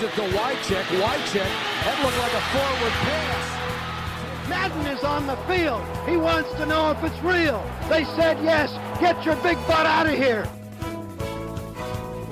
Gives 0.00 0.12
it 0.12 0.22
to 0.22 0.36
Wycheck. 0.38 0.84
Wycheck. 1.02 1.50
That 1.84 1.96
looked 2.02 2.18
like 2.18 2.32
a 2.32 2.44
forward 2.52 2.94
pass. 3.04 4.48
Madden 4.48 4.86
is 4.86 5.04
on 5.04 5.26
the 5.26 5.36
field. 5.46 5.82
He 6.08 6.16
wants 6.16 6.50
to 6.54 6.66
know 6.66 6.90
if 6.90 7.04
it's 7.04 7.22
real. 7.22 7.62
They 7.90 8.04
said 8.16 8.38
yes. 8.42 8.70
Get 9.00 9.26
your 9.26 9.36
big 9.36 9.58
butt 9.66 9.86
out 9.86 10.06
of 10.06 10.14
here. 10.14 10.44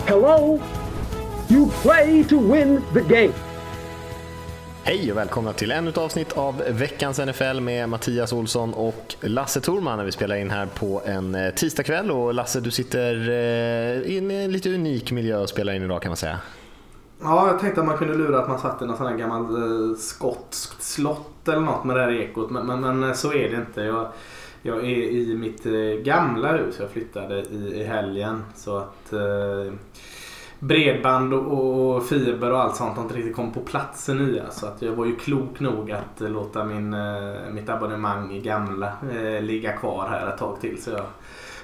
Hello? 0.06 0.60
You 1.48 1.66
play 1.82 2.24
to 2.24 2.38
win 2.38 2.82
the 2.94 3.02
game. 3.02 3.34
Hej 4.84 5.10
och 5.10 5.16
välkomna 5.16 5.52
till 5.52 5.70
ännu 5.70 5.90
ett 5.90 5.98
avsnitt 5.98 6.32
av 6.32 6.62
veckans 6.68 7.18
NFL 7.18 7.60
med 7.60 7.88
Mattias 7.88 8.32
Olsson 8.32 8.74
och 8.74 9.14
Lasse 9.20 9.60
Thorman 9.60 9.98
när 9.98 10.04
vi 10.04 10.12
spelar 10.12 10.36
in 10.36 10.50
här 10.50 10.66
på 10.66 11.02
en 11.04 11.34
eh, 11.34 11.54
tisdagkväll. 11.54 12.10
Och 12.10 12.34
Lasse, 12.34 12.60
du 12.60 12.70
sitter 12.70 13.28
eh, 13.28 14.12
i 14.12 14.18
en 14.18 14.52
lite 14.52 14.70
unik 14.70 15.12
miljö 15.12 15.36
och 15.36 15.48
spelar 15.48 15.72
in 15.72 15.82
idag 15.82 16.02
kan 16.02 16.10
man 16.10 16.16
säga. 16.16 16.40
Ja, 17.22 17.48
jag 17.48 17.58
tänkte 17.58 17.80
att 17.80 17.86
man 17.86 17.98
kunde 17.98 18.14
lura 18.14 18.38
att 18.38 18.48
man 18.48 18.58
satt 18.58 18.82
i 18.82 18.86
någon 18.86 18.96
sån 18.96 19.06
här 19.06 19.16
gammal 19.16 19.42
eh, 19.42 19.96
skotskt 19.96 20.82
slott 20.82 21.48
eller 21.48 21.60
något 21.60 21.84
med 21.84 21.96
det 21.96 22.02
här 22.02 22.12
ekot. 22.12 22.50
Men, 22.50 22.66
men, 22.66 22.80
men 22.80 23.04
eh, 23.04 23.12
så 23.12 23.32
är 23.32 23.50
det 23.50 23.56
inte. 23.56 23.80
Jag, 23.80 24.08
jag 24.62 24.78
är 24.78 24.98
i 25.12 25.36
mitt 25.38 25.66
eh, 25.66 26.02
gamla 26.04 26.52
hus. 26.52 26.76
Jag 26.80 26.90
flyttade 26.90 27.40
i, 27.40 27.80
i 27.80 27.84
helgen. 27.84 28.44
Så 28.54 28.76
att 28.76 29.12
eh, 29.12 29.72
bredband 30.58 31.34
och, 31.34 31.94
och, 31.96 32.06
fiber 32.06 32.52
och 32.52 32.60
allt 32.60 32.76
sånt 32.76 32.96
har 32.96 33.02
inte 33.02 33.16
riktigt 33.16 33.36
kommit 33.36 33.54
på 33.54 33.60
plats 33.60 34.08
nya. 34.08 34.50
Så 34.50 34.66
att 34.66 34.82
jag 34.82 34.92
var 34.92 35.06
ju 35.06 35.16
klok 35.16 35.60
nog 35.60 35.92
att 35.92 36.20
eh, 36.20 36.28
låta 36.28 36.64
min, 36.64 36.94
eh, 36.94 37.34
mitt 37.52 37.68
abonnemang 37.68 38.32
i 38.32 38.40
gamla 38.40 38.92
eh, 39.12 39.42
ligga 39.42 39.72
kvar 39.72 40.08
här 40.08 40.28
ett 40.28 40.38
tag 40.38 40.60
till. 40.60 40.82
Så 40.82 40.90
jag, 40.90 41.04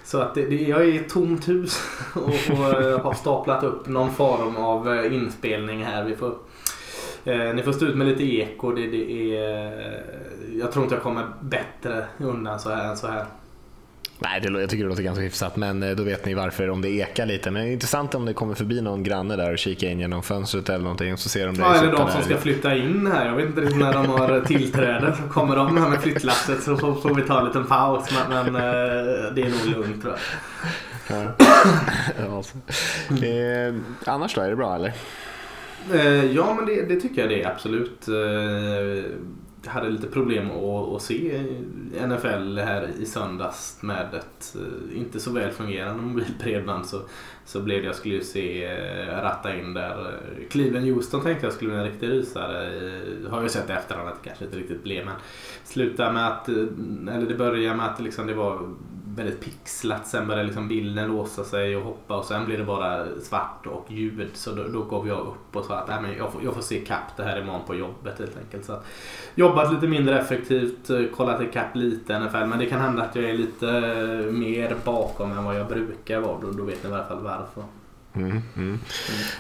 så 0.04 0.20
att 0.20 0.34
det, 0.34 0.46
det, 0.46 0.56
jag 0.56 0.80
är 0.80 0.84
i 0.84 0.96
ett 0.96 1.08
tomt 1.08 1.48
hus 1.48 1.80
och, 2.14 2.22
och 2.22 2.82
eh, 2.82 3.00
har 3.00 3.14
staplat 3.14 3.64
upp 3.64 3.88
någon 3.88 4.10
form 4.10 4.56
av 4.56 4.94
eh, 4.94 5.14
inspelning 5.14 5.84
här. 5.84 6.04
Vi 6.04 6.16
får, 6.16 6.34
eh, 7.24 7.54
ni 7.54 7.62
får 7.62 7.72
stå 7.72 7.86
ut 7.86 7.96
med 7.96 8.06
lite 8.06 8.24
eko. 8.24 8.72
Det, 8.72 8.86
det 8.86 9.36
är, 9.36 9.66
eh, 9.76 10.58
jag 10.58 10.72
tror 10.72 10.82
inte 10.82 10.94
jag 10.94 11.02
kommer 11.02 11.26
bättre 11.40 12.06
undan 12.18 12.60
så 12.60 12.70
här 12.70 12.90
än 12.90 12.96
så 12.96 13.06
här. 13.06 13.24
Nej, 14.24 14.40
det, 14.40 14.60
jag 14.60 14.70
tycker 14.70 14.84
det 14.84 14.88
låter 14.88 15.02
ganska 15.02 15.22
hyfsat, 15.22 15.56
men 15.56 15.82
eh, 15.82 15.90
då 15.90 16.02
vet 16.02 16.26
ni 16.26 16.34
varför 16.34 16.70
om 16.70 16.82
det 16.82 16.88
ekar 16.88 17.26
lite. 17.26 17.50
Men 17.50 17.62
det 17.62 17.68
är 17.68 17.72
intressant 17.72 18.14
om 18.14 18.24
det 18.24 18.34
kommer 18.34 18.54
förbi 18.54 18.80
någon 18.80 19.02
granne 19.02 19.36
där 19.36 19.52
och 19.52 19.58
kikar 19.58 19.88
in 19.88 20.00
genom 20.00 20.22
fönstret 20.22 20.68
eller 20.68 20.82
någonting 20.82 21.12
och 21.12 21.18
så 21.18 21.28
ser 21.28 21.46
de 21.46 21.56
det 21.56 21.62
Ja, 21.62 21.74
eller 21.74 21.92
de 21.92 22.10
som 22.10 22.22
ska 22.22 22.36
flytta 22.36 22.76
in 22.76 23.06
här. 23.06 23.26
Jag 23.26 23.36
vet 23.36 23.46
inte 23.46 23.60
riktigt 23.60 23.78
när 23.78 23.92
de 23.92 24.06
har 24.06 24.40
tillträde. 24.40 25.16
Så 25.16 25.22
kommer 25.32 25.56
de 25.56 25.76
här 25.76 25.88
med 25.88 26.00
flyttlasset 26.00 26.62
så 26.62 26.76
får, 26.76 27.14
vi 27.14 27.22
ta 27.22 27.38
en 27.38 27.46
liten 27.46 27.66
paus. 27.66 28.08
Men, 28.28 28.52
men 28.52 28.54
eh, 28.54 29.32
det 29.34 29.42
är 29.42 29.50
nog 29.50 29.76
lugnt 29.76 30.02
tror 30.02 30.14
jag. 30.14 30.20
Ja. 31.08 32.36
eh, 33.26 33.74
annars 34.04 34.34
då, 34.34 34.40
är 34.40 34.50
det 34.50 34.56
bra 34.56 34.74
eller? 34.74 34.92
Eh, 35.92 36.24
ja, 36.24 36.54
men 36.54 36.66
det, 36.66 36.82
det, 36.82 37.00
tycker 37.00 37.20
jag 37.20 37.30
det 37.30 37.42
är 37.42 37.50
absolut. 37.50 38.08
Hade 39.66 39.90
lite 39.90 40.06
problem 40.06 40.50
att, 40.50 40.94
att 40.94 41.02
se 41.02 41.42
NFL 42.06 42.58
här 42.58 42.90
i 43.00 43.06
söndags 43.06 43.78
med 43.80 44.14
ett 44.14 44.56
eh, 44.56 44.98
inte 44.98 45.20
så 45.20 45.30
väl 45.30 45.50
fungerande 45.50 46.02
mobilbredband 46.02 46.86
så, 46.86 47.00
så 47.44 47.60
blev 47.60 47.80
det 47.80 47.86
jag 47.86 47.96
skulle 47.96 48.24
se 48.24 48.64
eh, 48.64 49.22
ratta 49.22 49.58
in 49.58 49.74
där. 49.74 50.20
Cleveland 50.50 50.86
Houston 50.86 51.22
tänkte 51.22 51.46
jag 51.46 51.52
skulle 51.52 51.70
bli 51.70 51.78
en 51.78 51.84
riktig 51.84 52.08
rysare. 52.08 52.66
Eh, 52.66 53.30
har 53.30 53.42
ju 53.42 53.48
sett 53.48 53.70
i 53.70 53.72
efterhand 53.72 54.08
att 54.08 54.22
det 54.22 54.28
kanske 54.28 54.44
inte 54.44 54.56
riktigt 54.56 54.82
blev 54.82 55.04
men 55.04 55.14
sluta 55.64 56.12
med 56.12 56.26
att, 56.26 56.48
eller 56.48 57.26
det 57.28 57.34
började 57.34 57.76
med 57.76 57.86
att 57.86 58.00
liksom 58.00 58.26
det 58.26 58.34
var 58.34 58.74
väldigt 59.16 59.40
pixlat. 59.40 60.06
Sen 60.06 60.26
började 60.26 60.46
liksom 60.46 60.68
bilden 60.68 61.08
låsa 61.08 61.44
sig 61.44 61.76
och 61.76 61.82
hoppa 61.82 62.16
och 62.16 62.24
sen 62.24 62.44
blir 62.44 62.58
det 62.58 62.64
bara 62.64 63.06
svart 63.22 63.66
och 63.66 63.86
ljud. 63.92 64.30
Så 64.34 64.52
då, 64.52 64.68
då 64.68 64.82
gav 64.82 65.08
jag 65.08 65.20
upp 65.20 65.56
och 65.56 65.64
sa 65.64 65.78
att 65.78 66.02
nej, 66.02 66.16
jag, 66.18 66.32
får, 66.32 66.44
jag 66.44 66.54
får 66.54 66.62
se 66.62 66.80
kapp 66.80 67.16
det 67.16 67.22
här 67.22 67.40
imorgon 67.40 67.66
på 67.66 67.74
jobbet 67.74 68.18
helt 68.18 68.38
enkelt. 68.38 68.64
Så 68.64 68.78
jobbat 69.34 69.72
lite 69.72 69.86
mindre 69.86 70.20
effektivt, 70.20 70.90
eh, 70.90 71.04
kollat 71.16 71.42
ikapp 71.42 71.76
lite 71.76 72.18
NFL. 72.18 72.44
Men 72.44 72.58
det 72.58 72.66
kan 72.66 72.80
hända 72.80 73.02
att 73.02 73.16
jag 73.16 73.24
är 73.24 73.34
lite 73.34 73.68
eh, 73.68 74.32
mer 74.32 74.76
bakom 74.84 75.32
än 75.32 75.44
vad 75.44 75.60
jag 75.60 75.68
brukar 75.68 76.20
vara. 76.20 76.40
Då, 76.40 76.50
då 76.50 76.64
vet 76.64 76.84
ni 76.84 76.90
i 76.90 76.92
alla 76.92 77.04
fall 77.04 77.22
varför. 77.22 77.64
Mm. 78.14 78.42
Mm. 78.56 78.78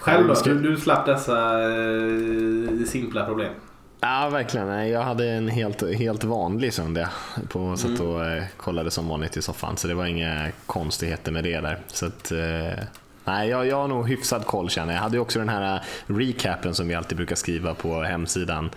Själv 0.00 0.28
då? 0.28 0.34
Du, 0.44 0.60
du 0.60 0.76
slapp 0.76 1.06
dessa 1.06 1.62
eh, 1.62 2.84
simpla 2.86 3.26
problem? 3.26 3.52
Ja, 4.00 4.28
verkligen. 4.28 4.88
Jag 4.88 5.02
hade 5.02 5.30
en 5.30 5.48
helt, 5.48 5.96
helt 5.96 6.24
vanlig 6.24 6.72
söndag 6.72 7.08
på 7.48 7.76
sätt 7.76 8.00
mm. 8.00 8.06
och 8.06 8.24
eh, 8.24 8.44
kollade 8.56 8.90
som 8.90 9.08
vanligt 9.08 9.36
i 9.36 9.42
soffan, 9.42 9.76
så 9.76 9.88
det 9.88 9.94
var 9.94 10.06
inga 10.06 10.48
konstigheter 10.66 11.32
med 11.32 11.44
det 11.44 11.60
där. 11.60 11.78
Så 11.86 12.06
att, 12.06 12.32
eh, 12.32 12.84
nej, 13.24 13.48
jag, 13.48 13.66
jag 13.66 13.76
har 13.76 13.88
nog 13.88 14.08
hyfsad 14.08 14.46
koll 14.46 14.70
känner 14.70 14.92
jag. 14.92 14.98
Jag 14.98 15.02
hade 15.02 15.18
också 15.18 15.38
den 15.38 15.48
här 15.48 15.74
eh, 15.74 16.14
recapen 16.14 16.74
som 16.74 16.88
vi 16.88 16.94
alltid 16.94 17.16
brukar 17.16 17.36
skriva 17.36 17.74
på 17.74 18.02
hemsidan 18.02 18.70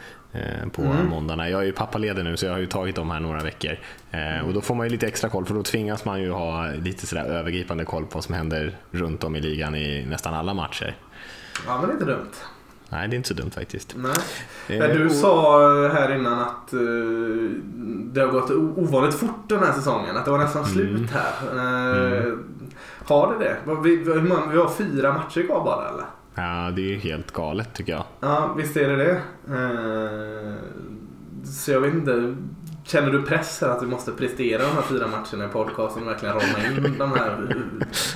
på 0.71 0.81
mm. 0.81 1.07
måndagarna. 1.07 1.49
Jag 1.49 1.61
är 1.61 1.65
ju 1.65 1.71
pappaledig 1.71 2.23
nu 2.23 2.37
så 2.37 2.45
jag 2.45 2.51
har 2.51 2.59
ju 2.59 2.65
tagit 2.65 2.95
de 2.95 3.11
här 3.11 3.19
några 3.19 3.43
veckor. 3.43 3.79
och 4.45 4.53
då 4.53 4.61
får 4.61 4.75
man 4.75 4.85
ju 4.85 4.89
lite 4.89 5.07
extra 5.07 5.29
koll 5.29 5.45
för 5.45 5.53
då 5.53 5.63
tvingas 5.63 6.05
man 6.05 6.21
ju 6.21 6.31
ha 6.31 6.71
lite 6.71 7.07
sådär 7.07 7.23
övergripande 7.23 7.85
koll 7.85 8.05
på 8.05 8.09
vad 8.13 8.23
som 8.23 8.35
händer 8.35 8.77
runt 8.91 9.23
om 9.23 9.35
i 9.35 9.41
ligan 9.41 9.75
i 9.75 10.05
nästan 10.05 10.33
alla 10.33 10.53
matcher. 10.53 10.95
Ja 11.65 11.77
men 11.77 11.87
det 11.87 11.91
är 11.91 11.93
inte 11.93 12.05
dumt. 12.05 12.31
Nej, 12.89 13.07
det 13.07 13.15
är 13.15 13.17
inte 13.17 13.29
så 13.29 13.33
dumt 13.33 13.51
faktiskt. 13.51 13.95
Nej. 13.97 14.79
Eh, 14.79 14.97
du 14.97 15.09
sa 15.09 15.87
här 15.87 16.15
innan 16.15 16.39
att 16.39 16.73
uh, 16.73 17.51
det 18.13 18.21
har 18.21 18.27
gått 18.27 18.51
ovanligt 18.51 19.15
fort 19.15 19.49
den 19.49 19.59
här 19.59 19.73
säsongen. 19.73 20.17
Att 20.17 20.25
det 20.25 20.31
var 20.31 20.37
nästan 20.37 20.63
mm. 20.63 20.73
slut 20.73 21.09
här. 21.11 21.55
Uh, 21.55 22.23
mm. 22.23 22.43
Har 23.05 23.33
det 23.33 23.45
det? 23.45 23.57
Vi, 23.83 23.95
vi, 23.95 24.29
har 24.57 24.69
fyra 24.69 25.13
matcher 25.13 25.45
kvar 25.45 25.63
bara 25.63 25.89
eller? 25.89 26.05
Ja, 26.35 26.71
det 26.71 26.93
är 26.93 26.99
helt 26.99 27.31
galet 27.31 27.73
tycker 27.73 27.93
jag. 27.93 28.03
Ja, 28.19 28.53
visst 28.57 28.77
är 28.77 28.89
det 28.89 28.95
det. 28.95 29.21
Uh, 29.53 30.55
så 31.45 31.71
jag 31.71 31.81
vet 31.81 31.93
inte. 31.93 32.35
Känner 32.87 33.11
du 33.11 33.23
press 33.23 33.61
här 33.61 33.69
att 33.69 33.79
du 33.79 33.85
måste 33.85 34.11
prestera 34.11 34.63
de 34.63 34.71
här 34.71 34.81
fyra 34.81 35.07
matcherna 35.07 35.45
i 35.45 35.47
podcasten 35.47 36.03
och 36.03 36.09
verkligen 36.09 36.35
ramma 36.35 36.67
in 36.67 36.95
de 36.97 37.11
här 37.11 37.55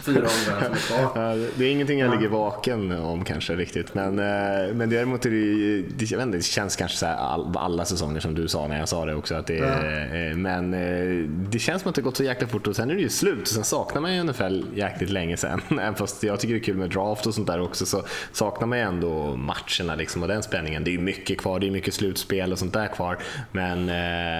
fyra 0.05 0.27
omgångarna 0.27 0.75
som 0.77 0.95
är 0.97 1.09
kvar? 1.09 1.47
det 1.55 1.65
är 1.65 1.71
ingenting 1.71 1.99
jag 1.99 2.11
ligger 2.11 2.29
vaken 2.29 2.91
om 2.91 3.25
kanske 3.25 3.55
riktigt. 3.55 3.93
Men, 3.93 4.19
eh, 4.19 4.73
men 4.73 4.89
däremot 4.89 5.25
är 5.25 5.29
det, 5.29 5.81
det, 5.81 6.11
jag 6.11 6.17
vet 6.17 6.25
inte, 6.25 6.37
det 6.37 6.43
känns 6.43 6.75
kanske 6.75 6.97
så 6.97 7.05
all, 7.05 7.57
alla 7.57 7.85
säsonger 7.85 8.19
som 8.19 8.35
du 8.35 8.47
sa 8.47 8.67
när 8.67 8.79
jag 8.79 8.89
sa 8.89 9.05
det 9.05 9.15
också. 9.15 9.35
Att 9.35 9.47
det, 9.47 9.55
ja. 9.55 9.65
Eh, 9.65 10.35
men 10.37 10.73
eh, 10.73 11.29
det 11.29 11.59
känns 11.59 11.81
som 11.81 11.89
att 11.89 11.95
det 11.95 12.01
gått 12.01 12.17
så 12.17 12.23
jäkla 12.23 12.47
fort 12.47 12.67
och 12.67 12.75
sen 12.75 12.89
är 12.89 12.95
det 12.95 13.01
ju 13.01 13.09
slut. 13.09 13.47
Sen 13.47 13.63
saknar 13.63 14.01
man 14.01 14.15
ju 14.15 14.23
NFL 14.23 14.63
jäkligt 14.75 15.09
länge 15.09 15.37
sen. 15.37 15.61
Även 15.69 15.95
fast 15.95 16.23
jag 16.23 16.39
tycker 16.39 16.53
det 16.53 16.59
är 16.59 16.63
kul 16.63 16.77
med 16.77 16.89
draft 16.89 17.27
och 17.27 17.33
sånt 17.33 17.47
där 17.47 17.61
också 17.61 17.85
så 17.85 18.03
saknar 18.31 18.67
man 18.67 18.77
ju 18.77 18.83
ändå 18.83 19.35
matcherna 19.35 19.95
liksom 19.95 20.21
och 20.21 20.27
den 20.27 20.43
spänningen. 20.43 20.83
Det 20.83 20.93
är 20.93 20.99
mycket 20.99 21.37
kvar, 21.37 21.59
det 21.59 21.67
är 21.67 21.71
mycket 21.71 21.93
slutspel 21.93 22.51
och 22.51 22.59
sånt 22.59 22.73
där 22.73 22.87
kvar. 22.87 23.17
Men, 23.51 23.85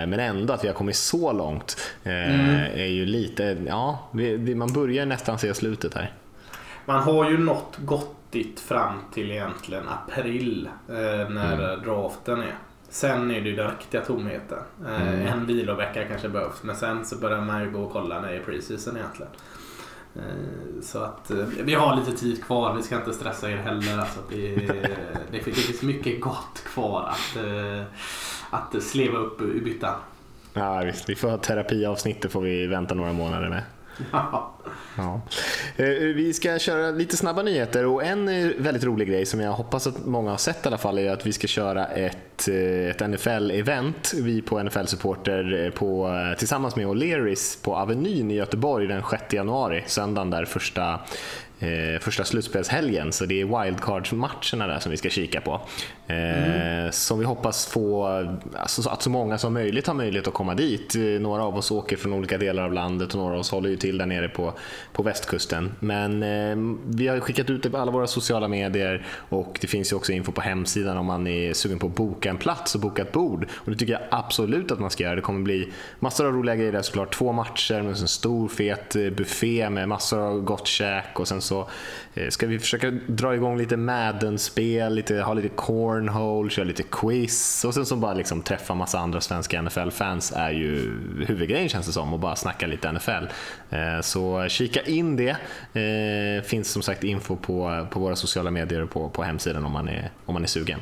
men 0.10 0.21
ändå 0.22 0.54
att 0.54 0.64
vi 0.64 0.68
har 0.68 0.76
kommit 0.76 0.96
så 0.96 1.32
långt 1.34 1.78
eh, 2.04 2.36
mm. 2.36 2.80
är 2.80 2.86
ju 2.86 3.06
lite, 3.06 3.58
ja, 3.68 4.10
man 4.56 4.74
börjar 4.74 5.06
nästan 5.06 5.40
se 5.40 5.54
slutet 5.54 5.94
här. 5.94 6.12
Man 6.86 7.04
har 7.04 7.32
ju 7.32 7.38
nått 7.38 7.78
gottigt 7.78 8.60
fram 8.60 9.00
till 9.14 9.32
egentligen 9.32 9.84
april 9.88 10.70
eh, 10.90 11.30
när 11.30 11.74
mm. 11.74 11.84
draften 11.84 12.40
är. 12.40 12.56
Sen 12.90 13.32
är 13.32 13.42
det 13.42 13.50
ju 13.50 13.56
den 13.56 13.72
riktiga 13.72 14.02
tomheten. 14.02 14.60
Eh, 14.86 15.02
mm. 15.02 15.28
En 15.28 15.46
vilovecka 15.46 16.08
kanske 16.08 16.30
behövs 16.30 16.64
men 16.64 16.76
sen 16.76 17.06
så 17.06 17.16
börjar 17.16 17.42
man 17.42 17.64
ju 17.64 17.72
gå 17.72 17.82
och 17.82 17.92
kolla 17.92 18.22
när 18.22 18.30
är 18.30 18.40
preseason 18.40 18.98
egentligen. 18.98 19.32
Så 20.82 21.00
att 21.00 21.32
vi 21.64 21.74
har 21.74 21.96
lite 21.96 22.12
tid 22.12 22.44
kvar, 22.44 22.76
vi 22.76 22.84
ska 22.84 22.96
inte 22.96 23.14
stressa 23.14 23.52
er 23.52 23.58
heller. 23.58 24.00
Alltså 24.00 24.20
det, 24.30 24.56
det, 25.32 25.32
det 25.32 25.40
finns 25.40 25.82
mycket 25.82 26.22
gott 26.22 26.64
kvar 26.66 27.10
att, 27.10 27.38
att 28.50 28.84
sleva 28.84 29.18
upp 29.18 29.42
i 29.42 29.62
byttan. 29.62 29.96
Ja, 30.54 30.80
visst. 30.80 31.10
Vi 31.10 31.16
får 31.16 31.30
ha 31.30 31.38
terapiavsnitt, 31.38 32.22
det 32.22 32.30
får 32.30 32.42
vi 32.42 32.68
vänta 32.68 32.96
några 32.96 33.14
månader 33.14 33.50
med. 33.50 33.62
Ja. 34.12 34.52
ja. 34.98 35.22
Eh, 35.76 35.86
vi 35.94 36.34
ska 36.34 36.60
köra 36.60 36.92
lite 36.92 37.18
snabba 37.18 37.44
nyheter 37.44 37.86
och 37.86 38.04
en 38.04 38.28
eh, 38.28 38.52
väldigt 38.58 38.84
rolig 38.84 39.08
grej 39.08 39.26
som 39.26 39.40
jag 39.40 39.52
hoppas 39.52 39.88
att 39.88 40.06
många 40.06 40.30
har 40.32 40.38
sett 40.38 40.66
i 40.66 40.68
alla 40.68 40.78
fall 40.78 40.98
är 40.98 41.12
att 41.12 41.26
vi 41.26 41.34
ska 41.34 41.48
köra 41.48 41.86
ett, 41.88 42.48
eh, 42.48 42.90
ett 42.90 43.02
NFL-event, 43.02 44.14
vi 44.22 44.42
på 44.42 44.64
NFL 44.64 44.86
Supporter 44.86 45.72
på, 45.76 46.16
tillsammans 46.38 46.76
med 46.76 46.88
O'Learys 46.88 47.64
på 47.64 47.76
Avenyn 47.76 48.32
i 48.32 48.36
Göteborg 48.36 48.88
den 48.88 49.04
6 49.12 49.34
januari, 49.34 49.84
söndagen 49.88 50.30
där 50.30 50.46
första 50.46 51.00
eh, 51.62 52.00
första 52.00 52.24
slutspelshelgen, 52.24 53.12
så 53.12 53.26
det 53.26 53.42
är 53.42 53.46
wildcards-matcherna 53.46 54.68
där 54.68 54.80
som 54.80 54.92
vi 54.92 54.98
ska 54.98 55.10
kika 55.10 55.42
på. 55.42 55.62
Eh, 56.08 56.54
mm. 56.54 56.92
Som 56.92 57.20
vi 57.20 57.26
hoppas 57.26 57.66
få, 57.66 58.06
alltså, 58.56 58.90
att 58.90 59.02
så 59.02 59.10
många 59.10 59.38
som 59.38 59.54
möjligt 59.54 59.88
har 59.88 59.94
möjlighet 59.94 60.28
att 60.28 60.34
komma 60.34 60.56
dit. 60.56 60.96
Eh, 60.96 61.02
några 61.02 61.44
av 61.44 61.58
oss 61.58 61.72
åker 61.72 61.98
från 61.98 62.14
olika 62.14 62.38
delar 62.38 62.64
av 62.64 62.74
landet 62.74 63.14
och 63.14 63.20
några 63.20 63.34
av 63.34 63.40
oss 63.40 63.52
håller 63.52 63.70
ju 63.70 63.78
till 63.78 63.98
där 63.98 64.06
nere 64.06 64.30
på, 64.30 64.54
på 64.94 65.04
västkusten. 65.04 65.72
Men 65.80 66.24
eh, 66.24 66.76
vi 66.88 67.08
har 67.08 67.20
skickat 67.20 67.50
ut 67.50 67.64
det 67.64 67.70
på 67.70 67.78
alla 67.78 67.92
våra 67.92 68.08
sociala 68.08 68.48
medier 68.48 69.06
och 69.30 69.58
det 69.62 69.68
finns 69.68 69.92
ju 69.92 69.96
också 69.96 70.12
info 70.12 70.32
på 70.32 70.42
hemsidan 70.42 70.98
om 70.98 71.06
man 71.06 71.28
är 71.28 71.54
sugen 71.54 71.80
på 71.80 71.88
att 71.88 71.96
boka 71.96 72.30
en 72.30 72.38
plats 72.38 72.76
och 72.76 72.82
boka 72.82 73.02
ett 73.02 73.12
bord. 73.12 73.48
Och 73.54 73.72
det 73.72 73.78
tycker 73.78 73.94
jag 73.94 74.02
absolut 74.12 74.72
att 74.72 74.80
man 74.80 74.90
ska 74.90 75.04
göra. 75.04 75.16
Det 75.16 75.22
kommer 75.22 75.42
bli 75.42 75.72
massor 76.00 76.28
av 76.28 76.34
roliga 76.34 76.56
grejer 76.56 76.72
där 76.72 76.82
såklart. 76.82 77.14
Två 77.14 77.32
matcher 77.32 77.82
med 77.82 77.92
en 77.92 78.08
stor 78.08 78.48
fet 78.48 78.96
eh, 78.96 79.10
buffé 79.10 79.70
med 79.70 79.90
massor 79.90 80.20
av 80.20 80.42
gott 80.42 80.68
käk 80.68 81.20
och 81.20 81.28
sen 81.28 81.42
så 81.52 81.68
eh, 82.14 82.30
ska 82.30 82.48
vi 82.48 82.60
försöka 82.60 82.92
dra 83.08 83.36
igång 83.36 83.58
lite 83.58 83.78
Madden-spel, 83.78 84.96
lite, 84.96 85.16
ha 85.16 85.34
lite 85.34 85.50
cornhole, 85.50 86.50
köra 86.50 86.66
lite 86.66 86.84
quiz 86.84 87.66
och 87.66 87.74
sen 87.74 87.86
så 87.86 87.96
bara 87.96 88.14
liksom 88.14 88.42
träffa 88.42 88.74
massa 88.74 89.00
andra 89.00 89.22
svenska 89.22 89.62
NFL-fans 89.62 90.34
är 90.36 90.52
ju 90.52 91.00
huvudgrejen 91.28 91.70
känns 91.70 91.86
det 91.86 91.94
som 91.94 92.14
och 92.14 92.20
bara 92.20 92.36
snacka 92.36 92.68
lite 92.68 92.92
NFL. 92.92 93.26
Eh, 93.70 94.02
så 94.02 94.48
kika 94.50 94.82
in 94.82 95.16
det. 95.16 95.36
Eh, 95.80 96.44
finns 96.44 96.72
som 96.72 96.82
sagt 96.82 97.04
info 97.04 97.36
på, 97.36 97.88
på 97.92 98.00
våra 98.00 98.16
sociala 98.16 98.52
medier 98.52 98.84
och 98.84 98.90
på, 98.90 99.10
på 99.10 99.24
hemsidan 99.24 99.66
om 99.66 99.72
man 99.72 99.90
är, 99.90 100.10
om 100.26 100.34
man 100.34 100.44
är 100.44 100.48
sugen. 100.48 100.80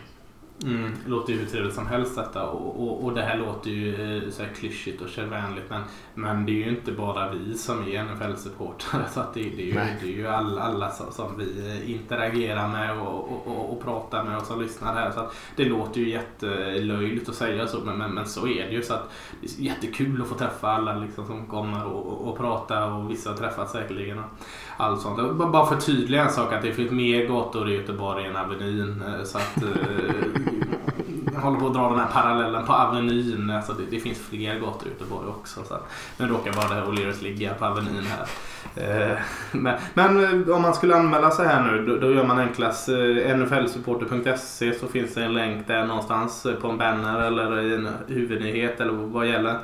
Mm, 0.63 0.91
det 1.03 1.09
låter 1.09 1.33
ju 1.33 1.39
hur 1.39 1.45
trevligt 1.45 1.75
som 1.75 1.87
helst 1.87 2.15
detta 2.15 2.45
och, 2.45 2.83
och, 2.83 3.03
och 3.03 3.13
det 3.13 3.21
här 3.21 3.37
låter 3.37 3.69
ju 3.69 4.17
eh, 4.17 4.29
så 4.31 4.43
här 4.43 4.49
klyschigt 4.53 5.01
och 5.01 5.09
kärvänligt 5.09 5.69
men, 5.69 5.81
men 6.13 6.45
det 6.45 6.51
är 6.51 6.65
ju 6.65 6.69
inte 6.69 6.91
bara 6.91 7.31
vi 7.31 7.57
som 7.57 7.87
är 7.87 8.03
NFL-supportrar 8.03 9.05
så 9.13 9.19
att 9.19 9.33
det, 9.33 9.43
det, 9.43 9.61
är 9.61 9.65
ju, 9.65 9.73
det 9.73 10.07
är 10.07 10.17
ju 10.17 10.27
alla, 10.27 10.61
alla 10.61 10.91
som, 10.91 11.11
som 11.11 11.37
vi 11.37 11.81
interagerar 11.93 12.67
med 12.67 12.99
och, 12.99 13.47
och, 13.47 13.73
och, 13.73 13.83
pratar 13.83 14.23
med 14.23 14.37
och 14.37 14.45
som 14.45 14.61
lyssnar 14.61 14.93
här 14.93 15.11
så 15.11 15.19
att 15.19 15.35
det 15.55 15.65
låter 15.65 16.01
ju 16.01 16.09
jättelöjligt 16.09 17.29
att 17.29 17.35
säga 17.35 17.67
så 17.67 17.79
men, 17.79 17.97
men, 17.97 18.11
men, 18.11 18.25
så 18.25 18.47
är 18.47 18.65
det 18.65 18.71
ju 18.71 18.83
så 18.83 18.93
att 18.93 19.11
det 19.41 19.47
är 19.47 19.61
jättekul 19.61 20.21
att 20.21 20.27
få 20.27 20.35
träffa 20.35 20.67
alla 20.67 20.95
liksom, 20.95 21.25
som 21.25 21.47
kommer 21.47 21.85
och, 21.85 22.27
och, 22.29 22.37
prata 22.37 22.85
och 22.85 23.11
vissa 23.11 23.29
har 23.29 23.37
träffat 23.37 23.69
säkerligen. 23.69 24.23
Allt 24.81 25.01
sånt. 25.01 25.37
Bara 25.37 25.65
förtydliga 25.65 26.23
en 26.23 26.29
sak 26.29 26.53
att 26.53 26.61
det 26.61 26.73
finns 26.73 26.91
mer 26.91 27.25
gator 27.25 27.69
i 27.69 27.75
Göteborg 27.75 28.25
än 28.25 28.35
Avenyn. 28.35 29.03
Eh, 29.07 29.23
så 29.23 29.37
att, 29.37 29.63
eh, 29.63 29.69
jag 31.33 31.39
håller 31.39 31.59
på 31.59 31.67
att 31.67 31.73
dra 31.73 31.89
den 31.89 31.99
här 31.99 32.07
parallellen 32.13 32.65
på 32.65 32.73
Avenyn. 32.73 33.49
Alltså 33.49 33.73
det, 33.73 33.83
det 33.89 33.99
finns 33.99 34.17
fler 34.17 34.59
gator 34.59 34.87
i 34.87 34.91
Göteborg 34.91 35.27
också. 35.27 35.63
Så 35.63 35.77
nu 36.17 36.27
råkar 36.27 36.53
bara 36.53 36.75
det 36.75 36.81
O'Learys 36.81 37.23
ligga 37.23 37.53
på 37.53 37.65
Avenyn 37.65 38.05
här. 38.05 38.27
Eh, 38.75 39.17
men, 39.51 39.77
men, 39.93 40.43
eh, 40.47 40.55
om 40.55 40.61
man 40.61 40.73
skulle 40.73 40.95
anmäla 40.95 41.31
sig 41.31 41.47
här 41.47 41.71
nu 41.71 41.85
då, 41.85 41.97
då 41.97 42.13
gör 42.13 42.27
man 42.27 42.39
enklast 42.39 42.89
nflsupporter.se 43.35 44.73
så 44.73 44.87
finns 44.87 45.13
det 45.13 45.23
en 45.23 45.33
länk 45.33 45.67
där 45.67 45.85
någonstans 45.85 46.47
på 46.61 46.69
en 46.69 46.77
banner 46.77 47.21
eller 47.21 47.61
i 47.61 47.75
en 47.75 47.89
huvudnyhet 48.07 48.81
eller 48.81 48.93
vad 48.93 49.27
gäller. 49.27 49.59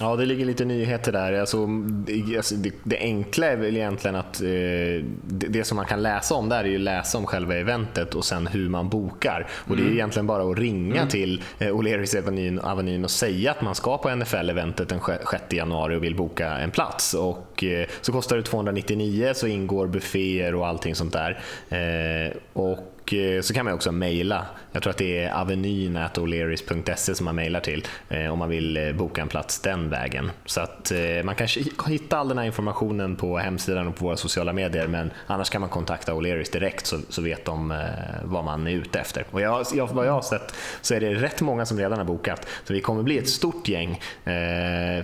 Ja, 0.00 0.16
det 0.16 0.26
ligger 0.26 0.44
lite 0.44 0.64
nyheter 0.64 1.12
där. 1.12 1.32
Alltså, 1.32 1.66
det, 1.66 2.36
alltså, 2.36 2.54
det, 2.54 2.74
det 2.82 2.98
enkla 2.98 3.46
är 3.46 3.56
väl 3.56 3.76
egentligen 3.76 4.16
att 4.16 4.40
eh, 4.40 4.46
det, 4.46 5.46
det, 5.48 5.64
som 5.64 5.76
man 5.76 5.86
kan 5.86 6.02
läsa 6.02 6.34
om 6.34 6.48
där 6.48 6.64
är 6.64 6.68
ju 6.68 6.78
läsa 6.78 7.18
om 7.18 7.26
själva 7.26 7.54
eventet 7.56 8.14
och 8.14 8.24
sen 8.24 8.46
hur 8.46 8.68
man 8.68 8.88
bokar. 8.88 9.46
Och 9.50 9.66
mm. 9.66 9.76
Det 9.76 9.82
är 9.82 9.86
mm. 9.86 9.96
egentligen 9.96 10.26
bara 10.26 10.50
att 10.50 10.58
ringa 10.58 10.96
mm. 10.96 11.08
till 11.08 11.42
eh, 11.58 11.68
O'Learys 11.68 12.18
Avenyn, 12.18 12.58
Avenyn 12.58 13.04
och 13.04 13.10
säga 13.10 13.50
att 13.50 13.62
man 13.62 13.74
ska 13.74 13.98
på 13.98 14.14
NFL-eventet 14.16 14.88
den 14.88 15.00
6 15.30 15.42
januari 15.50 15.96
och 15.96 16.04
vill 16.04 16.14
boka 16.14 16.48
en 16.48 16.70
plats. 16.70 17.14
Och, 17.14 17.64
eh, 17.64 17.86
så 18.00 18.12
kostar 18.12 18.36
det 18.36 18.42
299 18.42 19.32
så 19.34 19.46
ingår 19.46 19.86
bufféer 19.86 20.54
och 20.54 20.66
allting 20.66 20.94
sånt 20.94 21.12
där. 21.12 21.40
Eh, 21.68 22.36
och 22.52 22.93
och 23.04 23.14
eh, 23.14 23.40
så 23.40 23.54
kan 23.54 23.64
man 23.64 23.74
också 23.74 23.92
mejla. 23.92 24.46
Jag 24.72 24.82
tror 24.82 24.90
att 24.90 24.96
det 24.96 25.18
är 25.18 25.32
avenynatoleris.se 25.32 27.14
som 27.14 27.24
man 27.24 27.34
mejlar 27.34 27.60
till 27.60 27.86
eh, 28.08 28.32
om 28.32 28.38
man 28.38 28.48
vill 28.48 28.76
eh, 28.76 28.92
boka 28.92 29.22
en 29.22 29.28
plats 29.28 29.60
den 29.60 29.90
vägen. 29.90 30.30
Så 30.44 30.60
att 30.60 30.92
man 31.24 31.34
kan 31.34 31.48
hitta 31.86 32.18
all 32.18 32.28
den 32.28 32.38
här 32.38 32.44
informationen 32.44 33.16
på 33.16 33.38
hemsidan 33.38 33.86
och 33.86 33.96
på 33.96 34.04
våra 34.04 34.16
sociala 34.16 34.52
medier 34.52 34.86
men 34.86 35.10
annars 35.26 35.50
kan 35.50 35.60
man 35.60 35.70
kontakta 35.70 36.12
O'Learys 36.12 36.52
direkt 36.52 36.86
så, 36.86 36.98
så 37.08 37.22
vet 37.22 37.44
de 37.44 37.82
vad 38.24 38.44
man 38.44 38.66
är 38.66 38.70
ute 38.70 39.00
efter. 39.00 39.24
Och 39.30 39.40
jag, 39.40 39.66
jag, 39.74 39.86
vad 39.86 40.06
jag 40.06 40.12
har 40.12 40.22
sett 40.22 40.54
så 40.80 40.94
är 40.94 41.00
det 41.00 41.14
rätt 41.14 41.40
många 41.40 41.66
som 41.66 41.78
redan 41.78 41.98
har 41.98 42.04
bokat 42.04 42.46
så 42.64 42.72
vi 42.72 42.80
kommer 42.80 43.02
bli 43.02 43.18
ett 43.18 43.28
stort 43.28 43.68
gäng. 43.68 44.00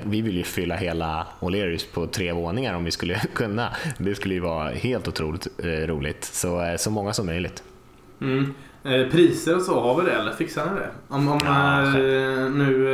Vi 0.03 0.23
vill 0.23 0.37
ju 0.37 0.45
fylla 0.45 0.77
hela 0.77 1.27
O'Learys 1.41 1.93
på 1.95 2.07
tre 2.07 2.33
våningar 2.33 2.75
om 2.75 2.85
vi 2.85 2.91
skulle 2.91 3.21
kunna. 3.35 3.77
Det 3.99 4.15
skulle 4.15 4.35
ju 4.35 4.41
vara 4.41 4.71
helt 4.71 5.09
otroligt 5.09 5.47
roligt. 5.65 6.25
Så, 6.25 6.77
så 6.79 6.91
många 6.91 7.13
som 7.13 7.27
möjligt. 7.27 7.63
Mm. 8.21 8.55
Eh, 8.83 9.07
priser 9.11 9.57
och 9.57 9.63
så, 9.63 9.81
har 9.81 10.03
vi 10.03 10.11
det 10.11 10.17
eller 10.17 10.33
fixar 10.33 10.65
ni 10.65 10.81
det? 10.81 10.91
Om, 11.09 11.29
om 11.29 11.39
ja, 11.45 11.83
eh, 11.83 12.51
nu 12.51 12.89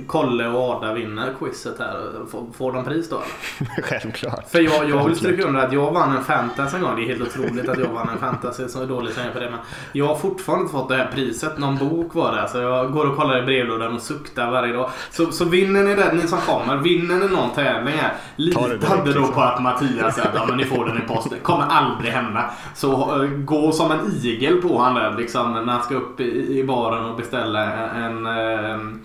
eh, 0.00 0.06
Kolle 0.06 0.46
och 0.46 0.70
Ada 0.70 0.92
vinner 0.92 1.34
quizet 1.38 1.78
här, 1.78 2.10
får, 2.30 2.46
får 2.56 2.72
de 2.72 2.84
pris 2.84 3.08
då? 3.08 3.22
Självklart. 3.82 4.48
För 4.48 4.60
jag, 4.60 4.90
jag 4.90 5.04
vill 5.04 5.16
stryka 5.16 5.42
under 5.42 5.66
att 5.66 5.72
jag 5.72 5.92
vann 5.92 6.16
en 6.16 6.24
fantasy 6.24 6.76
en 6.76 6.82
gång. 6.82 6.96
Det 6.96 7.02
är 7.02 7.06
helt 7.06 7.22
otroligt 7.22 7.68
att 7.68 7.78
jag 7.78 7.88
vann 7.88 8.08
en 8.08 8.18
fantasy 8.18 8.68
som 8.68 8.82
är 8.82 8.86
dålig 8.86 9.14
på 9.32 9.38
det. 9.38 9.50
Men 9.50 9.58
jag 9.92 10.06
har 10.06 10.14
fortfarande 10.14 10.62
inte 10.62 10.72
fått 10.72 10.88
det 10.88 10.96
här 10.96 11.10
priset. 11.14 11.58
Någon 11.58 11.78
bok 11.78 12.14
var 12.14 12.36
det. 12.36 12.48
Så 12.48 12.58
jag 12.58 12.92
går 12.92 13.10
och 13.10 13.16
kollar 13.16 13.42
i 13.42 13.42
brevlådan 13.42 13.94
och 13.94 14.02
suktar 14.02 14.50
varje 14.50 14.72
dag. 14.72 14.90
Så, 15.10 15.32
så 15.32 15.44
vinner 15.44 15.82
ni 15.82 15.94
den, 15.94 16.16
ni 16.16 16.22
som 16.22 16.38
kommer, 16.38 16.76
vinner 16.76 17.14
ni 17.14 17.28
någon 17.28 17.50
tävling 17.50 17.94
här. 17.94 18.12
Litade 18.36 18.78
då 18.78 19.04
liksom. 19.04 19.32
på 19.32 19.40
att 19.40 19.62
Mattias 19.62 20.14
säger 20.14 20.28
att 20.28 20.48
ja, 20.48 20.54
ni 20.56 20.64
får 20.64 20.86
den 20.86 20.98
i 20.98 21.00
posten. 21.00 21.38
Kommer 21.42 21.66
aldrig 21.66 22.12
hända. 22.12 22.50
Så 22.74 23.22
uh, 23.22 23.30
gå 23.30 23.72
som 23.72 23.90
en 23.90 24.12
igel 24.12 24.61
på 24.62 24.78
han 24.78 24.94
där 24.94 25.16
liksom, 25.18 25.52
när 25.52 25.72
han 25.72 25.82
ska 25.82 25.94
upp 25.94 26.20
i, 26.20 26.58
i 26.58 26.64
baren 26.64 27.04
och 27.04 27.16
beställa 27.16 27.72
en, 27.72 28.26
en 28.26 29.00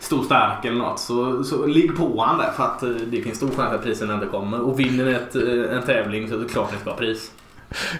stor 0.00 0.24
stark 0.24 0.64
eller 0.64 0.78
något. 0.78 1.00
Så, 1.00 1.44
så 1.44 1.66
ligg 1.66 1.96
på 1.96 2.22
han 2.22 2.38
där 2.38 2.50
för 2.56 2.64
att 2.64 2.82
eh, 2.82 2.88
det 2.88 3.22
finns 3.22 3.36
stor 3.36 3.50
chans 3.50 3.74
att 3.74 3.82
prisen 3.82 4.10
inte 4.10 4.26
kommer. 4.26 4.60
Och 4.60 4.80
vinner 4.80 5.04
ni 5.04 5.12
ett, 5.12 5.36
eh, 5.36 5.76
en 5.76 5.82
tävling 5.82 6.28
så 6.28 6.34
är 6.34 6.38
det 6.38 6.48
klart 6.48 6.72
ni 6.72 6.78
ska 6.78 6.90
ha 6.90 6.96
pris. 6.96 7.32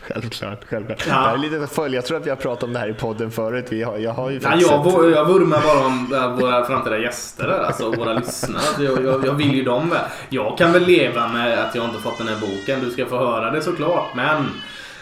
Självklart. 0.03 0.65
självklart. 0.69 1.05
Ja. 1.09 1.27
Jag, 1.27 1.35
är 1.35 1.51
lite 1.51 1.75
följ. 1.75 1.95
jag 1.95 2.05
tror 2.05 2.17
att 2.17 2.27
vi 2.27 2.31
har 2.31 2.37
pratat 2.37 2.63
om 2.63 2.73
det 2.73 2.79
här 2.79 2.89
i 2.89 2.95
podden 2.95 3.31
förut. 3.31 3.67
Vi 3.69 3.83
har, 3.83 3.99
jag, 3.99 4.13
har 4.13 4.31
ju 4.31 4.41
ja, 4.43 4.55
jag, 4.57 5.11
jag 5.11 5.25
vurmar 5.25 5.63
bara 5.63 5.87
om 5.87 6.07
våra 6.39 6.65
framtida 6.65 6.99
gäster, 6.99 7.47
där, 7.47 7.59
alltså 7.59 7.93
våra 7.93 8.13
lyssnare. 8.13 8.63
Jag, 8.79 9.05
jag, 9.05 9.27
jag, 9.27 9.33
vill 9.33 9.55
ju 9.55 9.65
dem 9.65 9.91
väl. 9.91 9.99
Jag 10.29 10.59
kan 10.59 10.73
väl 10.73 10.87
leva 10.87 11.29
med 11.29 11.59
att 11.59 11.75
jag 11.75 11.85
inte 11.85 11.99
fått 11.99 12.19
den 12.19 12.29
här 12.29 12.41
boken. 12.41 12.81
Du 12.81 12.91
ska 12.91 13.07
få 13.07 13.19
höra 13.19 13.51
det 13.51 13.63
såklart. 13.63 14.15
Men 14.15 14.47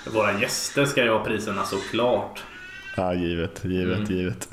våra 0.07 0.41
gäster 0.41 0.85
ska 0.85 1.05
ju 1.05 1.11
ha 1.11 1.25
priserna 1.25 1.65
såklart. 1.65 2.43
Ja, 2.97 3.15
givet, 3.15 3.65
givet, 3.65 3.99
mm. 3.99 4.17
givet. 4.17 4.49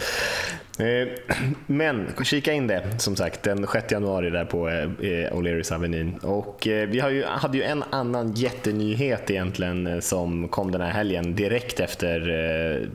Eh, 0.80 1.08
men 1.66 2.08
kika 2.24 2.54
in 2.54 2.68
det 2.68 2.84
som 2.98 3.16
sagt 3.16 3.44
den 3.44 3.68
6 3.68 3.92
januari 3.92 4.30
där 4.30 4.46
på 4.46 4.70
eh, 4.70 5.34
O'Learys 5.34 5.74
Avenyn. 5.76 6.18
Och 6.18 6.68
eh, 6.68 6.90
vi 6.90 7.00
har 7.00 7.10
ju, 7.10 7.26
hade 7.26 7.58
ju 7.58 7.64
en 7.64 7.84
annan 7.90 8.34
jättenyhet 8.34 9.32
egentligen 9.32 10.02
som 10.02 10.48
kom 10.48 10.72
den 10.72 10.82
här 10.82 10.92
helgen 10.92 11.36
direkt 11.36 11.80
efter 11.80 12.16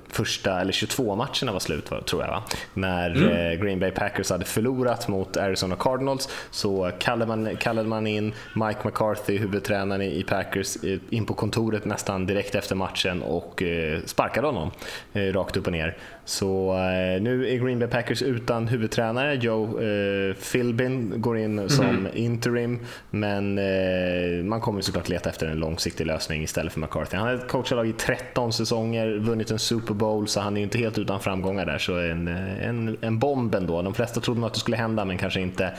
första, 0.09 0.61
eller 0.61 0.73
22 0.73 1.17
matcherna 1.17 1.53
var 1.53 1.59
slut 1.59 1.91
tror 2.07 2.23
jag 2.23 2.29
va? 2.29 2.43
När 2.75 3.11
mm. 3.11 3.61
Green 3.61 3.81
Bay 3.81 3.91
Packers 3.91 4.31
hade 4.31 4.45
förlorat 4.45 5.09
mot 5.09 5.37
Arizona 5.37 5.77
Cardinals 5.77 6.29
så 6.51 6.91
kallade 6.99 7.37
man, 7.37 7.57
kallade 7.57 7.89
man 7.89 8.07
in 8.07 8.33
Mike 8.55 8.81
McCarthy, 8.85 9.39
huvudtränaren 9.39 10.03
i 10.03 10.23
Packers, 10.23 10.77
in 11.11 11.27
på 11.27 11.35
kontoret 11.35 11.85
nästan 11.85 12.27
direkt 12.27 12.55
efter 12.55 12.75
matchen 12.75 13.23
och 13.23 13.63
sparkade 14.05 14.47
honom 14.47 14.71
rakt 15.13 15.57
upp 15.57 15.67
och 15.67 15.73
ner. 15.73 15.97
Så 16.25 16.75
nu 17.21 17.49
är 17.49 17.59
Green 17.65 17.79
Bay 17.79 17.89
Packers 17.89 18.23
utan 18.23 18.69
huvudtränare. 18.69 19.35
Joe 19.35 19.81
eh, 19.83 20.35
Philbin 20.35 21.13
går 21.17 21.39
in 21.39 21.69
som 21.69 21.87
mm. 21.87 22.07
interim, 22.15 22.79
men 23.11 23.59
eh, 23.59 24.45
man 24.45 24.61
kommer 24.61 24.81
såklart 24.81 25.09
leta 25.09 25.31
efter 25.31 25.47
en 25.47 25.59
långsiktig 25.59 26.07
lösning 26.07 26.43
istället 26.43 26.73
för 26.73 26.81
McCarthy. 26.81 27.17
Han 27.17 27.29
har 27.29 27.49
coachat 27.49 27.77
lag 27.77 27.89
i 27.89 27.93
13 27.93 28.53
säsonger, 28.53 29.19
vunnit 29.19 29.51
en 29.51 29.59
Super 29.59 29.95
Bowl, 29.95 30.29
så 30.29 30.41
han 30.41 30.57
är 30.57 30.63
inte 30.63 30.79
helt 30.79 30.99
utan 30.99 31.21
framgångar 31.21 31.67
där. 31.67 31.79
Så 31.79 31.99
en, 31.99 32.29
en, 32.29 32.97
en 33.01 33.19
bomb 33.19 33.55
ändå. 33.55 33.83
De 33.83 33.95
flesta 33.95 34.21
trodde 34.21 34.41
nog 34.41 34.47
att 34.47 34.55
det 34.55 34.61
skulle 34.61 34.77
hända, 34.77 35.05
men 35.05 35.19
kanske 35.19 35.41
inte 35.41 35.73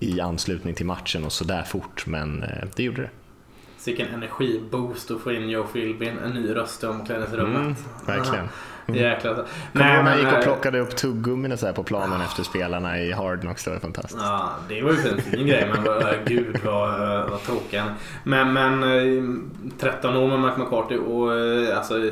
i 0.00 0.20
anslutning 0.20 0.74
till 0.74 0.86
matchen 0.86 1.24
och 1.24 1.32
sådär 1.32 1.62
fort, 1.62 2.06
men 2.06 2.42
eh, 2.42 2.68
det 2.76 2.82
gjorde 2.82 3.02
det. 3.02 3.10
Vilken 3.84 4.08
energiboost 4.14 5.10
att 5.10 5.20
få 5.20 5.32
in 5.32 5.50
Joe 5.50 5.66
Philbin, 5.72 6.18
en 6.24 6.30
ny 6.30 6.54
röst 6.54 6.84
i 6.84 6.86
omklädningsrummet. 6.86 7.60
Mm, 7.60 7.74
verkligen. 8.06 8.48
Mm. 8.86 9.00
Jäklar. 9.00 9.44
Nej, 9.72 10.02
man 10.02 10.18
gick 10.18 10.32
och 10.32 10.42
plockade 10.42 10.80
upp 10.80 10.96
tuggummina 10.96 11.56
så 11.56 11.66
här 11.66 11.72
på 11.72 11.82
planen 11.82 12.20
efter 12.20 12.42
spelarna 12.42 12.98
i 12.98 13.12
Hard 13.12 13.40
Knocks. 13.40 13.64
Det 13.64 13.70
var 13.70 13.78
fantastiskt. 13.78 14.20
Ja, 14.22 14.50
det 14.68 14.82
var 14.82 14.92
ju 14.92 15.08
en 15.08 15.20
fin 15.20 15.46
grej. 15.46 15.72
Men 15.74 15.84
gud 16.26 16.60
vad, 16.64 17.00
vad 17.30 17.42
tråkig 17.42 17.82
Men, 18.24 18.52
men 18.52 19.50
13 19.78 20.16
år 20.16 20.28
med 20.28 20.40
Mike 20.40 20.60
McCarthy 20.60 20.96
och 20.96 21.32
alltså 21.76 22.10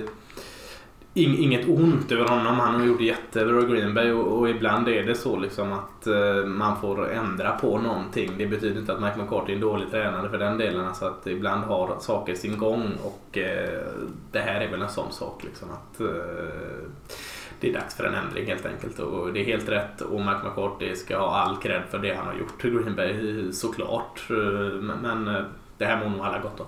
inget 1.18 1.68
ont 1.68 2.12
över 2.12 2.28
honom. 2.28 2.58
Han 2.58 2.87
gjorde 2.87 3.04
jättebra 3.04 3.62
i 3.62 3.64
Green 3.64 3.94
Bay 3.94 4.12
och, 4.12 4.38
och, 4.38 4.48
ibland 4.48 4.88
är 4.88 5.02
det 5.02 5.14
så 5.14 5.37
liksom 5.37 5.72
att 5.72 6.06
eh, 6.06 6.44
man 6.46 6.80
får 6.80 7.12
ändra 7.12 7.50
på 7.50 7.78
någonting. 7.78 8.30
Det 8.38 8.46
betyder 8.46 8.80
inte 8.80 8.92
att 8.92 9.00
Mike 9.00 9.18
McCarthy 9.18 9.52
är 9.52 9.54
en 9.54 9.60
dålig 9.60 9.90
tränare 9.90 10.30
för 10.30 10.38
den 10.38 10.58
delen. 10.58 10.87
Alltså 10.87 11.04
att 11.04 11.26
ibland 11.26 11.64
har 11.64 11.96
saker 12.00 12.34
sin 12.34 12.58
gång 12.58 12.92
och 13.02 13.38
eh, 13.38 13.87
det 14.32 14.38
här 14.38 14.60
är 14.60 14.70
väl 14.70 14.82
en 14.82 14.88
sån 14.88 15.12
sak. 15.12 15.44
Liksom, 15.44 15.68
att 15.70 16.00
eh, 16.00 16.06
det 17.60 17.68
är 17.68 17.75
dags 17.75 17.94
för 17.94 18.04
en 18.04 18.14
ändring 18.14 18.46
helt 18.46 18.66
enkelt. 18.66 18.98
Och 18.98 19.32
det 19.32 19.40
är 19.40 19.44
helt 19.44 19.68
rätt 19.68 20.00
och 20.00 20.20
Mike 20.20 20.40
McCarthy 20.44 20.94
ska 20.94 21.18
ha 21.18 21.37
all 21.37 21.56
cred 21.56 21.82
för 21.90 21.98
det 21.98 22.14
han 22.14 22.26
har 22.26 22.34
gjort 22.34 22.64
i 22.64 22.70
Green 22.70 22.94
Bay 22.94 23.52
såklart. 23.52 24.30
Eh, 24.30 24.80
men 24.80 25.28
eh, 25.28 25.42
det 25.78 25.84
här 25.84 26.04
mår 26.04 26.16
nog 26.16 26.26
alla 26.26 26.38
gott 26.38 26.60
av. 26.60 26.66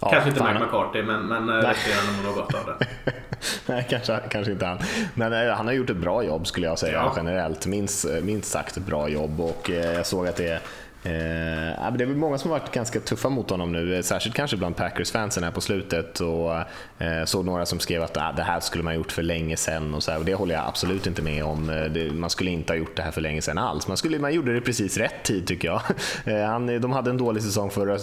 Ja, 0.00 0.10
Kanske 0.10 0.30
inte. 0.30 0.42
Mike 0.44 0.64
McCarthy, 0.64 1.02
men, 1.02 1.26
men 1.26 1.48
eh, 1.48 1.54
resterande 1.54 2.12
mår 2.16 2.24
nog 2.24 2.34
gott 2.34 2.54
av 2.54 2.60
det. 2.78 2.86
Nej, 3.66 3.86
kanske, 3.90 4.20
kanske 4.30 4.52
inte 4.52 4.66
han. 4.66 4.78
Men 5.14 5.32
eh, 5.48 5.54
han 5.54 5.66
har 5.66 5.74
gjort 5.74 5.90
ett 5.90 5.96
bra 5.96 6.22
jobb 6.22 6.46
skulle 6.46 6.66
jag 6.66 6.78
säga 6.78 6.92
Ja. 6.92 7.12
generellt. 7.16 7.66
Minst, 7.66 8.06
minst 8.22 8.50
sagt 8.50 8.76
ett 8.76 8.86
bra 8.86 9.08
jobb 9.08 9.40
och 9.40 9.70
eh, 9.70 9.92
jag 9.92 10.06
såg 10.06 10.26
att 10.28 10.36
det 10.36 10.60
Eh, 11.02 11.92
det 11.92 12.04
är 12.04 12.06
väl 12.06 12.16
många 12.16 12.38
som 12.38 12.50
har 12.50 12.58
varit 12.58 12.72
ganska 12.72 13.00
tuffa 13.00 13.28
mot 13.28 13.50
honom 13.50 13.72
nu, 13.72 13.96
eh, 13.96 14.02
särskilt 14.02 14.36
kanske 14.36 14.56
bland 14.56 14.76
Packers-fansen 14.76 15.44
här 15.44 15.50
på 15.50 15.60
slutet. 15.60 16.20
Och, 16.20 16.54
eh, 16.98 17.24
såg 17.24 17.44
några 17.44 17.66
som 17.66 17.80
skrev 17.80 18.02
att 18.02 18.16
ah, 18.16 18.32
det 18.36 18.42
här 18.42 18.60
skulle 18.60 18.84
man 18.84 18.92
ha 18.92 18.96
gjort 18.96 19.12
för 19.12 19.22
länge 19.22 19.56
sedan 19.56 19.94
och, 19.94 20.02
så 20.02 20.10
här, 20.10 20.18
och 20.18 20.24
det 20.24 20.34
håller 20.34 20.54
jag 20.54 20.66
absolut 20.66 21.06
inte 21.06 21.22
med 21.22 21.44
om. 21.44 21.70
Eh, 21.70 21.84
det, 21.84 22.12
man 22.12 22.30
skulle 22.30 22.50
inte 22.50 22.72
ha 22.72 22.78
gjort 22.78 22.96
det 22.96 23.02
här 23.02 23.10
för 23.10 23.20
länge 23.20 23.42
sedan 23.42 23.58
alls. 23.58 23.88
Man, 23.88 23.96
skulle, 23.96 24.18
man 24.18 24.34
gjorde 24.34 24.54
det 24.54 24.60
precis 24.60 24.96
rätt 24.96 25.22
tid 25.22 25.46
tycker 25.46 25.68
jag. 25.68 25.82
Eh, 26.24 26.44
han, 26.44 26.68
eh, 26.68 26.80
de 26.80 26.92
hade 26.92 27.10
en 27.10 27.16
dålig 27.16 27.42
säsong 27.42 27.70
förra 27.70 27.98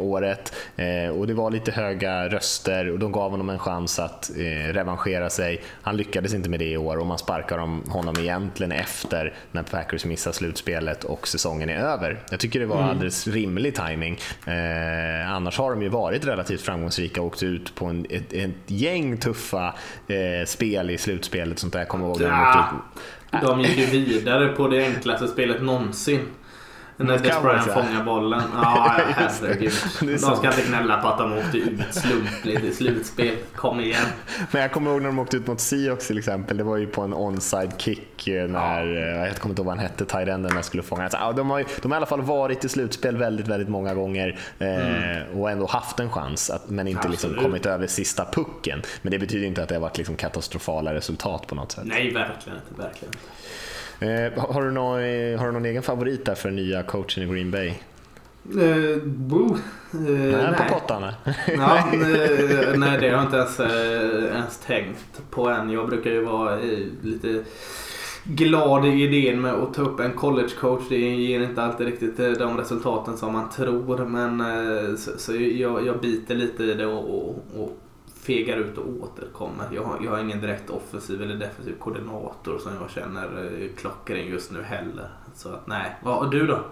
året 0.00 0.54
och 1.14 1.26
det 1.26 1.34
var 1.34 1.50
lite 1.50 1.72
höga 1.72 2.28
röster 2.28 2.90
och 2.90 2.98
de 2.98 3.12
gav 3.12 3.30
honom 3.30 3.50
en 3.50 3.58
chans 3.58 3.98
att 3.98 4.30
revanschera 4.70 5.30
sig. 5.30 5.62
Han 5.82 5.96
lyckades 5.96 6.34
inte 6.34 6.48
med 6.48 6.60
det 6.60 6.70
i 6.70 6.76
år 6.76 6.96
och 6.96 7.06
man 7.06 7.18
sparkar 7.18 7.58
honom 7.88 8.14
egentligen 8.18 8.72
efter 8.72 9.34
när 9.52 9.62
Packers 9.62 10.04
missar 10.04 10.32
slutspelet 10.32 11.04
och 11.04 11.28
säsongen 11.28 11.70
är 11.70 11.78
över. 11.78 12.18
Jag 12.38 12.42
tycker 12.42 12.60
det 12.60 12.66
var 12.66 12.82
alldeles 12.82 13.26
rimlig 13.26 13.74
timing. 13.74 14.18
Eh, 14.46 15.32
annars 15.32 15.58
har 15.58 15.70
de 15.70 15.82
ju 15.82 15.88
varit 15.88 16.26
relativt 16.26 16.60
framgångsrika 16.60 17.20
och 17.20 17.26
åkt 17.26 17.42
ut 17.42 17.74
på 17.74 17.86
en, 17.86 18.06
ett, 18.10 18.32
ett 18.32 18.50
gäng 18.66 19.16
tuffa 19.16 19.74
eh, 20.08 20.46
spel 20.46 20.90
i 20.90 20.98
slutspelet. 20.98 21.58
Sånt 21.58 21.72
där. 21.72 21.80
Jag 21.80 21.88
kommer 21.88 22.06
ihåg 22.06 22.22
Ja, 23.30 23.40
de 23.42 23.60
gick 23.60 23.78
ju 23.78 23.86
vidare 23.86 24.48
på 24.48 24.68
det 24.68 24.86
enklaste 24.86 25.28
spelet 25.28 25.62
någonsin. 25.62 26.20
När 26.98 27.12
Mot 27.12 27.22
Des 27.22 27.32
Cowboys, 27.32 27.64
Bryant 27.64 27.66
ja. 27.66 27.82
fångar 27.82 28.04
bollen. 28.04 28.42
Ja, 28.54 28.96
herregud. 29.16 29.72
De 30.00 30.18
ska 30.18 30.46
inte 30.46 30.62
gnälla 30.68 30.96
på 31.02 31.08
att 31.08 31.18
de 31.18 31.38
åkte 31.38 31.58
ut 31.58 31.80
slumpligt 31.90 32.64
i 32.64 32.74
slutspel. 32.74 33.34
Kom 33.54 33.80
igen. 33.80 34.06
Men 34.50 34.62
jag 34.62 34.72
kommer 34.72 34.90
ihåg 34.90 35.02
när 35.02 35.08
de 35.08 35.18
åkte 35.18 35.36
ut 35.36 35.46
mot 35.46 35.60
Seahawks 35.60 36.06
till 36.06 36.18
exempel. 36.18 36.56
Det 36.56 36.64
var 36.64 36.76
ju 36.76 36.86
på 36.86 37.02
en 37.02 37.14
onside 37.14 37.72
kick 37.78 38.28
eh, 38.28 38.48
när, 38.48 38.96
eh, 38.96 39.26
jag 39.26 39.36
kommer 39.36 39.52
inte 39.52 39.60
ihåg 39.60 39.66
vad 39.66 39.76
han 39.76 39.86
hette, 39.86 40.04
tight-enden 40.04 40.54
när 40.54 40.62
skulle 40.62 40.82
fånga. 40.82 41.02
Alltså, 41.02 41.18
ja, 41.18 41.32
de, 41.32 41.50
har 41.50 41.64
de 41.82 41.90
har 41.90 41.96
i 41.96 41.98
alla 41.98 42.06
fall 42.06 42.22
varit 42.22 42.64
i 42.64 42.68
slutspel 42.68 43.16
väldigt, 43.16 43.48
väldigt 43.48 43.68
många 43.68 43.94
gånger 43.94 44.38
eh, 44.58 45.38
och 45.38 45.50
ändå 45.50 45.66
haft 45.66 46.00
en 46.00 46.10
chans, 46.10 46.50
att, 46.50 46.70
men 46.70 46.88
inte 46.88 47.08
liksom 47.08 47.34
kommit 47.34 47.66
över 47.66 47.86
sista 47.86 48.24
pucken. 48.32 48.82
Men 49.02 49.10
det 49.10 49.18
betyder 49.18 49.46
inte 49.46 49.62
att 49.62 49.68
det 49.68 49.74
har 49.74 49.82
varit 49.82 49.98
liksom 49.98 50.16
katastrofala 50.16 50.94
resultat 50.94 51.46
på 51.46 51.54
något 51.54 51.72
sätt. 51.72 51.84
Nej, 51.86 52.12
verkligen 52.12 52.58
inte. 52.58 52.82
Verkligen 52.82 53.14
har, 54.36 54.62
du 54.62 54.70
någon, 54.70 55.00
eh, 55.00 55.38
har 55.38 55.46
du 55.46 55.52
någon 55.52 55.64
egen 55.64 55.82
favorit 55.82 56.24
där 56.24 56.34
för 56.34 56.50
nya 56.50 56.82
coachen 56.82 57.22
i 57.22 57.34
Green 57.34 57.50
Bay? 57.50 57.74
Uh, 58.56 59.04
boo. 59.04 59.56
Eh, 59.92 59.98
Nej, 60.00 60.54
på 60.56 60.74
pottarna. 60.74 61.14
Ja, 61.46 61.88
nej, 61.92 62.74
nej, 62.76 62.98
det 63.00 63.08
har 63.08 63.16
jag 63.16 63.22
inte 63.22 63.36
ens, 63.36 63.60
eh, 63.60 64.36
ens 64.36 64.58
tänkt 64.58 65.22
på 65.30 65.48
än. 65.48 65.70
Jag 65.70 65.88
brukar 65.88 66.10
ju 66.10 66.24
vara 66.24 66.60
eh, 66.60 66.78
lite 67.02 67.44
glad 68.24 68.86
i 68.86 68.88
idén 68.88 69.40
med 69.40 69.54
att 69.54 69.74
ta 69.74 69.82
upp 69.82 70.00
en 70.00 70.12
collegecoach. 70.12 70.82
Det 70.88 70.98
ger 70.98 71.40
inte 71.40 71.62
alltid 71.62 71.86
riktigt 71.86 72.20
eh, 72.20 72.30
de 72.30 72.56
resultaten 72.56 73.16
som 73.16 73.32
man 73.32 73.50
tror. 73.50 74.04
Men 74.04 74.40
eh, 74.40 74.96
så, 74.96 75.10
så 75.18 75.36
jag, 75.36 75.86
jag 75.86 76.00
biter 76.00 76.34
lite 76.34 76.64
i 76.64 76.74
det 76.74 76.86
och, 76.86 77.28
och, 77.28 77.44
och 77.56 77.78
fegar 78.28 78.56
ut 78.56 78.78
och 78.78 78.88
återkommer. 79.02 79.66
Jag 79.72 79.84
har, 79.84 79.98
jag 80.04 80.10
har 80.10 80.18
ingen 80.18 80.40
direkt 80.40 80.70
offensiv 80.70 81.22
eller 81.22 81.34
defensiv 81.34 81.74
koordinator 81.78 82.58
som 82.58 82.72
jag 82.80 82.90
känner 82.90 83.24
eh, 83.44 83.68
klockren 83.76 84.26
just 84.26 84.52
nu 84.52 84.62
heller. 84.62 85.08
Så 85.34 85.48
att 85.48 85.66
nej, 85.66 85.96
vad 86.02 86.14
har 86.14 86.30
du 86.30 86.46
då? 86.46 86.64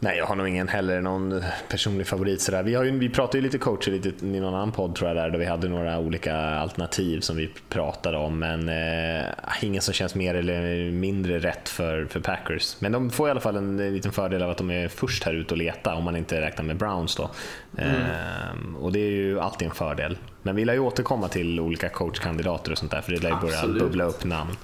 Nej, 0.00 0.18
jag 0.18 0.26
har 0.26 0.36
nog 0.36 0.48
ingen 0.48 0.68
heller 0.68 1.00
någon 1.00 1.42
personlig 1.68 2.06
favorit. 2.06 2.40
Sådär. 2.40 2.62
Vi, 2.62 2.74
har 2.74 2.84
ju, 2.84 2.98
vi 2.98 3.08
pratade 3.08 3.38
ju 3.38 3.42
lite 3.42 3.58
coacher 3.58 3.90
lite, 3.90 4.26
i 4.26 4.40
någon 4.40 4.54
annan 4.54 4.72
podd 4.72 4.94
tror 4.94 5.08
jag 5.08 5.16
där, 5.16 5.30
där 5.30 5.38
vi 5.38 5.44
hade 5.44 5.68
några 5.68 5.98
olika 5.98 6.36
alternativ 6.36 7.20
som 7.20 7.36
vi 7.36 7.50
pratade 7.68 8.18
om. 8.18 8.38
Men 8.38 8.68
eh, 8.68 9.24
ingen 9.62 9.82
som 9.82 9.94
känns 9.94 10.14
mer 10.14 10.34
eller 10.34 10.90
mindre 10.90 11.38
rätt 11.38 11.68
för, 11.68 12.06
för 12.06 12.20
Packers. 12.20 12.76
Men 12.78 12.92
de 12.92 13.10
får 13.10 13.28
i 13.28 13.30
alla 13.30 13.40
fall 13.40 13.56
en 13.56 13.94
liten 13.94 14.12
fördel 14.12 14.42
av 14.42 14.50
att 14.50 14.58
de 14.58 14.70
är 14.70 14.88
först 14.88 15.24
här 15.24 15.34
ute 15.34 15.54
och 15.54 15.58
leta 15.58 15.94
om 15.94 16.04
man 16.04 16.16
inte 16.16 16.40
räknar 16.40 16.64
med 16.64 16.76
Browns 16.76 17.16
då. 17.16 17.30
Eh, 17.78 18.76
och 18.80 18.92
det 18.92 18.98
är 18.98 19.10
ju 19.10 19.40
alltid 19.40 19.68
en 19.68 19.74
fördel. 19.74 20.18
Men 20.42 20.56
vi 20.56 20.64
lär 20.64 20.74
ju 20.74 20.80
återkomma 20.80 21.28
till 21.28 21.60
olika 21.60 21.88
coachkandidater 21.88 22.72
och 22.72 22.78
sånt 22.78 22.90
där 22.90 23.00
för 23.00 23.12
det 23.12 23.22
lär 23.22 23.30
ju 23.30 23.36
börja 23.36 23.66
bubbla 23.66 24.04
upp 24.04 24.24
namn. 24.24 24.56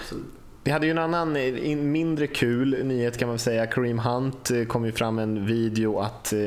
Absolut. 0.00 0.39
Vi 0.64 0.70
hade 0.70 0.86
ju 0.86 0.90
en 0.90 0.98
annan 0.98 1.36
eh, 1.36 1.70
en 1.70 1.92
mindre 1.92 2.26
kul 2.26 2.84
nyhet 2.84 3.18
kan 3.18 3.28
man 3.28 3.34
väl 3.34 3.40
säga. 3.40 3.66
Kareem 3.66 3.98
Hunt 3.98 4.50
eh, 4.50 4.64
kom 4.64 4.84
ju 4.84 4.92
fram 4.92 5.18
en 5.18 5.46
video 5.46 5.98
att, 5.98 6.32
eh, 6.32 6.38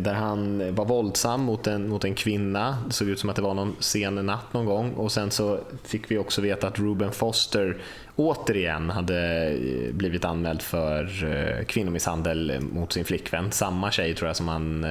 där 0.00 0.14
han 0.14 0.74
var 0.74 0.84
våldsam 0.84 1.40
mot 1.40 1.66
en, 1.66 1.88
mot 1.88 2.04
en 2.04 2.14
kvinna. 2.14 2.78
Det 2.86 2.92
såg 2.92 3.08
ut 3.08 3.18
som 3.18 3.30
att 3.30 3.36
det 3.36 3.42
var 3.42 3.54
någon 3.54 3.76
sen 3.78 4.14
natt 4.14 4.52
någon 4.52 4.66
gång. 4.66 4.92
Och 4.92 5.12
sen 5.12 5.30
så 5.30 5.58
fick 5.84 6.10
vi 6.10 6.18
också 6.18 6.40
veta 6.40 6.66
att 6.68 6.78
Ruben 6.78 7.12
Foster 7.12 7.76
återigen 8.16 8.90
hade 8.90 9.56
blivit 9.92 10.24
anmäld 10.24 10.62
för 10.62 11.64
kvinnomisshandel 11.64 12.60
mot 12.60 12.92
sin 12.92 13.04
flickvän. 13.04 13.52
Samma 13.52 13.90
tjej 13.90 14.14
tror 14.14 14.28
jag 14.28 14.36
som 14.36 14.48
han 14.48 14.86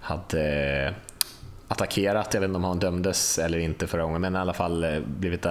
hade 0.00 0.94
attackerat. 1.68 2.34
Jag 2.34 2.40
vet 2.40 2.48
inte 2.48 2.56
om 2.56 2.64
han 2.64 2.78
dömdes 2.78 3.38
eller 3.38 3.58
inte 3.58 3.86
förra 3.86 4.02
gången, 4.02 4.20
men 4.20 4.34
i 4.34 4.38
alla 4.38 4.52
fall 4.52 5.02
blivit 5.06 5.46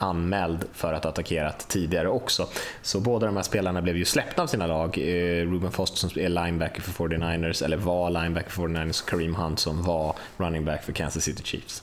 anmäld 0.00 0.64
för 0.72 0.92
att 0.92 1.04
ha 1.04 1.10
attackerat 1.10 1.68
tidigare 1.68 2.08
också. 2.08 2.46
Så 2.82 3.00
båda 3.00 3.26
de 3.26 3.36
här 3.36 3.42
spelarna 3.42 3.82
blev 3.82 3.96
ju 3.96 4.04
släppta 4.04 4.42
av 4.42 4.46
sina 4.46 4.66
lag. 4.66 4.98
Eh, 4.98 5.50
Ruben 5.50 5.70
Foster 5.70 5.98
som 5.98 6.22
är 6.22 6.28
linebacker 6.28 6.82
för 6.82 7.04
49ers, 7.04 7.64
eller 7.64 7.76
var 7.76 8.10
linebacker 8.10 8.50
för 8.50 8.62
49ers, 8.62 9.08
Kareem 9.08 9.34
Hunt 9.34 9.58
som 9.58 9.82
var 9.82 10.16
running 10.36 10.64
back 10.64 10.84
för 10.84 10.92
Kansas 10.92 11.24
City 11.24 11.42
Chiefs. 11.44 11.82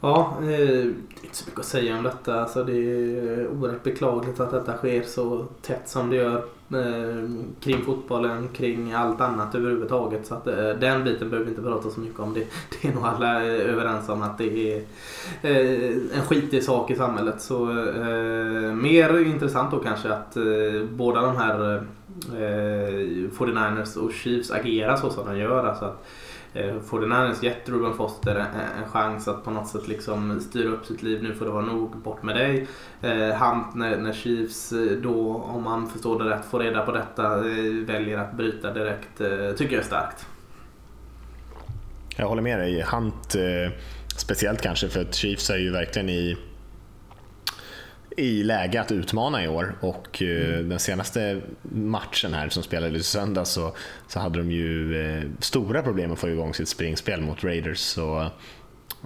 Ja, 0.00 0.36
det 0.40 0.54
är 0.54 0.84
inte 1.22 1.36
så 1.36 1.44
mycket 1.46 1.60
att 1.60 1.66
säga 1.66 1.96
om 1.96 2.02
detta. 2.02 2.40
Alltså, 2.40 2.64
det 2.64 2.72
är 2.72 3.48
oerhört 3.48 3.82
beklagligt 3.82 4.40
att 4.40 4.50
detta 4.50 4.76
sker 4.76 5.02
så 5.02 5.46
tätt 5.62 5.88
som 5.88 6.10
det 6.10 6.16
gör. 6.16 6.44
Eh, 6.72 7.28
kring 7.60 7.84
fotbollen, 7.84 8.48
kring 8.48 8.92
allt 8.92 9.20
annat 9.20 9.54
överhuvudtaget. 9.54 10.26
Så 10.26 10.34
att, 10.34 10.46
eh, 10.46 10.68
den 10.68 11.04
biten 11.04 11.30
behöver 11.30 11.44
vi 11.44 11.50
inte 11.50 11.62
prata 11.62 11.90
så 11.90 12.00
mycket 12.00 12.20
om. 12.20 12.34
Det, 12.34 12.40
det 12.82 12.88
är 12.88 12.94
nog 12.94 13.04
alla 13.04 13.44
eh, 13.44 13.70
överens 13.70 14.08
om 14.08 14.22
att 14.22 14.38
det 14.38 14.72
är 14.72 14.84
en 16.14 16.22
skitig 16.22 16.64
sak 16.64 16.90
i 16.90 16.94
samhället. 16.94 17.40
Så 17.40 17.70
eh, 17.70 18.74
mer 18.74 19.26
intressant 19.26 19.70
då 19.70 19.78
kanske 19.78 20.12
att 20.12 20.36
eh, 20.36 20.42
båda 20.90 21.20
de 21.20 21.36
här 21.36 21.74
eh, 22.28 23.30
49ers 23.30 23.98
och 23.98 24.12
Chiefs 24.12 24.50
agerar 24.50 24.96
så 24.96 25.10
som 25.10 25.26
de 25.26 25.38
gör. 25.38 25.64
Alltså 25.64 25.84
att, 25.84 26.06
Får 26.86 27.00
den 27.00 27.12
här 27.12 27.24
ens 27.24 27.42
gett 27.42 27.68
Ruben 27.68 27.94
Foster 27.94 28.34
en, 28.36 28.82
en 28.82 28.90
chans 28.90 29.28
att 29.28 29.44
på 29.44 29.50
något 29.50 29.68
sätt 29.68 29.88
liksom 29.88 30.40
styra 30.40 30.68
upp 30.68 30.86
sitt 30.86 31.02
liv. 31.02 31.22
Nu 31.22 31.34
får 31.34 31.44
det 31.44 31.50
vara 31.50 31.64
nog, 31.64 31.96
bort 31.96 32.22
med 32.22 32.36
dig. 32.36 32.66
Eh, 33.02 33.36
Hunt 33.36 33.74
när, 33.74 33.96
när 33.96 34.12
Chiefs 34.12 34.72
eh, 34.72 34.78
då, 34.78 35.34
om 35.34 35.62
man 35.62 35.88
förstår 35.90 36.24
det 36.24 36.30
rätt, 36.30 36.44
får 36.44 36.58
reda 36.60 36.82
på 36.82 36.92
detta, 36.92 37.24
eh, 37.24 37.72
väljer 37.86 38.18
att 38.18 38.32
bryta 38.32 38.72
direkt. 38.72 39.20
Eh, 39.20 39.56
tycker 39.56 39.74
jag 39.74 39.82
är 39.82 39.86
starkt. 39.86 40.26
Jag 42.16 42.28
håller 42.28 42.42
med 42.42 42.58
dig. 42.58 42.82
Hunt, 42.82 43.36
speciellt 44.16 44.62
kanske 44.62 44.88
för 44.88 45.00
att 45.00 45.14
Chiefs 45.14 45.50
är 45.50 45.58
ju 45.58 45.70
verkligen 45.70 46.08
i 46.08 46.36
i 48.16 48.42
läge 48.42 48.80
att 48.80 48.92
utmana 48.92 49.44
i 49.44 49.48
år 49.48 49.74
och 49.80 50.22
mm. 50.22 50.68
den 50.68 50.78
senaste 50.78 51.40
matchen 51.62 52.34
här 52.34 52.48
som 52.48 52.62
spelades 52.62 53.00
i 53.00 53.04
söndag 53.04 53.44
så, 53.44 53.76
så 54.08 54.20
hade 54.20 54.38
de 54.38 54.50
ju 54.50 55.00
eh, 55.02 55.22
stora 55.40 55.82
problem 55.82 56.12
att 56.12 56.18
få 56.18 56.28
igång 56.28 56.54
sitt 56.54 56.68
springspel 56.68 57.20
mot 57.20 57.44
Raiders. 57.44 57.78
Så 57.78 58.30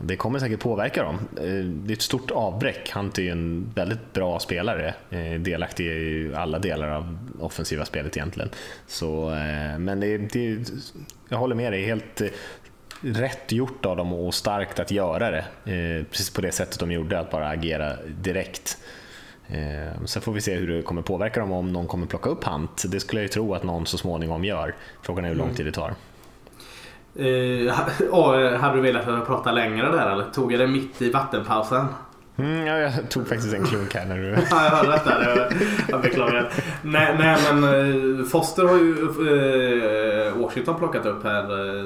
det 0.02 0.16
kommer 0.16 0.38
säkert 0.38 0.60
påverka 0.60 1.02
dem. 1.02 1.18
Eh, 1.36 1.64
det 1.64 1.92
är 1.92 1.96
ett 1.96 2.02
stort 2.02 2.30
avbräck. 2.30 2.90
Hunt 2.94 3.18
är 3.18 3.22
ju 3.22 3.30
en 3.30 3.72
väldigt 3.74 4.12
bra 4.12 4.38
spelare, 4.38 4.94
eh, 5.10 5.40
delaktig 5.40 5.86
i 5.86 6.34
alla 6.34 6.58
delar 6.58 6.88
av 6.88 7.18
offensiva 7.40 7.84
spelet 7.84 8.16
egentligen. 8.16 8.50
Så, 8.86 9.28
men 9.78 10.00
det, 10.00 10.18
det, 10.18 10.58
jag 11.28 11.38
håller 11.38 11.54
med 11.54 11.72
dig, 11.72 11.84
helt 11.84 12.22
rätt 13.00 13.52
gjort 13.52 13.86
av 13.86 13.96
dem 13.96 14.12
och 14.12 14.34
starkt 14.34 14.78
att 14.78 14.90
göra 14.90 15.30
det. 15.30 15.44
Precis 16.10 16.30
på 16.30 16.40
det 16.40 16.52
sättet 16.52 16.80
de 16.80 16.92
gjorde, 16.92 17.18
att 17.18 17.30
bara 17.30 17.48
agera 17.48 17.96
direkt. 18.06 18.78
Eh, 19.48 20.04
sen 20.04 20.22
får 20.22 20.32
vi 20.32 20.40
se 20.40 20.54
hur 20.54 20.66
det 20.66 20.82
kommer 20.82 21.02
påverka 21.02 21.40
dem 21.40 21.52
om 21.52 21.72
någon 21.72 21.86
kommer 21.86 22.06
plocka 22.06 22.30
upp 22.30 22.44
Hunt. 22.44 22.84
Det 22.88 23.00
skulle 23.00 23.20
jag 23.20 23.24
ju 23.24 23.28
tro 23.28 23.54
att 23.54 23.62
någon 23.62 23.86
så 23.86 23.98
småningom 23.98 24.44
gör. 24.44 24.74
Frågan 25.02 25.24
är 25.24 25.28
hur 25.28 25.36
lång 25.36 25.54
tid 25.54 25.66
det 25.66 25.72
tar. 25.72 25.94
Ja, 27.66 27.76
hade 28.58 28.76
du 28.76 28.80
velat 28.80 29.08
att 29.08 29.14
jag 29.14 29.26
prata 29.26 29.52
längre 29.52 29.90
där 29.90 30.10
eller? 30.10 30.24
Tog 30.24 30.52
jag 30.52 30.60
det 30.60 30.66
mitt 30.66 31.02
i 31.02 31.10
vattenpausen? 31.10 31.86
Mm, 32.38 32.66
ja, 32.66 32.78
jag 32.78 33.10
tog 33.10 33.28
faktiskt 33.28 33.54
en 33.54 33.64
klunk 33.64 33.94
här 33.94 34.06
när 34.06 34.16
du... 34.16 34.28
ja, 34.50 34.64
jag 34.64 34.70
hörde 34.70 34.90
detta. 34.90 35.24
Jag 35.88 36.02
beklagar. 36.02 36.52
Nej, 36.82 37.16
nej, 37.18 37.38
men 37.52 37.64
eh, 38.18 38.24
Foster 38.24 38.62
har 38.62 38.76
ju 38.76 38.92
eh, 40.28 40.38
Washington 40.42 40.78
plockat 40.78 41.06
upp 41.06 41.24
här. 41.24 41.42
Eh, 41.42 41.84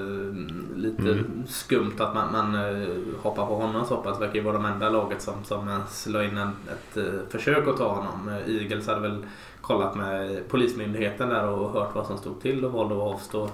lite 0.77 1.03
mm. 1.03 1.43
skumt 1.47 1.95
att 1.99 2.15
man, 2.15 2.33
man 2.33 2.55
eh, 2.55 2.89
hoppar 3.23 3.47
på 3.47 3.55
honom 3.55 3.87
så 3.87 3.97
pass. 3.97 4.21
Verkar 4.21 4.35
ju 4.35 4.41
vara 4.41 4.55
de 4.55 4.65
enda 4.65 4.91
laget 4.91 5.23
som, 5.23 5.35
som 5.45 5.83
slår 5.91 6.23
in 6.23 6.39
en, 6.39 6.49
ett 6.49 6.97
eh, 6.97 7.05
försök 7.31 7.69
att 7.69 7.77
ta 7.77 7.89
honom. 7.89 8.31
Eagles 8.49 8.87
hade 8.87 9.01
väl 9.01 9.27
kollat 9.61 9.95
med 9.95 10.49
Polismyndigheten 10.49 11.29
där 11.29 11.49
och 11.49 11.73
hört 11.73 11.95
vad 11.95 12.07
som 12.07 12.19
stod 12.19 12.43
till 12.43 12.65
och 12.65 12.73
valde 12.73 12.95
att 12.95 13.15
avstå. 13.15 13.49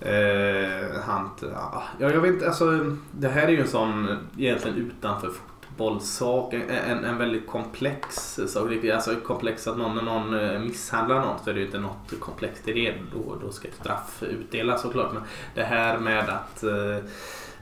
Eh, 0.00 1.00
han, 1.04 1.30
ja, 1.40 1.82
jag 1.98 2.20
vet 2.20 2.32
inte, 2.32 2.46
alltså 2.46 2.96
det 3.10 3.28
här 3.28 3.42
är 3.42 3.48
ju 3.48 3.60
en 3.60 3.68
sån 3.68 4.18
egentligen 4.38 4.76
utanför 4.76 5.30
fotbollssak, 5.76 6.54
en, 6.54 7.04
en, 7.04 7.18
väldigt 7.18 7.46
komplex 7.46 8.38
sak. 8.46 8.84
Alltså 8.94 9.16
komplex 9.16 9.66
att 9.66 9.78
någon, 9.78 9.94
när 9.94 10.02
någon 10.02 10.34
eh, 10.34 10.60
misshandlar 10.60 11.20
någon 11.20 11.38
så 11.44 11.50
är 11.50 11.54
det 11.54 11.60
ju 11.60 11.66
inte 11.66 11.78
något 11.78 12.20
komplext 12.20 12.68
i 12.68 12.72
det. 12.72 12.94
Då, 13.12 13.36
då 13.42 13.52
ska 13.52 13.68
ett 13.68 13.74
straff 13.74 14.22
utdelas 14.22 14.82
såklart. 14.82 15.12
Men 15.12 15.22
det 15.54 15.62
här 15.62 15.98
med 15.98 16.28
att 16.28 16.64
eh, 16.64 16.96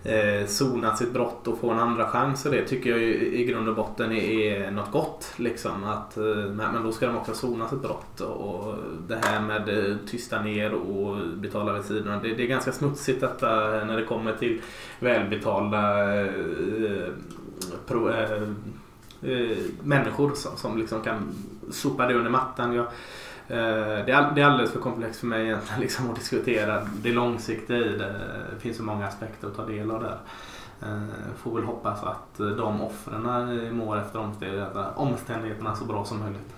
eh 0.04 0.46
sona 0.46 0.96
sitt 0.96 1.12
brott 1.12 1.48
och 1.48 1.58
få 1.58 1.70
en 1.70 1.78
andra 1.78 2.06
chans 2.06 2.46
och 2.46 2.52
det 2.52 2.64
tycker 2.64 2.90
jag 2.90 3.00
i 3.00 3.44
grund 3.44 3.68
och 3.68 3.74
botten 3.74 4.12
är, 4.12 4.70
något 4.70 4.92
gott. 4.92 5.32
Liksom. 5.36 5.84
Att, 5.84 6.16
eh, 6.16 6.24
men 6.24 6.82
då 6.82 6.92
ska 6.92 7.06
de 7.06 7.16
också 7.16 7.34
sona 7.34 7.68
sitt 7.68 7.82
brott. 7.82 8.20
Och 8.20 8.74
det 9.08 9.18
här 9.24 9.40
med 9.40 9.68
eh, 9.68 9.96
tysta 10.06 10.42
ner 10.42 10.74
och 10.74 11.16
betala 11.34 11.72
vid 11.72 11.84
sidorna. 11.84 12.20
Det, 12.22 12.34
det, 12.34 12.42
är 12.42 12.46
ganska 12.46 12.72
smutsigt 12.72 13.20
detta 13.20 13.48
när 13.84 13.96
det 13.96 14.04
kommer 14.04 14.32
till 14.32 14.60
välbetalda 15.00 16.14
eh, 16.20 17.08
pro, 17.86 18.10
eh, 18.10 18.42
eh, 19.22 19.58
människor 19.82 20.34
som, 20.34 20.56
som 20.56 20.78
liksom 20.78 21.02
kan 21.02 21.34
sopa 21.70 22.06
det 22.06 22.14
under 22.14 22.30
mattan. 22.30 22.74
Jag, 22.74 22.84
eh, 23.48 24.04
det 24.06 24.12
är, 24.12 24.44
alldeles 24.44 24.72
för 24.72 24.80
komplext 24.80 25.20
för 25.20 25.26
mig 25.26 25.44
egentligen 25.44 25.80
liksom, 25.86 26.10
att 26.10 26.16
diskutera 26.16 26.88
det 27.02 27.12
långsiktiga 27.12 27.78
i 27.78 27.88
det. 27.88 28.14
Det 28.54 28.60
finns 28.60 28.76
så 28.76 28.82
många 28.82 29.06
aspekter 29.06 29.48
att 29.48 29.56
ta 29.56 29.66
del 29.66 29.90
av 29.90 30.02
där. 30.02 30.18
Eh, 30.82 31.34
får 31.42 31.54
väl 31.54 31.64
hoppas 31.64 32.02
att 32.02 32.36
de 32.36 32.80
offren 32.80 33.76
mår 33.76 33.98
efter 33.98 34.32
omständigheterna 34.94 35.76
så 35.76 35.84
bra 35.84 36.04
som 36.04 36.18
möjligt. 36.18 36.54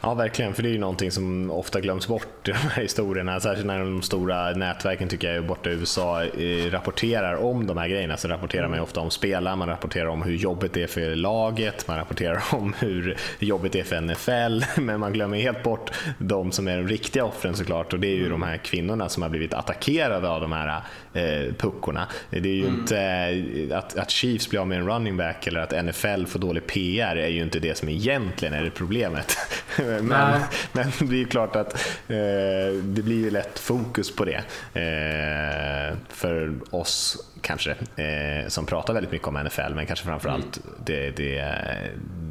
Ja, 0.00 0.14
verkligen. 0.14 0.54
För 0.54 0.62
det 0.62 0.68
är 0.68 0.72
ju 0.72 0.78
någonting 0.78 1.10
som 1.10 1.50
ofta 1.50 1.80
glöms 1.80 2.08
bort 2.08 2.48
i 2.48 2.52
de 2.52 2.58
här 2.58 2.82
historierna. 2.82 3.40
Särskilt 3.40 3.66
när 3.66 3.78
de 3.78 4.02
stora 4.02 4.50
nätverken, 4.50 5.08
tycker 5.08 5.34
jag, 5.34 5.46
borta 5.46 5.70
i 5.70 5.72
USA 5.72 6.24
eh, 6.24 6.70
rapporterar 6.70 7.34
om 7.34 7.66
de 7.66 7.76
här 7.76 7.88
grejerna. 7.88 8.16
Så 8.16 8.28
rapporterar 8.28 8.68
man 8.68 8.78
ju 8.78 8.82
ofta 8.82 9.00
om 9.00 9.10
spelare, 9.10 9.56
man 9.56 9.68
rapporterar 9.68 10.06
om 10.06 10.22
hur 10.22 10.36
jobbigt 10.36 10.72
det 10.72 10.82
är 10.82 10.86
för 10.86 11.14
laget, 11.14 11.88
man 11.88 11.96
rapporterar 11.96 12.42
om 12.54 12.74
hur 12.78 13.16
jobbigt 13.38 13.72
det 13.72 13.80
är 13.80 13.84
för 13.84 14.00
NFL. 14.00 14.80
Men 14.80 15.00
man 15.00 15.12
glömmer 15.12 15.38
helt 15.38 15.62
bort 15.62 15.90
de 16.18 16.52
som 16.52 16.68
är 16.68 16.76
de 16.76 16.88
riktiga 16.88 17.24
offren 17.24 17.54
såklart. 17.54 17.92
Och 17.92 18.00
det 18.00 18.08
är 18.08 18.16
ju 18.16 18.28
de 18.28 18.42
här 18.42 18.56
kvinnorna 18.56 19.08
som 19.08 19.22
har 19.22 19.30
blivit 19.30 19.54
attackerade 19.54 20.28
av 20.28 20.40
de 20.40 20.52
här 20.52 20.80
eh, 21.12 21.54
puckorna. 21.54 22.08
Det 22.30 22.38
är 22.38 22.46
ju 22.46 22.66
mm. 22.66 22.80
inte 22.80 22.98
eh, 22.98 23.78
att, 23.78 23.96
att 23.96 24.10
Chiefs 24.10 24.50
blir 24.50 24.60
av 24.60 24.68
med 24.68 24.78
en 24.78 24.86
running 24.86 25.16
back 25.16 25.46
eller 25.46 25.60
att 25.60 25.84
NFL 25.84 26.26
får 26.26 26.38
dålig 26.38 26.66
PR 26.66 27.16
är 27.16 27.28
ju 27.28 27.42
inte 27.42 27.58
det 27.58 27.78
som 27.78 27.88
egentligen 27.88 28.54
är 28.54 28.70
problemet. 28.70 29.36
men, 30.02 30.40
men 30.72 30.92
det 31.00 31.14
är 31.14 31.18
ju 31.18 31.26
klart 31.26 31.56
att 31.56 31.74
eh, 32.08 32.72
det 32.82 33.02
blir 33.02 33.16
ju 33.16 33.30
lätt 33.30 33.58
fokus 33.58 34.16
på 34.16 34.24
det. 34.24 34.42
Eh, 34.74 35.96
för 36.08 36.54
oss 36.70 37.26
kanske 37.40 37.70
eh, 37.96 38.48
som 38.48 38.66
pratar 38.66 38.94
väldigt 38.94 39.12
mycket 39.12 39.28
om 39.28 39.34
NFL 39.34 39.74
men 39.74 39.86
kanske 39.86 40.04
framförallt 40.04 40.56
mm. 40.64 40.78
det, 40.84 41.10
det, 41.10 41.54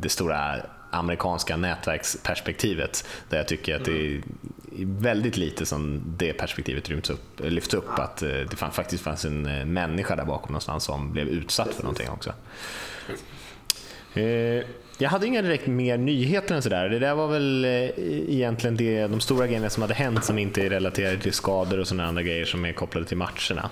det 0.02 0.10
stora 0.10 0.56
amerikanska 0.96 1.58
nätverksperspektivet 1.58 3.08
där 3.30 3.38
jag 3.38 3.48
tycker 3.48 3.76
att 3.76 3.86
det 3.86 4.16
är 4.16 4.22
väldigt 4.86 5.38
lite 5.38 5.66
som 5.66 6.02
det 6.18 6.34
perspektivet 6.34 6.90
rymts 6.90 7.10
upp, 7.10 7.40
lyfts 7.40 7.74
upp, 7.74 8.00
att 8.00 8.22
eh, 8.22 8.30
det 8.30 8.56
faktiskt 8.56 9.04
fanns 9.04 9.26
en 9.26 9.46
eh, 9.46 9.66
människa 9.66 10.16
där 10.16 10.26
bakom 10.26 10.52
någonstans 10.52 10.84
som 10.84 11.12
blev 11.12 11.28
utsatt 11.28 11.74
för 11.74 11.84
någonting 11.84 12.10
också. 12.10 12.34
Eh, 14.20 14.66
jag 14.98 15.10
hade 15.10 15.28
inga 15.28 15.42
direkt 15.42 15.68
mer 15.68 15.98
nyheter 15.98 16.56
än 16.56 16.62
sådär. 16.62 16.90
Det 16.90 17.00
där 17.00 17.16
var 17.16 17.28
väl 17.28 17.66
eh, 17.66 17.72
egentligen 18.36 18.78
det, 18.78 19.08
de 19.08 19.20
stora 19.20 19.48
grejerna 19.48 19.70
som 19.70 19.82
hade 19.82 19.94
hänt 19.94 20.24
som 20.24 20.38
inte 20.38 20.66
är 20.66 20.70
relaterade 20.70 21.18
till 21.18 21.34
skador 21.34 21.80
och 21.80 21.88
sådana 21.88 22.08
andra 22.08 22.24
grejer 22.24 22.46
som 22.46 22.66
är 22.66 22.74
kopplade 22.74 23.06
till 23.06 23.18
matcherna. 23.18 23.70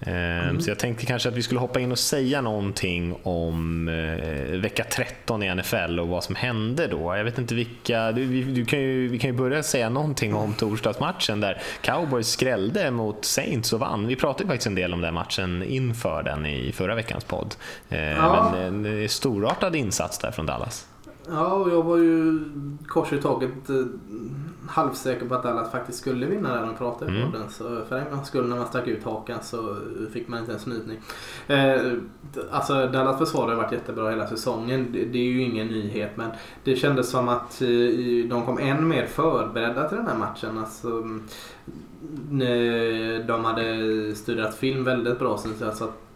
Ehm, 0.00 0.48
mm. 0.48 0.60
Så 0.60 0.70
jag 0.70 0.78
tänkte 0.78 1.06
kanske 1.06 1.28
att 1.28 1.34
vi 1.34 1.42
skulle 1.42 1.60
hoppa 1.60 1.80
in 1.80 1.92
och 1.92 1.98
säga 1.98 2.40
någonting 2.40 3.16
om 3.22 3.88
eh, 3.88 4.58
vecka 4.58 4.84
13 4.84 5.42
i 5.42 5.54
NFL 5.54 6.00
och 6.00 6.08
vad 6.08 6.24
som 6.24 6.34
hände 6.34 6.86
då. 6.86 7.16
Jag 7.16 7.24
vet 7.24 7.38
inte 7.38 7.54
vilka, 7.54 8.12
du, 8.12 8.44
du 8.44 8.64
kan 8.64 8.80
ju, 8.80 9.08
vi 9.08 9.18
kan 9.18 9.30
ju 9.30 9.36
börja 9.36 9.62
säga 9.62 9.88
någonting 9.88 10.34
om 10.34 10.54
torsdagsmatchen 10.54 11.40
där 11.40 11.62
Cowboys 11.82 12.28
skrällde 12.28 12.90
mot 12.90 13.24
Saints 13.24 13.72
och 13.72 13.80
vann. 13.80 14.06
Vi 14.06 14.16
pratade 14.16 14.48
faktiskt 14.48 14.66
en 14.66 14.74
del 14.74 14.94
om 14.94 15.00
den 15.00 15.14
matchen 15.14 15.62
inför 15.62 16.22
den 16.22 16.46
i 16.46 16.72
förra 16.72 16.94
veckans 16.94 17.24
podd. 17.24 17.54
Ehm, 17.88 18.16
ja. 18.16 18.50
Men 18.54 18.86
en 18.86 19.08
storartad 19.08 19.76
insats 19.76 20.18
där 20.18 20.30
från 20.30 20.46
Dallas. 20.46 20.86
Ja, 21.30 21.52
och 21.52 21.70
jag 21.70 21.82
var 21.82 21.96
ju 21.96 22.40
kors 22.86 23.12
i 23.12 23.18
taget 23.18 23.70
eh, 23.70 23.76
halvsäker 24.68 25.26
på 25.26 25.34
att 25.34 25.42
Dallas 25.42 25.72
faktiskt 25.72 25.98
skulle 25.98 26.26
vinna 26.26 26.54
där 26.54 26.66
de 26.66 26.76
pratade 26.76 27.10
mm. 27.10 27.32
podden. 27.32 27.50
Så 27.50 27.84
för 27.88 27.98
en 27.98 28.10
gångs 28.10 28.28
skull 28.28 28.48
när 28.48 28.56
man 28.56 28.66
stack 28.66 28.86
ut 28.86 29.04
hakan 29.04 29.38
så 29.42 29.76
fick 30.12 30.28
man 30.28 30.40
inte 30.40 30.52
en 30.52 30.58
snytning. 30.58 30.98
Eh, 31.46 31.92
alltså 32.50 32.86
Dallas 32.86 33.18
försvar 33.18 33.48
har 33.48 33.54
varit 33.54 33.72
jättebra 33.72 34.10
hela 34.10 34.26
säsongen. 34.26 34.86
Det, 34.92 35.04
det, 35.04 35.18
är 35.18 35.32
ju 35.32 35.42
ingen 35.42 35.66
nyhet 35.66 36.16
men 36.16 36.30
det 36.64 36.76
kändes 36.76 37.10
som 37.10 37.28
att 37.28 37.62
eh, 37.62 37.68
de 38.28 38.42
kom 38.46 38.58
än 38.58 38.88
mer 38.88 39.06
förberedda 39.06 39.88
till 39.88 39.98
den 39.98 40.06
här 40.06 40.18
matchen. 40.18 40.58
Alltså, 40.58 41.02
de 43.26 43.44
hade 43.44 44.14
studerat 44.14 44.54
film 44.54 44.84
väldigt 44.84 45.18
bra 45.18 45.38
sen 45.38 45.74
så 45.74 45.84
att 45.84 46.09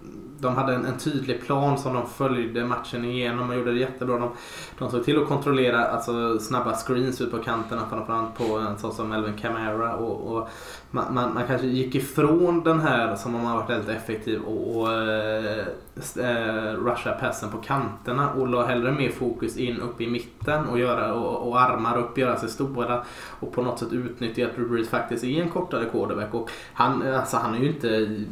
de 0.45 0.57
hade 0.57 0.75
en, 0.75 0.85
en, 0.85 0.99
tydlig 0.99 1.47
plan 1.47 1.79
som 1.79 1.95
de 1.95 2.07
följde 2.07 2.65
matchen 2.65 3.05
igenom 3.05 3.51
och 3.51 3.57
gjorde 3.57 3.73
det 3.73 3.79
jättebra. 3.79 4.19
De, 4.19 4.31
de 4.79 4.91
såg 4.91 5.05
till 5.05 5.23
att 5.23 5.29
kontrollera 5.29 5.85
alltså, 5.85 6.39
snabba 6.39 6.75
screens 6.75 7.21
ut 7.21 7.31
på 7.31 7.39
kanterna 7.39 7.83
framförallt 7.91 8.35
på 8.35 8.59
en 8.59 8.79
sån 8.79 8.93
som 8.93 9.09
Melvin 9.09 9.35
Camara. 9.35 9.97
Och, 9.97 10.37
och 10.37 10.49
man, 10.91 11.15
man, 11.15 11.35
man, 11.35 11.47
kanske 11.47 11.67
gick 11.67 11.95
ifrån 11.95 12.65
den 12.65 12.81
här 12.81 13.17
som 13.17 13.35
har 13.35 13.57
varit 13.57 13.71
väldigt 13.71 13.97
effektiv 13.97 14.41
och, 14.43 14.77
och 14.77 14.93
äh, 14.93 15.65
rusha 16.75 17.13
passen 17.13 17.51
på 17.51 17.59
kanterna 17.59 18.33
och 18.33 18.49
la 18.49 18.67
hellre 18.67 18.93
mer 18.93 19.11
fokus 19.11 19.57
in 19.57 19.81
upp 19.81 20.01
i 20.01 20.07
mitten 20.07 20.67
och, 20.67 20.79
göra, 20.79 21.15
och, 21.15 21.49
och 21.49 21.61
armar 21.61 21.99
upp, 21.99 22.19
göra 22.19 22.37
sig 22.37 22.49
stora 22.49 23.05
och 23.41 23.53
på 23.53 23.63
något 23.63 23.79
sätt 23.79 23.93
utnyttja 23.93 24.47
att 24.47 24.57
Drew 24.57 24.69
Brees 24.69 24.89
faktiskt 24.89 25.25
är 25.25 25.43
en 25.43 25.51
kortare 25.51 25.85
quarterback. 25.85 26.35
Och 26.35 26.51
han, 26.73 27.15
alltså, 27.15 27.37
han 27.37 27.55
är 27.55 27.59
ju 27.59 27.69
inte 27.69 28.25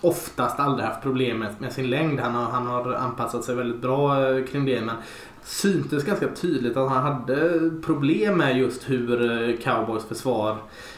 oftast 0.00 0.60
aldrig 0.60 0.88
haft 0.88 1.02
problem 1.02 1.38
med, 1.38 1.54
med 1.58 1.72
sin 1.72 1.90
längd. 1.90 2.20
Han 2.20 2.34
har, 2.34 2.44
han 2.44 2.66
har 2.66 2.92
anpassat 2.94 3.44
sig 3.44 3.54
väldigt 3.54 3.80
bra 3.82 4.28
eh, 4.28 4.44
kring 4.44 4.64
det. 4.64 4.80
Men 4.80 4.96
syntes 5.42 6.04
ganska 6.04 6.28
tydligt 6.28 6.76
att 6.76 6.90
han 6.90 7.02
hade 7.02 7.70
problem 7.82 8.38
med 8.38 8.58
just 8.58 8.90
hur 8.90 9.30
eh, 9.30 9.56
Cowboys 9.56 10.04
försvar 10.04 10.56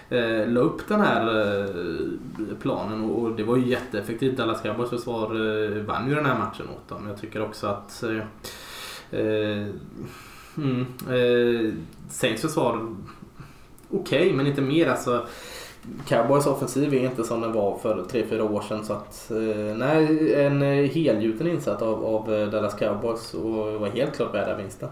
eh, 0.09 0.49
la 0.49 0.61
upp 0.61 0.89
den 0.89 1.01
här 1.01 1.51
eh, 1.61 1.67
planen 2.61 3.05
och, 3.05 3.23
och, 3.23 3.37
det 3.37 3.43
var 3.43 3.57
ju 3.57 3.67
jätteeffektivt. 3.67 4.37
Dallas 4.37 4.63
Cowboys 4.63 4.91
försvar 4.91 5.25
eh, 5.25 5.83
vann 5.83 6.09
ju 6.09 6.15
den 6.15 6.27
här 6.27 6.39
matchen 6.39 6.67
åt 6.77 6.89
dem. 6.89 7.09
Jag 7.09 7.21
tycker 7.21 7.43
också 7.43 7.67
att 7.67 8.03
eh, 8.03 8.17
eh 9.21 9.67
mm, 10.57 10.87
eh, 11.09 11.75
Saints 12.11 12.43
försvar 12.43 12.97
okej 13.93 14.23
okay, 14.23 14.33
men 14.33 14.47
inte 14.47 14.63
mer. 14.63 14.87
Alltså, 14.87 15.27
Cowboys 16.07 16.47
offensiv 16.47 16.95
är 16.95 17.05
inte 17.05 17.25
som 17.25 17.41
den 17.41 17.53
var 17.53 17.79
för 17.79 18.03
3-4 18.03 18.41
år 18.41 18.61
sedan. 18.61 18.85
Så 18.85 18.93
att, 18.93 19.31
eh, 19.31 19.77
nej, 19.77 20.35
en 20.35 20.63
eh, 20.63 20.91
helgjuten 20.91 21.47
insats 21.47 21.83
av, 21.83 22.05
av 22.05 22.35
eh, 22.35 22.49
Dallas 22.49 22.75
Cowboys 22.75 23.35
och 23.35 23.81
var 23.81 23.89
helt 23.89 24.17
klart 24.17 24.35
värda 24.35 24.57
vinsten. 24.57 24.89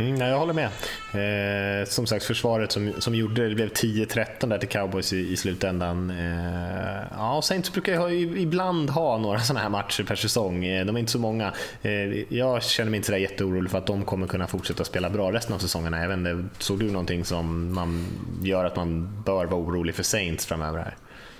Mm, 0.00 0.20
jag 0.20 0.38
håller 0.38 0.54
med. 0.54 0.68
Eh, 1.12 1.86
som 1.86 2.06
sagt, 2.06 2.24
försvaret 2.24 2.72
som, 2.72 2.92
som 2.98 3.14
gjorde 3.14 3.42
det, 3.42 3.48
det 3.48 3.54
blev 3.54 3.68
10-13 3.68 4.48
där 4.48 4.58
till 4.58 4.68
cowboys 4.68 5.12
i, 5.12 5.32
i 5.32 5.36
slutändan. 5.36 6.10
Eh, 6.10 7.02
ja, 7.10 7.42
Saints 7.42 7.72
brukar 7.72 7.92
ju 7.92 7.98
ha, 7.98 8.10
ibland 8.10 8.90
ha 8.90 9.18
några 9.18 9.38
sådana 9.40 9.60
här 9.60 9.68
matcher 9.68 10.02
per 10.02 10.14
säsong. 10.14 10.64
Eh, 10.64 10.86
de 10.86 10.96
är 10.96 11.00
inte 11.00 11.12
så 11.12 11.18
många. 11.18 11.52
Eh, 11.82 12.34
jag 12.34 12.62
känner 12.62 12.90
mig 12.90 12.96
inte 12.96 13.06
så 13.06 13.16
jätteorolig 13.16 13.70
för 13.70 13.78
att 13.78 13.86
de 13.86 14.04
kommer 14.04 14.26
kunna 14.26 14.46
fortsätta 14.46 14.84
spela 14.84 15.10
bra 15.10 15.32
resten 15.32 15.54
av 15.54 15.58
säsongerna. 15.58 16.00
Jag 16.00 16.08
vet 16.08 16.18
inte, 16.18 16.44
såg 16.58 16.78
du 16.78 16.90
någonting 16.90 17.24
som 17.24 17.74
man 17.74 18.06
gör 18.42 18.64
att 18.64 18.76
man 18.76 19.22
bör 19.24 19.46
vara 19.46 19.60
orolig 19.60 19.94
för 19.94 20.02
Saints 20.02 20.46
framöver? 20.46 20.78
här? 20.78 20.94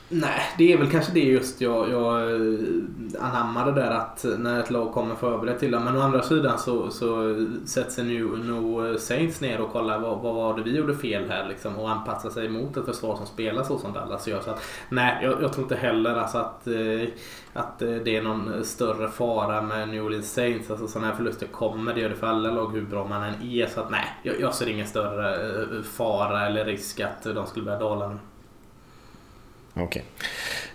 Nej, 0.08 0.40
det 0.58 0.72
är 0.72 0.78
väl 0.78 0.90
kanske 0.90 1.12
det 1.12 1.20
just 1.20 1.60
jag, 1.60 1.90
jag 1.90 2.30
eh, 2.30 2.58
anammade 3.20 3.72
där 3.72 3.90
att 3.90 4.24
när 4.38 4.60
ett 4.60 4.70
lag 4.70 4.92
kommer 4.92 5.14
förberett 5.14 5.58
till 5.58 5.70
det. 5.70 5.80
Men 5.80 5.96
å 5.96 6.00
andra 6.00 6.22
sidan 6.22 6.58
så, 6.58 6.90
så 6.90 7.36
sätter 7.66 7.90
sig 7.90 8.04
nu 8.04 8.24
no 8.24 8.86
eh, 8.86 8.96
Saints 8.96 9.40
ner 9.40 9.60
och 9.60 9.72
kollar 9.72 9.98
vad, 9.98 10.20
vad 10.20 10.34
var 10.34 10.56
det 10.56 10.62
vi 10.62 10.76
gjorde 10.76 10.96
fel 10.96 11.30
här 11.30 11.48
liksom, 11.48 11.76
och 11.76 11.90
anpassar 11.90 12.30
sig 12.30 12.48
mot 12.48 12.76
ett 12.76 12.84
försvar 12.84 13.16
som 13.16 13.26
spelar 13.26 13.62
så 13.62 13.78
som 13.78 13.92
Dallas 13.92 14.28
gör. 14.28 14.40
Så 14.40 14.50
att, 14.50 14.62
nej, 14.88 15.18
jag, 15.22 15.42
jag 15.42 15.52
tror 15.52 15.62
inte 15.62 15.76
heller 15.76 16.14
alltså 16.14 16.38
att, 16.38 16.66
eh, 16.66 17.08
att 17.52 17.78
det 17.78 18.16
är 18.16 18.22
någon 18.22 18.64
större 18.64 19.08
fara 19.08 19.62
med 19.62 19.88
New 19.88 20.04
Orleans 20.04 20.32
Saints. 20.32 20.70
Alltså 20.70 20.88
sådana 20.88 21.08
här 21.08 21.16
förluster 21.16 21.46
kommer, 21.46 21.94
det 21.94 22.00
gör 22.00 22.08
det 22.08 22.16
för 22.16 22.26
alla 22.26 22.50
lag 22.50 22.72
hur 22.72 22.82
bra 22.82 23.06
man 23.06 23.22
än 23.22 23.42
är. 23.42 23.66
Så 23.66 23.80
att 23.80 23.90
nej, 23.90 24.06
jag, 24.22 24.40
jag 24.40 24.54
ser 24.54 24.68
ingen 24.68 24.86
större 24.86 25.82
fara 25.82 26.46
eller 26.46 26.64
risk 26.64 27.00
att 27.00 27.22
de 27.22 27.46
skulle 27.46 27.64
börja 27.64 27.78
dala 27.78 28.08
nu. 28.08 28.16
Okej. 29.78 30.04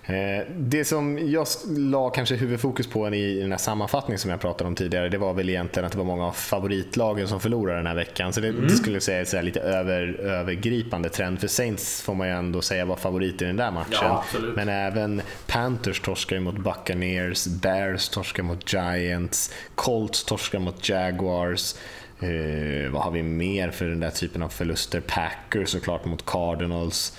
Eh, 0.03 0.45
det 0.55 0.85
som 0.85 1.31
jag 1.31 1.47
la 1.67 2.09
kanske 2.09 2.35
huvudfokus 2.35 2.87
på 2.87 3.15
i 3.15 3.39
den 3.39 3.51
här 3.51 3.57
sammanfattningen 3.57 4.19
som 4.19 4.31
jag 4.31 4.41
pratade 4.41 4.67
om 4.67 4.75
tidigare, 4.75 5.09
det 5.09 5.17
var 5.17 5.33
väl 5.33 5.49
egentligen 5.49 5.85
att 5.85 5.91
det 5.91 5.97
var 5.97 6.05
många 6.05 6.27
av 6.27 6.31
favoritlagen 6.31 7.27
som 7.27 7.39
förlorade 7.39 7.79
den 7.79 7.87
här 7.87 7.95
veckan. 7.95 8.33
Så 8.33 8.41
det, 8.41 8.47
mm. 8.47 8.69
skulle 8.69 8.95
jag 8.95 9.03
säga 9.03 9.39
är 9.39 9.43
lite 9.43 9.59
över, 9.59 10.19
övergripande 10.19 11.09
trend. 11.09 11.39
För 11.39 11.47
Saints 11.47 12.01
får 12.01 12.15
man 12.15 12.27
ju 12.27 12.33
ändå 12.33 12.61
säga 12.61 12.85
var 12.85 12.95
favorit 12.95 13.41
i 13.41 13.45
den 13.45 13.55
där 13.55 13.71
matchen. 13.71 13.99
Ja, 14.01 14.23
Men 14.55 14.69
även 14.69 15.21
Panthers 15.47 15.99
torskar 15.99 16.39
mot 16.39 16.57
Buccaneers, 16.57 17.47
Bears 17.47 18.09
torskar 18.09 18.43
mot 18.43 18.73
Giants, 18.73 19.53
Colts 19.75 20.23
torskar 20.23 20.59
mot 20.59 20.89
Jaguars. 20.89 21.75
Eh, 22.19 22.91
vad 22.91 23.01
har 23.01 23.11
vi 23.11 23.23
mer 23.23 23.71
för 23.71 23.85
den 23.85 23.99
där 23.99 24.09
typen 24.09 24.43
av 24.43 24.49
förluster? 24.49 25.01
Packers 25.01 25.69
såklart 25.69 26.05
mot 26.05 26.25
Cardinals. 26.25 27.17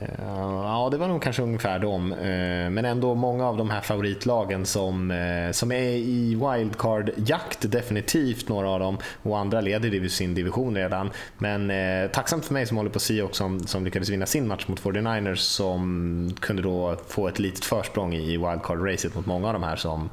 Eh, 0.00 0.08
ja, 0.18 0.88
det 0.90 0.96
var 0.96 1.08
nog 1.08 1.22
kanske 1.22 1.42
ungefär 1.42 1.78
dem. 1.78 2.12
Eh, 2.12 2.70
men 2.70 2.84
ändå 2.84 3.14
många 3.14 3.48
av 3.48 3.56
de 3.56 3.70
här 3.70 3.80
favoritlagen 3.80 4.66
som, 4.66 5.10
eh, 5.10 5.52
som 5.52 5.72
är 5.72 5.90
i 5.90 6.34
wildcard-jakt, 6.34 7.70
definitivt 7.70 8.48
några 8.48 8.68
av 8.68 8.80
dem. 8.80 8.98
Och 9.22 9.38
andra 9.38 9.60
leder 9.60 10.08
sin 10.08 10.34
division 10.34 10.76
redan. 10.76 11.10
Men 11.38 11.72
tacksamt 12.10 12.44
för 12.44 12.54
mig 12.54 12.66
som 12.66 12.76
håller 12.76 12.90
på 12.90 13.00
Seahawks 13.00 13.38
som, 13.38 13.60
som 13.60 13.84
lyckades 13.84 14.08
vinna 14.08 14.26
sin 14.26 14.48
match 14.48 14.68
mot 14.68 14.80
49ers 14.80 15.34
som 15.34 16.34
kunde 16.40 16.62
då 16.62 16.96
få 17.08 17.28
ett 17.28 17.38
litet 17.38 17.64
försprång 17.64 18.14
i 18.14 18.36
wildcard-racet 18.38 19.14
mot 19.14 19.26
många 19.26 19.46
av 19.46 19.52
de 19.52 19.62
här 19.62 19.76
som 19.76 20.10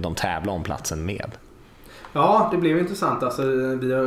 de 0.00 0.14
tävlar 0.14 0.52
om 0.52 0.62
platsen 0.62 1.06
med. 1.06 1.30
Ja, 2.12 2.48
det 2.52 2.56
blev 2.58 2.78
intressant. 2.78 3.22
Alltså, 3.22 3.42
vi 3.80 3.92
har 3.92 4.02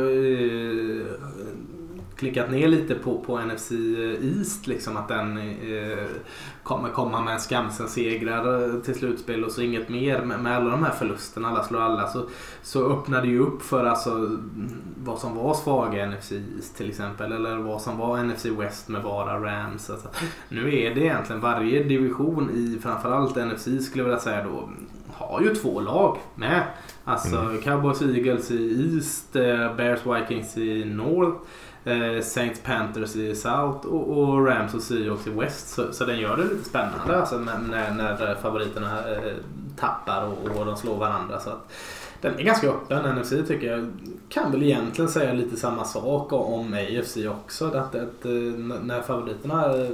klickat 2.22 2.50
ner 2.50 2.68
lite 2.68 2.94
på, 2.94 3.18
på 3.18 3.40
NFC 3.40 3.72
East. 4.22 4.66
Liksom, 4.66 4.96
att 4.96 5.08
den 5.08 5.38
eh, 5.38 6.06
kommer 6.62 6.88
komma 6.88 7.20
med 7.20 7.40
Skamsen-segrar 7.40 8.80
till 8.80 8.94
slutspel 8.94 9.44
och 9.44 9.52
så 9.52 9.60
inget 9.60 9.88
mer. 9.88 10.22
Med, 10.22 10.40
med 10.40 10.56
alla 10.56 10.70
de 10.70 10.82
här 10.82 10.90
förlusterna, 10.90 11.48
alla 11.48 11.64
slår 11.64 11.80
alla, 11.80 12.08
så, 12.08 12.24
så 12.62 12.92
öppnade 12.92 13.28
ju 13.28 13.38
upp 13.38 13.62
för 13.62 13.84
alltså, 13.84 14.38
vad 15.04 15.18
som 15.18 15.36
var 15.36 15.54
svaga 15.54 16.06
NFC 16.06 16.32
East 16.32 16.76
till 16.76 16.88
exempel. 16.88 17.32
Eller 17.32 17.56
vad 17.56 17.82
som 17.82 17.98
var 17.98 18.24
NFC 18.24 18.46
West 18.46 18.88
med 18.88 19.02
bara 19.02 19.40
Rams. 19.40 19.90
Alltså, 19.90 20.08
nu 20.48 20.78
är 20.78 20.94
det 20.94 21.00
egentligen 21.00 21.40
varje 21.40 21.82
division 21.84 22.50
i 22.50 22.78
framförallt 22.82 23.36
NFC 23.36 23.64
skulle 23.64 24.02
jag 24.02 24.04
vilja 24.04 24.20
säga 24.20 24.44
då 24.44 24.68
har 25.12 25.40
ju 25.40 25.54
två 25.54 25.80
lag 25.80 26.18
med. 26.34 26.62
Alltså 27.04 27.36
mm. 27.36 27.62
Cowboys 27.62 28.02
Eagles 28.02 28.50
i 28.50 28.94
East, 28.94 29.36
eh, 29.36 29.76
Bears 29.76 30.00
Vikings 30.06 30.58
i 30.58 30.84
North 30.84 31.36
eh, 31.84 32.22
Saints 32.22 32.60
Panthers 32.60 33.16
i 33.16 33.34
South 33.34 33.86
och, 33.86 34.18
och 34.18 34.46
Rams 34.46 34.74
och 34.74 34.82
Seahawks 34.82 35.26
i 35.26 35.30
West. 35.30 35.68
Så, 35.68 35.92
så 35.92 36.04
den 36.04 36.20
gör 36.20 36.36
det 36.36 36.42
lite 36.42 36.68
spännande 36.68 37.16
alltså, 37.16 37.38
när, 37.38 37.94
när 37.94 38.34
favoriterna 38.34 39.10
eh, 39.10 39.32
tappar 39.76 40.24
och, 40.24 40.58
och 40.58 40.66
de 40.66 40.76
slår 40.76 40.96
varandra. 40.96 41.40
Så 41.40 41.50
att, 41.50 41.72
den 42.22 42.38
är 42.38 42.42
ganska 42.42 42.68
öppen. 42.68 43.16
NFC 43.16 43.30
tycker 43.30 43.66
jag 43.66 43.92
kan 44.28 44.52
väl 44.52 44.62
egentligen 44.62 45.10
säga 45.10 45.32
lite 45.32 45.56
samma 45.56 45.84
sak 45.84 46.32
om 46.32 46.74
AFC 46.74 47.16
också. 47.16 47.66
Att, 47.66 47.74
att, 47.74 47.94
eh, 47.94 48.02
att 48.02 48.24
när 48.84 49.02
favoriterna 49.02 49.76
eh, 49.76 49.88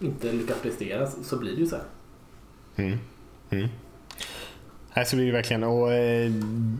inte 0.00 0.32
lyckas 0.32 0.58
prestera 0.62 1.06
så 1.06 1.36
blir 1.38 1.52
det 1.52 1.60
ju 1.60 1.66
så. 1.66 1.76
Mm. 2.76 2.98
Mm. 3.50 3.68
Här 4.90 5.04
så 5.04 5.16
blir 5.16 5.26
det 5.26 5.32
verkligen. 5.32 5.64
Och 5.64 5.92
eh, 5.92 6.30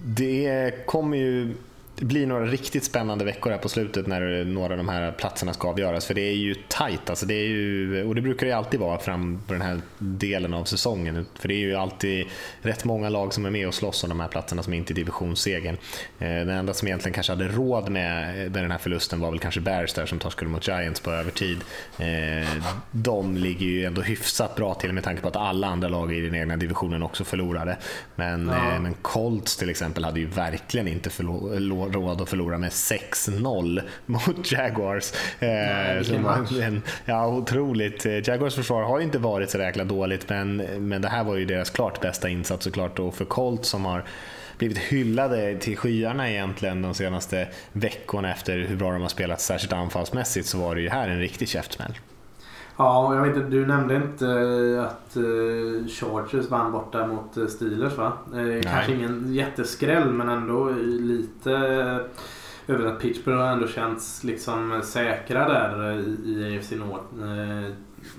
det 0.05 0.87
kommer 0.87 1.17
ju 1.17 1.55
det 1.99 2.05
blir 2.05 2.27
några 2.27 2.47
riktigt 2.47 2.85
spännande 2.85 3.25
veckor 3.25 3.51
här 3.51 3.59
på 3.59 3.69
slutet 3.69 4.07
när 4.07 4.45
några 4.45 4.73
av 4.73 4.77
de 4.77 4.89
här 4.89 5.13
platserna 5.13 5.53
ska 5.53 5.69
avgöras. 5.69 6.07
För 6.07 6.15
det 6.15 6.21
är 6.21 6.35
ju 6.35 6.55
tajt, 6.69 7.11
alltså 7.11 7.27
det 7.27 7.35
är 7.35 7.47
ju, 7.47 8.05
och 8.05 8.15
det 8.15 8.21
brukar 8.21 8.47
det 8.47 8.53
alltid 8.53 8.81
vara 8.81 8.99
fram 8.99 9.43
på 9.47 9.53
den 9.53 9.63
här 9.63 9.81
delen 9.99 10.55
av 10.55 10.65
säsongen. 10.65 11.27
För 11.35 11.49
det 11.49 11.55
är 11.55 11.59
ju 11.59 11.75
alltid 11.75 12.27
rätt 12.63 12.85
många 12.85 13.09
lag 13.09 13.35
som 13.35 13.47
är 13.47 13.51
med 13.51 13.69
och 13.69 13.75
slåss 13.75 14.05
om 14.05 14.09
de 14.09 14.21
här 14.21 14.29
platserna 14.29 14.63
som 14.63 14.75
inte 14.75 14.93
är 14.93 14.95
divisionssegern. 14.95 15.77
Eh, 16.19 16.29
den 16.29 16.49
enda 16.49 16.75
som 16.75 16.89
egentligen 16.89 17.15
kanske 17.15 17.33
hade 17.33 17.49
råd 17.49 17.89
med 17.89 18.53
den 18.53 18.71
här 18.71 18.79
förlusten 18.79 19.21
var 19.21 19.31
väl 19.31 19.41
kanske 19.41 19.61
Bears 19.61 19.93
där 19.93 20.07
som 20.07 20.19
torskade 20.19 20.51
mot 20.51 20.69
Giants 20.69 21.01
på 21.01 21.11
övertid. 21.11 21.59
Eh, 21.99 22.49
de 22.91 23.37
ligger 23.37 23.67
ju 23.67 23.85
ändå 23.85 24.03
hyfsat 24.03 24.57
bra 24.57 24.75
till 24.75 24.93
med 24.93 25.05
tanke 25.05 25.23
på 25.23 25.29
att 25.29 25.37
alla 25.37 25.67
andra 25.67 25.89
lag 25.89 26.13
i 26.13 26.21
den 26.21 26.35
egna 26.35 26.57
divisionen 26.57 27.03
också 27.03 27.25
förlorade. 27.25 27.77
Men, 28.15 28.49
ja. 28.49 28.75
Eh, 28.75 28.81
men 28.81 28.95
Colts 29.03 29.57
till 29.57 29.71
exempel 29.71 30.05
hade 30.05 30.21
ju 30.21 30.27
verkligen 30.27 30.89
inte 30.89 31.11
förlorat 31.11 31.86
råd 31.93 32.21
att 32.21 32.29
förlora 32.29 32.59
med 32.59 32.71
6-0 32.71 33.83
mot 34.07 34.53
Jaguars. 34.53 35.13
Nej, 35.39 35.99
eh, 35.99 36.67
en, 36.67 36.83
ja, 37.05 37.27
otroligt. 37.27 38.05
Jaguars 38.05 38.55
försvar 38.55 38.83
har 38.83 39.01
inte 39.01 39.19
varit 39.19 39.51
så 39.51 39.59
jäkla 39.59 39.85
dåligt, 39.85 40.29
men, 40.29 40.57
men 40.57 41.03
det 41.03 41.09
här 41.09 41.25
var 41.25 41.37
ju 41.37 41.45
deras 41.45 41.71
klart 41.71 42.01
bästa 42.01 42.29
insats 42.29 42.65
såklart. 42.65 42.99
Och 42.99 43.15
för 43.15 43.25
Colt 43.25 43.65
som 43.65 43.85
har 43.85 44.05
blivit 44.59 44.79
hyllade 44.79 45.59
till 45.59 45.77
skyarna 45.77 46.31
egentligen 46.31 46.83
de 46.83 46.95
senaste 46.95 47.49
veckorna 47.73 48.33
efter 48.33 48.59
hur 48.59 48.77
bra 48.77 48.93
de 48.93 49.03
har 49.03 49.09
spelat, 49.09 49.41
särskilt 49.41 49.73
anfallsmässigt, 49.73 50.47
så 50.47 50.59
var 50.59 50.75
det 50.75 50.81
ju 50.81 50.89
här 50.89 51.09
en 51.09 51.21
riktig 51.21 51.49
käftsmäll. 51.49 51.95
Ja, 52.79 53.15
jag 53.15 53.23
vet 53.23 53.37
inte, 53.37 53.49
du 53.49 53.67
nämnde 53.67 53.97
inte 53.97 54.27
eh, 54.27 54.85
att 54.85 55.17
uh, 55.17 55.87
Chargers 55.87 56.51
vann 56.51 56.73
borta 56.73 57.07
mot 57.07 57.39
uh, 57.39 57.47
Steelers 57.47 57.97
va? 57.97 58.13
Uh, 58.35 58.63
kanske 58.63 58.93
ingen 58.93 59.35
jätteskräll 59.35 60.13
men 60.13 60.29
ändå 60.29 60.71
lite 60.87 61.51
över 62.67 62.87
att 62.87 63.01
Pittsburgh 63.01 63.39
har 63.39 63.49
ändå 63.49 63.67
känts 63.67 64.25
liksom 64.25 64.81
säkra 64.85 65.49
där 65.49 65.99
i, 66.27 66.59
AFC 66.59 66.71
North. 66.71 67.05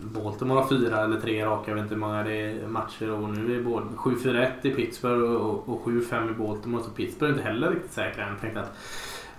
Baltimore 0.02 0.60
har 0.60 0.70
fyra 0.70 1.04
eller 1.04 1.22
tre 1.22 1.46
raka, 1.46 1.72
jag 1.72 1.76
vet 1.76 1.84
inte 1.84 1.96
hur 1.96 2.02
många 2.02 2.24
det 2.24 2.36
är 2.36 2.68
matcher 2.68 3.12
och 3.12 3.30
nu 3.30 3.60
är 3.60 3.64
både 3.64 3.86
7-4-1 3.86 4.50
i 4.62 4.72
Pittsburgh 4.72 5.32
och, 5.32 5.70
och 5.70 5.86
7-5 5.86 6.32
i 6.32 6.34
Baltimore 6.34 6.84
så 6.84 6.90
Pittsburgh 6.90 7.34
är 7.34 7.38
inte 7.38 7.50
heller 7.50 7.72
riktigt 7.72 7.92
säkra 7.92 8.28
Jag 8.30 8.42
tänkte 8.42 8.60
att 8.60 8.78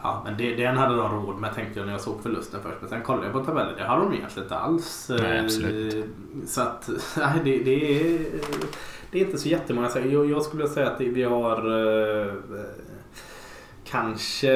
Ja, 0.02 0.22
men 0.24 0.37
det, 0.37 0.54
den 0.54 0.76
hade 0.76 0.96
de 0.96 1.12
råd 1.12 1.38
med 1.38 1.54
tänkte 1.54 1.78
jag 1.78 1.87
när 1.87 1.92
jag 1.92 2.00
såg 2.00 2.22
förlusten 2.22 2.61
först. 2.62 2.76
Men 2.80 2.90
sen 2.90 3.02
kollade 3.02 3.26
jag 3.26 3.32
på 3.32 3.44
tabellen. 3.44 3.76
Det 3.76 3.84
hade 3.84 4.02
de 4.02 4.14
egentligen 4.14 4.44
inte 4.44 4.56
alls. 4.56 5.11
Nej, 5.20 5.40
absolut. 5.40 6.06
Så 6.46 6.61
att, 6.61 6.90
nej, 7.16 7.40
det, 7.44 7.58
det, 7.58 8.00
är, 8.00 8.20
det 9.11 9.20
är 9.20 9.24
inte 9.24 9.38
så 9.38 9.48
jättemånga. 9.48 9.90
Jag, 9.94 10.30
jag 10.30 10.42
skulle 10.42 10.68
säga 10.68 10.90
att 10.90 11.00
vi 11.00 11.22
har 11.22 11.56
eh, 12.26 12.32
kanske 13.84 14.50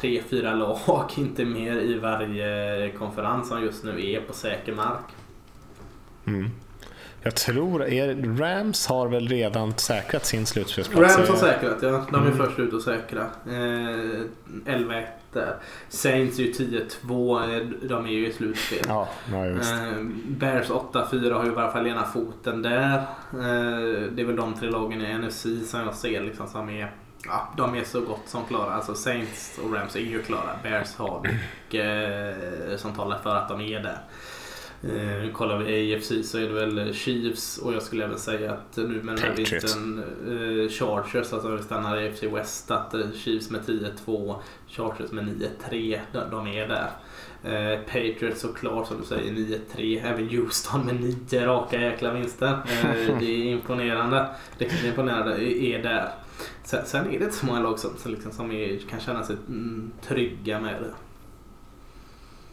tre, 0.00 0.22
fyra 0.30 0.54
lag, 0.54 1.08
inte 1.16 1.44
mer 1.44 1.76
i 1.76 1.98
varje 1.98 2.92
konferens 2.92 3.48
som 3.48 3.62
just 3.62 3.84
nu 3.84 4.10
är 4.10 4.20
på 4.20 4.32
säker 4.32 4.74
mark. 4.74 5.04
Mm. 6.24 6.50
Jag 7.22 7.34
tror, 7.34 7.84
är, 7.84 8.36
Rams 8.38 8.86
har 8.86 9.08
väl 9.08 9.28
redan 9.28 9.74
säkrat 9.74 10.26
sin 10.26 10.46
slutspelsplats? 10.46 11.16
Rams 11.16 11.28
har 11.28 11.36
säkrat, 11.36 11.78
ja. 11.82 12.06
De 12.10 12.14
är 12.14 12.26
mm. 12.26 12.36
först 12.36 12.58
ut 12.58 12.74
att 12.74 12.82
säkra. 12.82 13.20
Eh, 13.46 14.22
11-1 14.64 15.06
där. 15.32 15.56
Saints 15.88 16.38
är 16.38 16.42
ju 16.42 16.52
10-2, 16.52 17.56
eh, 17.56 17.88
de 17.88 18.06
är 18.06 18.10
ju 18.10 18.28
i 18.28 18.32
slutspel. 18.32 18.78
Ja, 18.88 19.08
ja, 19.32 19.46
eh, 19.46 20.02
Bears 20.26 20.70
8-4 20.70 21.32
har 21.32 21.44
ju 21.44 21.50
i 21.50 21.54
varje 21.54 21.72
fall 21.72 21.86
ena 21.86 22.04
foten 22.04 22.62
där. 22.62 22.96
Eh, 23.32 24.12
det 24.12 24.22
är 24.22 24.24
väl 24.24 24.36
de 24.36 24.54
tre 24.54 24.70
lagen 24.70 25.00
i 25.00 25.18
NFC 25.18 25.46
som 25.66 25.80
jag 25.80 25.94
ser 25.94 26.20
liksom 26.20 26.46
som 26.46 26.68
är 26.68 26.92
Ja, 27.24 27.48
de 27.56 27.74
är 27.74 27.84
så 27.84 28.00
gott 28.00 28.22
som 28.28 28.44
klara. 28.44 28.74
Alltså 28.74 28.94
Saints 28.94 29.58
och 29.64 29.74
Rams 29.74 29.96
är 29.96 30.00
ju 30.00 30.22
klara. 30.22 30.50
Bears 30.62 30.96
har 30.96 31.20
mycket 31.20 32.70
eh, 32.70 32.76
som 32.76 32.94
talar 32.94 33.18
för 33.18 33.36
att 33.36 33.48
de 33.48 33.60
är 33.60 33.80
där. 33.80 33.98
Eh, 34.82 35.32
kollar 35.32 35.58
vi 35.58 35.94
AFC 35.94 36.12
så 36.30 36.38
är 36.38 36.42
det 36.42 36.66
väl 36.66 36.94
Chiefs 36.94 37.58
och 37.58 37.72
jag 37.72 37.82
skulle 37.82 38.04
även 38.04 38.18
säga 38.18 38.52
att 38.52 38.76
nu 38.76 39.02
med 39.02 39.16
den 39.16 39.24
här 39.24 39.34
vintern 39.36 39.98
eh, 39.98 40.68
Chargers, 40.68 41.32
alltså 41.32 41.56
vi 41.56 41.62
stannar 41.62 42.00
i 42.00 42.08
AFC 42.08 42.22
West, 42.22 42.70
att 42.70 42.94
eh, 42.94 43.00
Chiefs 43.14 43.50
med 43.50 43.60
10-2, 43.60 44.36
Chargers 44.68 45.10
med 45.10 45.24
9-3, 45.70 46.00
de, 46.12 46.30
de 46.30 46.46
är 46.46 46.68
där. 46.68 46.90
Eh, 47.42 47.80
Patriots 47.80 48.40
såklart 48.40 48.88
som 48.88 49.00
du 49.00 49.06
säger 49.06 49.32
9-3. 49.76 50.00
Även 50.04 50.28
Houston 50.28 50.86
med 50.86 51.00
9 51.30 51.46
raka 51.46 51.80
jäkla 51.80 52.12
vinster. 52.12 52.48
Eh, 52.48 53.18
det 53.20 53.24
är 53.24 53.52
imponerande. 53.52 54.26
Riktigt 54.58 54.84
imponerande 54.84 55.44
är 55.64 55.82
där. 55.82 56.10
Sen, 56.64 56.86
sen, 56.86 57.06
är 57.06 57.18
det 57.18 57.24
inte 57.24 57.36
så 57.36 57.46
många 57.46 57.60
lag 57.60 57.78
som, 57.78 57.90
som, 57.96 58.12
liksom, 58.12 58.32
som 58.32 58.52
är, 58.52 58.78
kan 58.90 59.00
känna 59.00 59.22
sig 59.22 59.36
mm, 59.48 59.90
trygga 60.02 60.60
med 60.60 60.82
det. 60.82 60.94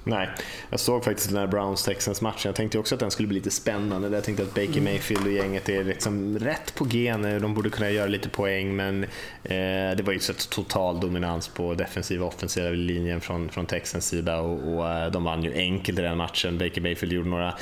Nej, 0.07 0.29
jag 0.69 0.79
såg 0.79 1.03
faktiskt 1.03 1.29
den 1.29 1.37
här 1.37 1.47
Browns-Texans-matchen. 1.47 2.41
Jag 2.43 2.55
tänkte 2.55 2.79
också 2.79 2.95
att 2.95 2.99
den 2.99 3.11
skulle 3.11 3.27
bli 3.27 3.37
lite 3.37 3.51
spännande. 3.51 4.09
Jag 4.09 4.23
tänkte 4.23 4.43
att 4.43 4.53
Baker 4.53 4.81
Mayfield 4.81 5.25
och 5.25 5.31
gänget 5.31 5.69
är 5.69 5.83
liksom 5.83 6.39
rätt 6.39 6.75
på 6.75 6.87
gen. 6.87 7.41
De 7.41 7.53
borde 7.53 7.69
kunna 7.69 7.89
göra 7.89 8.07
lite 8.07 8.29
poäng, 8.29 8.75
men 8.75 9.03
eh, 9.43 9.95
det 9.97 10.03
var 10.03 10.13
ju 10.13 10.19
så 10.19 10.33
total 10.33 10.99
dominans 10.99 11.47
på 11.47 11.73
defensiva 11.73 12.25
och 12.25 12.33
offensiva 12.33 12.69
linjen 12.69 13.21
från, 13.21 13.49
från 13.49 13.65
Texans 13.65 14.07
sida 14.07 14.39
och, 14.39 14.73
och 14.73 14.89
eh, 14.89 15.11
de 15.11 15.23
vann 15.23 15.43
ju 15.43 15.53
enkelt 15.53 15.99
i 15.99 16.01
den 16.01 16.17
matchen. 16.17 16.57
Baker 16.57 16.81
Mayfield 16.81 17.13
gjorde 17.13 17.29
några 17.29 17.53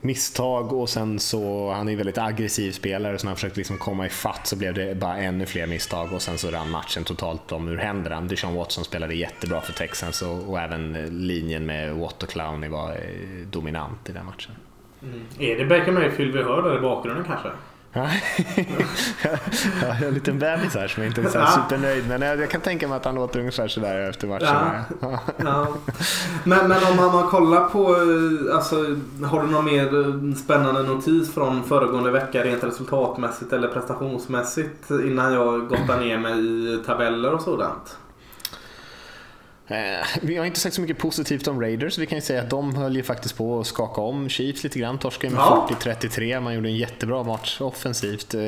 misstag 0.00 0.72
och 0.72 0.88
sen 0.88 1.18
så, 1.18 1.70
han 1.70 1.88
är 1.88 1.92
en 1.92 1.98
väldigt 1.98 2.18
aggressiv 2.18 2.72
spelare 2.72 3.18
så 3.18 3.24
när 3.24 3.30
han 3.30 3.36
försökte 3.36 3.58
liksom 3.58 3.78
komma 3.78 4.06
ifatt 4.06 4.46
så 4.46 4.56
blev 4.56 4.74
det 4.74 4.94
bara 4.94 5.16
ännu 5.16 5.46
fler 5.46 5.66
misstag 5.66 6.12
och 6.12 6.22
sen 6.22 6.38
så 6.38 6.50
rann 6.50 6.70
matchen 6.70 7.04
totalt 7.04 7.52
om 7.52 7.68
ur 7.68 7.76
händerna. 7.76 8.20
Deshaun 8.20 8.54
Watson 8.54 8.84
spelade 8.84 9.14
jättebra 9.14 9.60
för 9.60 9.72
Texans 9.72 10.22
och, 10.22 10.50
och 10.50 10.60
även 10.60 10.92
linjen 11.26 11.66
med 11.66 11.94
Watt 11.94 12.22
och 12.22 12.28
Clowney 12.28 12.70
var 12.70 12.90
eh, 12.90 13.46
dominant 13.50 14.08
i 14.08 14.12
den 14.12 14.26
matchen. 14.26 14.52
Mm. 15.02 15.20
Är 15.38 15.58
det 15.58 15.64
Baker 15.64 15.92
Mayfield 15.92 16.34
vi 16.34 16.42
hör 16.42 16.62
där 16.62 16.78
i 16.78 16.80
bakgrunden 16.80 17.24
kanske? 17.24 17.48
jag 17.92 18.02
har 19.94 20.06
en 20.06 20.14
liten 20.14 20.38
bebis 20.38 20.74
här 20.74 20.88
som 20.88 21.02
inte 21.02 21.20
är 21.20 21.28
så 21.28 21.46
supernöjd 21.46 22.08
med. 22.08 22.40
Jag, 22.40 22.50
kan 22.50 22.60
tänka 22.60 22.88
mig 22.88 22.96
att 22.96 23.04
han 23.04 23.14
låter 23.14 23.40
ungefär 23.40 23.68
sådär 23.68 24.10
efter 24.10 24.26
matchen. 24.26 24.48
Ja. 25.00 25.20
ja. 25.36 25.66
Men, 26.44 26.68
men 26.68 26.84
om 26.90 26.96
man, 26.96 27.12
man 27.12 27.28
kollar 27.28 27.68
på, 27.68 27.86
alltså, 28.54 28.76
har 29.26 29.42
du 29.42 29.48
någon 29.48 29.64
mer 29.64 30.34
spännande 30.34 30.82
notis 30.82 31.34
från 31.34 31.64
föregående 31.64 32.10
vecka 32.10 32.44
rent 32.44 32.64
resultatmässigt 32.64 33.52
eller 33.52 33.68
prestationsmässigt 33.68 34.90
innan 34.90 35.32
jag 35.32 35.68
gottar 35.68 36.00
ner 36.00 36.18
mig 36.18 36.38
i 36.74 36.82
tabeller 36.86 37.34
och 37.34 37.42
sådant? 37.42 37.96
Eh, 39.70 40.06
vi 40.22 40.36
har 40.36 40.44
inte 40.44 40.60
sagt 40.60 40.74
så 40.74 40.80
mycket 40.80 40.98
positivt 40.98 41.48
om 41.48 41.60
Raiders. 41.60 41.98
Vi 41.98 42.06
kan 42.06 42.18
ju 42.18 42.22
säga 42.22 42.42
att 42.42 42.50
de 42.50 42.74
höll 42.74 42.96
ju 42.96 43.02
faktiskt 43.02 43.36
på 43.36 43.60
att 43.60 43.66
skaka 43.66 44.00
om 44.00 44.28
Chiefs 44.28 44.64
lite 44.64 44.78
grann. 44.78 44.98
Torskade 44.98 45.34
med 45.34 45.40
ja. 45.40 45.68
40-33. 45.80 46.40
Man 46.40 46.54
gjorde 46.54 46.68
en 46.68 46.76
jättebra 46.76 47.22
match 47.22 47.60
offensivt. 47.60 48.34
Eh, 48.34 48.40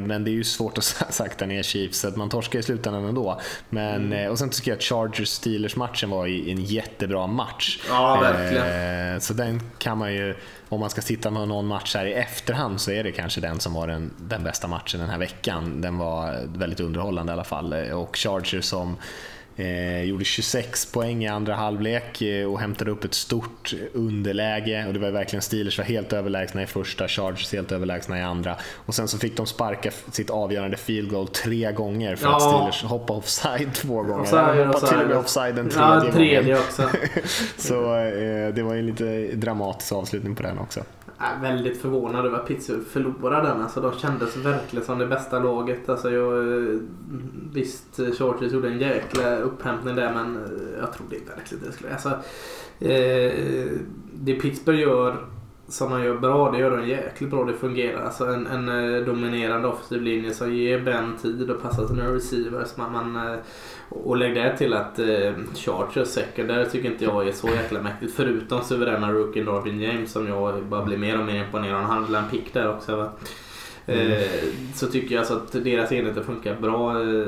men 0.00 0.24
det 0.24 0.30
är 0.30 0.32
ju 0.32 0.44
svårt 0.44 0.78
att 0.78 0.84
sakta 1.10 1.46
ner 1.46 1.62
Chiefs, 1.62 1.98
så 1.98 2.08
att 2.08 2.16
man 2.16 2.28
torskar 2.30 2.58
i 2.58 2.62
slutändan 2.62 3.04
ändå. 3.04 3.40
Men, 3.68 3.94
mm. 3.94 4.12
Eh, 4.12 4.30
och 4.30 4.38
sen 4.38 4.50
tycker 4.50 4.70
jag 4.70 4.76
att 4.76 4.84
Chargers-Steelers-matchen 4.84 6.10
var 6.10 6.26
en 6.26 6.64
jättebra 6.64 7.26
match. 7.26 7.78
Ja, 7.88 8.20
verkligen. 8.20 9.20
Så 9.20 9.34
den 9.34 9.60
kan 9.78 9.98
man 9.98 10.14
ju, 10.14 10.36
om 10.68 10.80
man 10.80 10.90
ska 10.90 11.02
sitta 11.02 11.30
med 11.30 11.48
någon 11.48 11.66
match 11.66 11.94
här 11.94 12.06
i 12.06 12.12
efterhand 12.12 12.80
så 12.80 12.90
är 12.90 13.04
det 13.04 13.12
kanske 13.12 13.40
den 13.40 13.60
som 13.60 13.74
var 13.74 13.86
den, 13.86 14.10
den 14.18 14.44
bästa 14.44 14.68
matchen 14.68 15.00
den 15.00 15.10
här 15.10 15.18
veckan. 15.18 15.80
Den 15.80 15.98
var 15.98 16.46
väldigt 16.58 16.80
underhållande 16.80 17.32
i 17.32 17.34
alla 17.34 17.44
fall. 17.44 17.72
Och 17.72 18.16
Chargers 18.16 18.64
som 18.64 18.96
Eh, 19.56 20.02
gjorde 20.02 20.24
26 20.24 20.92
poäng 20.92 21.24
i 21.24 21.28
andra 21.28 21.54
halvlek 21.54 22.22
eh, 22.22 22.52
och 22.52 22.60
hämtade 22.60 22.90
upp 22.90 23.04
ett 23.04 23.14
stort 23.14 23.74
underläge. 23.92 24.86
Och 24.86 24.92
det 24.92 24.98
var 24.98 25.10
verkligen 25.10 25.42
Steelers 25.42 25.78
var 25.78 25.84
helt 25.84 26.12
överlägsna 26.12 26.62
i 26.62 26.66
första, 26.66 27.08
Chargers 27.08 27.52
helt 27.52 27.72
överlägsna 27.72 28.18
i 28.18 28.22
andra. 28.22 28.56
Och 28.86 28.94
sen 28.94 29.08
så 29.08 29.18
fick 29.18 29.36
de 29.36 29.46
sparka 29.46 29.90
sitt 30.12 30.30
avgörande 30.30 30.76
field 30.76 31.10
goal 31.10 31.28
tre 31.28 31.72
gånger 31.72 32.16
för 32.16 32.26
ja. 32.26 32.36
att 32.36 32.42
Steelers 32.42 32.82
hoppade 32.82 33.18
offside 33.18 33.74
två 33.74 34.02
gånger. 34.02 34.20
Offside, 34.20 34.58
de 34.58 34.66
hoppade 34.66 34.88
till 34.88 35.00
och 35.00 35.08
med 35.08 35.16
offside 35.16 35.58
en 35.58 35.68
tredje, 35.70 36.04
ja, 36.04 36.12
tredje 36.12 36.42
gången. 36.42 36.58
så 37.56 37.96
eh, 37.96 38.54
det 38.54 38.62
var 38.62 38.74
en 38.74 38.86
lite 38.86 39.26
dramatisk 39.34 39.92
avslutning 39.92 40.34
på 40.34 40.42
den 40.42 40.58
också 40.58 40.80
är 41.18 41.40
väldigt 41.40 41.80
förvånad 41.80 42.26
över 42.26 42.38
att 42.38 42.46
Pittsburgh 42.46 42.84
förlorade 42.84 43.48
den. 43.48 43.62
Alltså, 43.62 43.80
de 43.80 43.92
kändes 43.92 44.36
verkligen 44.36 44.84
som 44.84 44.98
det 44.98 45.06
bästa 45.06 45.38
laget. 45.38 45.88
Alltså, 45.88 46.10
jag, 46.10 46.38
eh, 46.38 46.78
visst, 47.52 47.96
Chargers 48.18 48.52
gjorde 48.52 48.68
en 48.68 48.78
jäkla 48.78 49.36
upphämtning 49.36 49.94
där 49.94 50.14
men 50.14 50.36
eh, 50.36 50.80
jag 50.80 50.92
trodde 50.92 51.16
inte 51.16 51.32
riktigt 51.36 51.64
det 51.66 51.72
skulle... 51.72 51.92
Alltså, 51.92 52.08
eh, 52.80 53.78
det 54.12 54.34
Pittsburgh 54.34 54.80
gör 54.80 55.26
som 55.68 55.90
man 55.90 56.04
gör 56.04 56.16
bra, 56.16 56.50
det 56.50 56.58
gör 56.58 56.76
de 56.76 56.88
jäkligt 56.88 57.30
bra. 57.30 57.44
Det 57.44 57.54
fungerar. 57.54 58.04
Alltså 58.04 58.24
en, 58.24 58.46
en 58.46 58.68
eh, 58.68 59.00
dominerande 59.00 59.68
offensiv 59.68 60.02
linje 60.02 60.34
som 60.34 60.54
ger 60.54 60.80
Ben 60.80 61.16
tid 61.22 61.50
och 61.50 61.62
passar 61.62 61.86
sina 61.86 62.14
receivers. 62.14 62.76
Man, 62.76 62.92
man, 62.92 63.16
eh, 63.16 63.38
och 63.88 64.16
lägg 64.16 64.34
det 64.34 64.56
till 64.56 64.74
att 64.74 64.98
eh, 64.98 65.32
Chargers 65.54 66.08
secondary 66.08 66.70
tycker 66.70 66.90
inte 66.90 67.04
jag 67.04 67.28
är 67.28 67.32
så 67.32 67.48
jäkla 67.48 67.82
mäktigt. 67.82 68.14
Förutom 68.14 68.62
suveräna 68.62 69.12
rookien 69.12 69.46
Darwin 69.46 69.80
James 69.80 70.12
som 70.12 70.28
jag 70.28 70.64
bara 70.64 70.84
blir 70.84 70.96
mer 70.96 71.18
och 71.18 71.24
mer 71.24 71.44
imponerad 71.44 71.76
av. 71.76 71.82
Han 71.82 72.04
hade 72.04 72.18
en 72.18 72.30
pick 72.30 72.54
där 72.54 72.68
också. 72.68 72.96
Va? 72.96 73.10
Mm. 73.86 74.12
Eh, 74.12 74.18
så 74.74 74.86
tycker 74.86 75.14
jag 75.14 75.20
alltså 75.20 75.34
att 75.34 75.64
deras 75.64 75.92
enheter 75.92 76.22
funkar 76.22 76.56
bra. 76.60 76.90
Eh, 76.90 77.26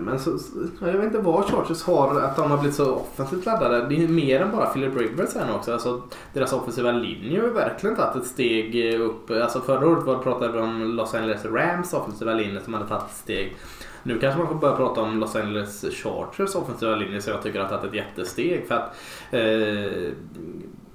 men 0.00 0.18
så, 0.18 0.38
jag 0.80 0.92
vet 0.92 1.04
inte 1.04 1.18
vad 1.18 1.44
Chargers 1.44 1.82
har, 1.82 2.20
att 2.20 2.36
de 2.36 2.50
har 2.50 2.58
blivit 2.58 2.76
så 2.76 2.94
offensivt 2.94 3.46
laddade. 3.46 3.86
Det 3.88 4.04
är 4.04 4.08
mer 4.08 4.40
än 4.40 4.50
bara 4.50 4.66
Philip 4.66 4.96
Rivers 4.96 5.34
här 5.34 5.46
nu 5.46 5.52
också. 5.52 5.72
Alltså, 5.72 6.02
deras 6.32 6.52
offensiva 6.52 6.92
linje 6.92 7.40
har 7.40 7.48
verkligen 7.48 7.96
tagit 7.96 8.22
ett 8.22 8.28
steg 8.28 8.94
upp. 9.00 9.30
Alltså 9.30 9.60
förra 9.60 9.88
året 9.88 10.22
pratade 10.22 10.52
vi 10.52 10.58
om 10.58 10.82
Los 10.82 11.14
Angeles 11.14 11.44
Rams 11.44 11.92
offensiva 11.94 12.34
linje 12.34 12.60
som 12.60 12.74
hade 12.74 12.88
tagit 12.88 13.04
ett 13.04 13.16
steg. 13.16 13.56
Nu 14.02 14.18
kanske 14.18 14.38
man 14.38 14.48
får 14.48 14.54
börja 14.54 14.76
prata 14.76 15.00
om 15.00 15.20
Los 15.20 15.36
Angeles 15.36 15.84
Chargers 15.92 16.54
offensiva 16.54 16.96
linje 16.96 17.22
som 17.22 17.32
jag 17.32 17.42
tycker 17.42 17.60
har 17.60 17.68
tagit 17.68 17.84
ett 17.84 17.94
jättesteg. 17.94 18.68
För 18.68 18.74
att 18.74 18.96
eh, 19.30 20.12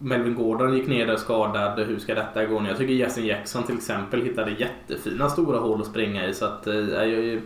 Melvin 0.02 0.36
Gordon 0.36 0.74
gick 0.74 0.88
ner 0.88 1.08
där 1.08 1.18
skadad. 1.18 1.80
Hur 1.80 2.00
ska 2.00 2.16
detta 2.16 2.46
gå 2.46 2.60
nu? 2.60 2.70
Jag 2.70 2.78
tycker 2.78 2.94
Jason 2.94 3.26
Jackson 3.26 3.64
till 3.64 3.76
exempel 3.76 4.22
hittade 4.22 4.52
jättefina 4.52 5.30
stora 5.30 5.60
hål 5.60 5.82
att 5.82 5.88
springa 5.88 6.28
i. 6.28 6.34
Så 6.34 6.46
att, 6.46 6.68
eh, 6.68 6.76
jag 6.76 7.08
är 7.08 7.42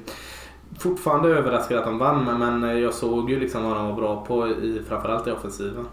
fortfarande 0.79 1.29
överraskad 1.29 1.77
att 1.77 1.85
de 1.85 1.97
vann 1.97 2.39
men 2.39 2.81
jag 2.81 2.93
såg 2.93 3.29
ju 3.29 3.39
liksom 3.39 3.63
vad 3.63 3.77
de 3.77 3.87
var 3.87 3.95
bra 3.95 4.25
på 4.25 4.47
i, 4.47 4.81
framförallt 4.87 5.27
i 5.27 5.31
offensiven. 5.31 5.85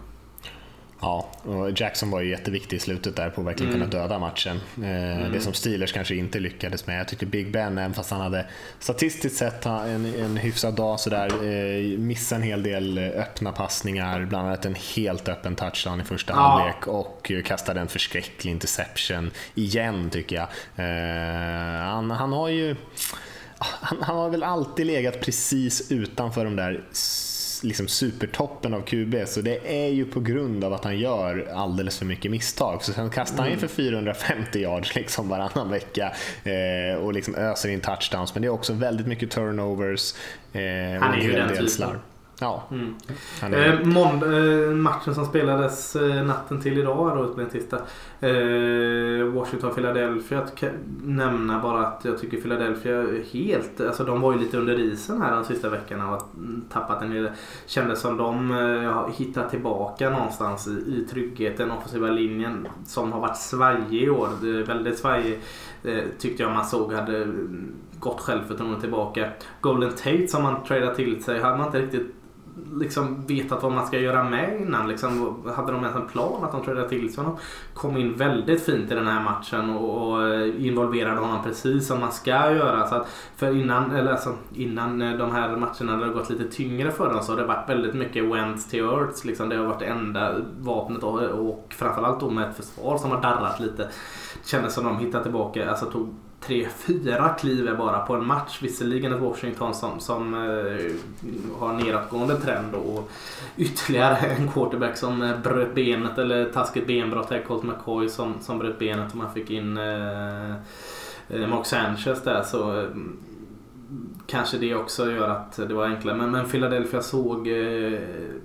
Ja, 1.03 1.29
och 1.45 1.81
Jackson 1.81 2.11
var 2.11 2.21
ju 2.21 2.31
jätteviktig 2.31 2.77
i 2.77 2.81
slutet 2.81 3.17
där 3.17 3.31
på 3.31 3.41
att 3.41 3.47
verkligen 3.47 3.73
mm. 3.73 3.91
kunna 3.91 4.03
döda 4.03 4.19
matchen. 4.19 4.61
Eh, 4.77 5.17
mm. 5.21 5.33
Det 5.33 5.41
som 5.41 5.53
Steelers 5.53 5.93
kanske 5.93 6.15
inte 6.15 6.41
lyckades 6.41 6.87
med. 6.87 7.01
Jag 7.01 7.09
tycker 7.09 7.27
Big 7.27 7.53
Ben, 7.53 7.79
även 7.79 7.95
fast 7.95 8.11
han 8.11 8.21
hade 8.21 8.47
statistiskt 8.79 9.37
sett 9.37 9.67
en, 9.67 10.15
en 10.15 10.37
hyfsad 10.37 10.75
dag 10.75 11.01
sådär, 11.01 11.27
eh, 11.27 11.99
missade 11.99 12.41
en 12.41 12.49
hel 12.49 12.63
del 12.63 12.99
öppna 12.99 13.53
passningar, 13.53 14.25
bland 14.25 14.47
annat 14.47 14.65
en 14.65 14.77
helt 14.97 15.29
öppen 15.29 15.57
touchdown 15.57 16.01
i 16.01 16.05
första 16.05 16.33
ja. 16.33 16.39
halvlek 16.39 16.87
och 16.87 17.33
kastade 17.45 17.81
en 17.81 17.89
förskräcklig 17.89 18.51
interception 18.51 19.31
igen 19.55 20.11
tycker 20.11 20.37
jag. 20.37 20.49
Eh, 20.77 21.85
han, 21.85 22.11
han 22.11 22.33
har 22.33 22.49
ju 22.49 22.77
han, 23.59 23.99
han 24.03 24.17
har 24.17 24.31
väl 24.31 24.43
alltid 24.43 24.87
legat 24.87 25.21
precis 25.21 25.91
utanför 25.91 26.45
de 26.45 26.57
där 26.57 26.85
liksom 27.63 27.89
supertoppen 27.89 28.75
av 28.75 28.81
QB, 28.81 29.15
så 29.27 29.41
det 29.41 29.85
är 29.85 29.89
ju 29.89 30.05
på 30.05 30.21
grund 30.21 30.65
av 30.65 30.73
att 30.73 30.85
han 30.85 30.99
gör 30.99 31.49
alldeles 31.55 31.99
för 31.99 32.07
mycket 32.07 32.31
misstag. 32.31 32.83
Så 32.83 32.93
sen 32.93 33.11
kastar 33.11 33.43
han 33.43 33.51
ju 33.51 33.57
för 33.57 33.69
450 33.69 34.59
yards 34.59 34.95
liksom 34.95 35.29
varannan 35.29 35.71
vecka 35.71 36.13
eh, 36.45 36.99
och 36.99 37.13
liksom 37.13 37.35
öser 37.35 37.69
in 37.69 37.81
touchdowns, 37.81 38.35
men 38.35 38.43
det 38.43 38.49
är 38.49 38.53
också 38.53 38.73
väldigt 38.73 39.07
mycket 39.07 39.31
turnovers 39.31 40.15
eh, 40.53 40.61
han 41.01 41.15
är 41.15 41.23
ju 41.23 41.33
den 41.33 41.49
typen. 41.49 41.99
Ja. 42.41 42.63
Mm. 42.71 42.95
Eh, 43.43 43.81
månd- 43.87 44.23
eh, 44.23 44.71
matchen 44.75 45.15
som 45.15 45.25
spelades 45.27 45.97
eh, 45.97 46.25
natten 46.25 46.61
till 46.61 46.79
idag 46.79 47.17
då, 47.17 47.37
med 47.37 47.51
tisdag. 47.53 47.79
Eh, 48.21 49.25
Washington-Philadelphia. 49.33 50.43
Nämna 51.03 51.63
bara 51.63 51.87
att 51.87 52.05
jag 52.05 52.19
tycker 52.19 52.41
Philadelphia 52.41 53.07
helt, 53.33 53.81
alltså 53.81 54.05
de 54.05 54.21
var 54.21 54.33
ju 54.33 54.39
lite 54.39 54.59
under 54.59 54.81
isen 54.81 55.23
här 55.23 55.35
de 55.37 55.45
sista 55.45 55.69
veckorna 55.69 56.15
och 56.15 56.23
tappat 56.73 57.03
en 57.03 57.11
del. 57.11 57.31
Kändes 57.67 58.01
som 58.01 58.17
de 58.17 58.51
eh, 58.51 58.93
har 58.93 59.11
hittat 59.17 59.51
tillbaka 59.51 60.11
någonstans 60.11 60.67
i, 60.69 60.71
i 60.71 61.07
tryggheten, 61.11 61.71
offensiva 61.71 62.09
linjen 62.11 62.69
som 62.87 63.13
har 63.13 63.21
varit 63.21 63.37
svajig 63.39 64.03
i 64.03 64.11
år. 64.11 64.29
Väldigt 64.67 64.99
svajig 64.99 65.41
eh, 65.85 66.05
tyckte 66.19 66.43
jag 66.43 66.53
man 66.53 66.65
såg 66.65 66.93
hade 66.93 67.27
gott 67.99 68.21
självförtroende 68.21 68.81
tillbaka. 68.81 69.29
Golden 69.61 69.91
Tate 69.91 70.29
som 70.29 70.43
man 70.43 70.65
tradade 70.65 70.95
till 70.95 71.25
sig 71.25 71.41
hade 71.43 71.57
man 71.57 71.67
inte 71.67 71.81
riktigt 71.81 72.15
liksom 72.73 73.27
vetat 73.27 73.63
vad 73.63 73.73
man 73.73 73.87
ska 73.87 73.99
göra 73.99 74.25
med 74.25 74.61
innan. 74.61 74.89
Liksom, 74.89 75.43
hade 75.57 75.73
de 75.73 75.83
ens 75.83 75.97
en 75.97 76.09
plan 76.09 76.45
att 76.45 76.53
de 76.53 76.65
trädde 76.65 76.89
till 76.89 77.15
sig 77.15 77.25
honom? 77.25 77.39
Kom 77.75 77.97
in 77.97 78.15
väldigt 78.15 78.63
fint 78.63 78.93
i 78.93 78.95
den 78.95 79.07
här 79.07 79.25
matchen 79.25 79.71
och, 79.71 80.13
och 80.13 80.47
involverade 80.47 81.21
honom 81.21 81.45
precis 81.45 81.87
som 81.87 82.01
man 82.01 82.13
ska 82.13 82.31
göra. 82.31 82.87
Så 82.89 82.95
att, 82.95 83.09
för 83.37 83.57
innan, 83.57 83.91
eller 83.91 84.13
alltså, 84.13 84.35
innan 84.55 85.03
eh, 85.03 85.19
de 85.19 85.33
här 85.33 85.57
matcherna 85.57 86.07
det 86.07 86.13
gått 86.13 86.31
lite 86.31 86.45
tyngre 86.45 86.91
för 86.91 87.13
dem 87.13 87.23
så 87.23 87.33
har 87.33 87.37
det 87.37 87.47
varit 87.47 87.69
väldigt 87.69 87.95
mycket 87.95 88.25
went 88.25 88.71
to 88.71 88.77
earth. 88.77 89.27
Liksom. 89.27 89.49
Det 89.49 89.57
har 89.57 89.65
varit 89.65 89.81
det 89.81 89.87
enda 89.87 90.35
vapnet 90.61 91.03
och, 91.03 91.21
och 91.23 91.75
framförallt 91.79 92.21
då 92.21 92.31
med 92.31 92.51
ett 92.51 92.57
försvar 92.57 92.99
som 92.99 93.11
har 93.11 93.23
darrat 93.23 93.61
lite. 93.61 93.83
Det 94.43 94.49
kändes 94.49 94.75
som 94.75 94.85
de 94.85 94.99
hittade 94.99 95.25
tillbaka, 95.25 95.71
alltså 95.71 95.87
tog 95.87 96.15
tre, 96.47 96.69
fyra 96.69 97.29
kliv 97.29 97.69
är 97.69 97.75
bara 97.75 97.99
på 97.99 98.15
en 98.15 98.27
match. 98.27 98.59
Visserligen 98.63 99.13
ett 99.13 99.21
Washington 99.21 99.75
som, 99.75 100.01
som 100.01 100.35
eh, 100.35 100.93
har 101.59 101.73
nedåtgående 101.73 102.37
trend 102.37 102.75
och 102.75 103.11
ytterligare 103.57 104.17
en 104.39 104.49
quarterback 104.49 104.97
som 104.97 105.23
eh, 105.23 105.39
bröt 105.39 105.75
benet 105.75 106.19
eller 106.19 106.45
taskigt 106.45 106.87
benbrott 106.87 107.31
här, 107.31 107.43
Colt 107.43 107.63
McCoy 107.63 108.09
som, 108.09 108.35
som 108.41 108.59
bröt 108.59 108.79
benet 108.79 109.11
och 109.11 109.19
man 109.19 109.35
fick 109.35 109.51
in 109.51 109.77
eh, 109.77 110.53
eh, 111.29 111.49
Mark 111.49 111.67
Sanchez 111.67 112.23
där. 112.23 112.43
Så, 112.43 112.81
eh, 112.81 112.89
kanske 114.27 114.59
det 114.59 114.75
också 114.75 115.11
gör 115.11 115.29
att 115.29 115.57
det 115.57 115.75
var 115.75 115.87
enklare. 115.87 116.17
Men, 116.17 116.31
men 116.31 116.49
Philadelphia 116.49 117.03
såg 117.03 117.49
eh, 117.49 118.01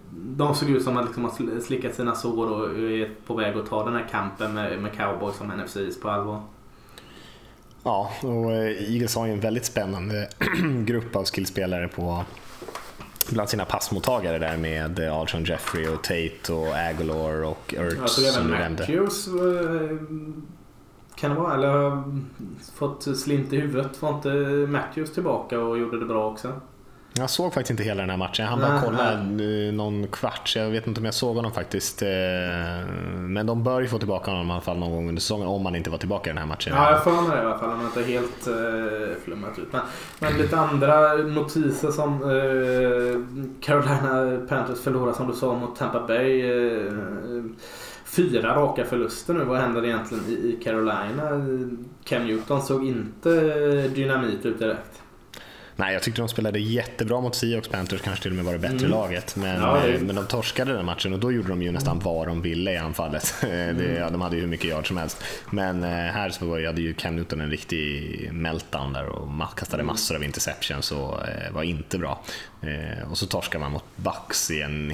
de 0.10 0.56
såg 0.56 0.70
ut 0.70 0.84
som 0.84 0.98
att 0.98 1.06
liksom 1.06 1.24
har 1.24 1.60
slickat 1.60 1.96
sina 1.96 2.16
sår 2.16 2.52
och 2.52 2.70
är 2.70 3.10
på 3.26 3.36
väg 3.36 3.58
att 3.58 3.70
ta 3.70 3.86
den 3.86 3.94
här 3.94 4.08
kampen 4.12 4.54
med, 4.54 4.82
med 4.82 4.98
cowboys 4.98 5.38
som 5.38 5.48
NFC 5.48 5.78
på 6.02 6.10
allvar. 6.10 6.42
Ja, 7.88 8.12
och 8.22 8.52
eh, 8.52 8.94
Eagles 8.94 9.16
har 9.16 9.26
ju 9.26 9.32
en 9.32 9.40
väldigt 9.40 9.66
spännande 9.66 10.30
grupp 10.86 11.16
av 11.16 11.26
skillspelare 11.26 11.88
på 11.88 12.24
bland 13.30 13.50
sina 13.50 13.66
passmottagare 13.66 14.40
där 14.40 14.58
med 14.58 15.00
Alshon 15.00 15.44
Jeffrey 15.44 15.88
och 15.88 16.04
Tate 16.04 16.54
och 16.54 16.78
Aguilar 16.78 17.44
och 17.44 17.74
Ertz. 17.74 17.96
Jag 18.00 18.10
såg 18.10 18.26
även 18.26 18.50
Matthews 18.50 19.28
eh, 19.28 19.98
kan 21.16 21.32
det 21.32 21.38
vara, 21.38 21.54
eller 21.54 21.68
har 21.68 22.22
fått 22.76 23.18
slint 23.18 23.54
i 23.54 23.58
huvudet. 23.58 24.02
Var 24.02 24.16
inte 24.16 24.30
Matthews 24.72 25.14
tillbaka 25.14 25.60
och 25.60 25.78
gjorde 25.78 26.00
det 26.00 26.06
bra 26.06 26.32
också? 26.32 26.54
Jag 27.18 27.30
såg 27.30 27.54
faktiskt 27.54 27.72
inte 27.72 27.84
hela 27.84 28.02
den 28.02 28.10
här 28.10 28.18
matchen. 28.18 28.46
Han 28.46 28.60
bara 28.60 28.82
kollade 28.82 29.72
någon 29.72 30.08
kvart, 30.08 30.48
så 30.48 30.60
jag 30.60 30.70
vet 30.70 30.88
inte 30.88 31.00
om 31.00 31.06
jag 31.06 31.14
såg 31.14 31.36
honom 31.36 31.52
faktiskt. 31.52 32.02
Eh, 32.02 32.08
men 33.18 33.46
de 33.46 33.64
bör 33.64 33.82
ju 33.82 33.88
få 33.88 33.98
tillbaka 33.98 34.32
honom 34.32 34.50
i 34.50 34.52
alla 34.52 34.62
fall 34.62 34.78
någon 34.78 34.92
gång 34.92 35.10
under 35.10 35.22
säsongen, 35.22 35.48
om 35.48 35.66
han 35.66 35.76
inte 35.76 35.90
var 35.90 35.98
tillbaka 35.98 36.30
i 36.30 36.34
den 36.34 36.38
här 36.38 36.46
matchen. 36.46 36.74
Ja, 36.76 36.92
jag 36.92 37.04
får 37.04 37.32
det 37.32 37.38
i 37.38 37.46
alla 37.46 37.58
fall. 37.58 37.70
Han 37.70 37.80
har 37.80 37.86
inte 37.86 38.04
helt 38.04 38.48
uh, 38.48 39.16
flummat 39.24 39.60
ut. 39.60 39.68
Men, 39.72 39.82
men 40.20 40.38
lite 40.38 40.58
andra 40.58 41.14
notiser 41.14 41.92
som 41.92 42.24
uh, 42.24 43.24
Carolina 43.62 44.46
Panthers 44.50 44.80
förlorar 44.80 45.14
som 45.14 45.28
du 45.28 45.34
sa 45.34 45.56
mot 45.56 45.76
Tampa 45.76 46.08
Bay. 46.08 46.52
Uh, 46.52 47.44
fyra 48.06 48.56
raka 48.56 48.86
förluster 48.86 49.34
nu. 49.34 49.44
Vad 49.44 49.58
händer 49.58 49.86
egentligen 49.86 50.24
i 50.28 50.60
Carolina? 50.64 51.46
Cam 52.04 52.26
Newton 52.26 52.62
såg 52.62 52.88
inte 52.88 53.30
dynamit 53.88 54.46
ut 54.46 54.60
direkt. 54.60 54.97
Nej, 55.80 55.94
jag 55.94 56.04
tyckte 56.04 56.22
de 56.22 56.28
spelade 56.28 56.60
jättebra 56.60 57.22
mot 57.22 57.36
Seahawks 57.36 57.68
Panthers, 57.68 58.02
kanske 58.02 58.24
till 58.24 58.32
och 58.32 58.36
med 58.36 58.46
var 58.46 58.54
det 58.54 58.60
bättre 58.60 58.78
mm. 58.78 58.90
laget. 58.90 59.36
Men, 59.36 59.62
ja, 59.62 59.80
det... 59.86 60.00
men 60.00 60.16
de 60.16 60.26
torskade 60.26 60.74
den 60.74 60.86
matchen 60.86 61.14
och 61.14 61.20
då 61.20 61.32
gjorde 61.32 61.50
de 61.50 61.62
ju 61.62 61.72
nästan 61.72 62.00
vad 62.00 62.28
de 62.28 62.42
ville 62.42 62.74
i 62.74 62.78
anfallet. 62.78 63.34
Mm. 63.48 63.78
Det, 63.78 63.94
ja, 63.94 64.10
de 64.10 64.22
hade 64.22 64.36
ju 64.36 64.42
hur 64.42 64.48
mycket 64.48 64.66
yard 64.66 64.88
som 64.88 64.98
helst. 64.98 65.24
Men 65.50 65.84
eh, 65.84 65.90
här 65.90 66.30
så 66.30 66.46
var, 66.46 66.66
hade 66.66 66.82
ju 66.82 66.94
Cam 66.94 67.16
Newton 67.16 67.42
en 67.42 67.50
riktig 67.50 68.30
meltdown 68.34 68.94
där 68.94 69.06
och 69.06 69.58
kastade 69.58 69.82
mm. 69.82 69.94
massor 69.94 70.16
av 70.16 70.24
interceptions 70.24 70.92
och 70.92 71.28
eh, 71.28 71.52
var 71.52 71.64
inte 71.64 71.98
bra. 71.98 72.24
Eh, 72.62 73.12
och 73.12 73.18
så 73.18 73.26
torskar 73.26 73.60
man 73.60 73.72
mot 73.72 73.84
Bucks 73.96 74.52
i 74.52 74.62
en 74.62 74.94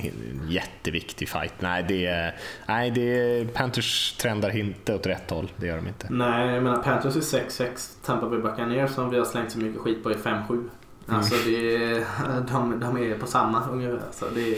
jätteviktig 0.49 1.29
fight. 1.29 1.53
Nej, 1.59 1.85
det, 1.87 2.33
nej 2.65 2.91
det, 2.91 3.53
Panthers 3.53 4.13
trendar 4.17 4.57
inte 4.57 4.95
åt 4.95 5.05
rätt 5.05 5.29
håll. 5.29 5.51
Det 5.55 5.67
gör 5.67 5.75
de 5.75 5.87
inte. 5.87 6.07
Nej, 6.09 6.53
jag 6.53 6.63
menar 6.63 6.83
Panthers 6.83 7.15
är 7.15 7.39
6-6. 7.39 8.05
Tampa 8.05 8.29
Bay 8.29 8.39
Buccaneers 8.39 8.91
som 8.91 9.09
vi 9.09 9.17
har 9.17 9.25
slängt 9.25 9.51
så 9.51 9.59
mycket 9.59 9.81
skit 9.81 10.03
på 10.03 10.09
är 10.09 10.15
5-7. 10.15 10.69
Mm. 11.07 11.19
Alltså 11.19 11.35
det, 11.45 11.97
de, 12.51 12.79
de 12.79 12.97
är 12.97 13.17
på 13.17 13.27
samma 13.27 13.63
ungefär. 13.71 14.01
Alltså 14.07 14.25
det, 14.35 14.57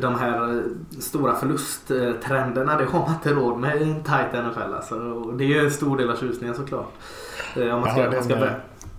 de 0.00 0.14
här 0.14 0.62
stora 1.00 1.34
förlusttrenderna, 1.34 2.76
det 2.76 2.84
har 2.84 3.00
man 3.00 3.12
inte 3.12 3.32
råd 3.32 3.58
med 3.58 3.82
i 3.82 3.84
en 3.84 4.04
tight 4.04 4.32
NFL. 4.32 4.74
Alltså. 4.74 5.20
Det 5.38 5.44
är 5.44 5.64
en 5.64 5.70
stor 5.70 5.96
del 5.98 6.10
av 6.10 6.16
tjusningen 6.16 6.54
såklart. 6.54 6.92
Eh, 7.56 7.74
om 7.74 7.80
man 7.80 7.90
ska, 7.90 8.10
man 8.10 8.24
ska 8.24 8.48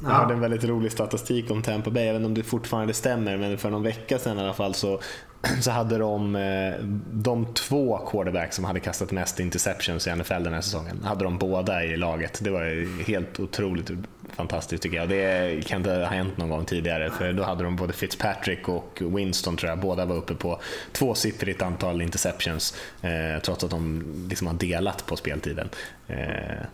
jag 0.01 0.09
hörde 0.09 0.33
en 0.33 0.39
väldigt 0.39 0.63
rolig 0.63 0.91
statistik 0.91 1.51
om 1.51 1.61
Tampa 1.61 1.89
Bay, 1.89 2.05
jag 2.05 2.15
inte 2.15 2.25
om 2.25 2.33
det 2.33 2.43
fortfarande 2.43 2.93
stämmer, 2.93 3.37
men 3.37 3.57
för 3.57 3.69
någon 3.69 3.83
vecka 3.83 4.19
sedan 4.19 4.37
i 4.37 4.41
alla 4.41 4.53
fall 4.53 4.73
så, 4.73 4.99
så 5.61 5.71
hade 5.71 5.97
de 5.97 6.35
eh, 6.35 6.73
de 7.11 7.53
två 7.53 7.97
quarterbacks 7.97 8.55
som 8.55 8.65
hade 8.65 8.79
kastat 8.79 9.11
mest 9.11 9.39
interceptions 9.39 10.07
i 10.07 10.15
NFL 10.15 10.43
den 10.43 10.53
här 10.53 10.61
säsongen, 10.61 11.03
hade 11.03 11.23
de 11.23 11.37
båda 11.37 11.83
i 11.83 11.97
laget. 11.97 12.39
Det 12.43 12.49
var 12.49 13.03
helt 13.03 13.39
otroligt 13.39 13.91
fantastiskt 14.35 14.83
tycker 14.83 14.97
jag. 14.97 15.09
Det 15.09 15.67
kan 15.67 15.77
inte 15.77 15.91
ha 15.91 16.05
hänt 16.05 16.37
någon 16.37 16.49
gång 16.49 16.65
tidigare, 16.65 17.09
för 17.09 17.33
då 17.33 17.43
hade 17.43 17.63
de 17.63 17.75
både 17.75 17.93
Fitzpatrick 17.93 18.69
och 18.69 19.01
Winston 19.01 19.57
tror 19.57 19.69
jag, 19.69 19.79
båda 19.79 20.05
var 20.05 20.15
uppe 20.15 20.35
på 20.35 20.61
tvåsiffrigt 20.91 21.61
antal 21.61 22.01
interceptions, 22.01 22.75
eh, 23.01 23.41
trots 23.43 23.63
att 23.63 23.71
de 23.71 24.03
liksom 24.29 24.47
har 24.47 24.53
delat 24.53 25.05
på 25.05 25.15
speltiden. 25.15 25.69
Eh, 26.07 26.65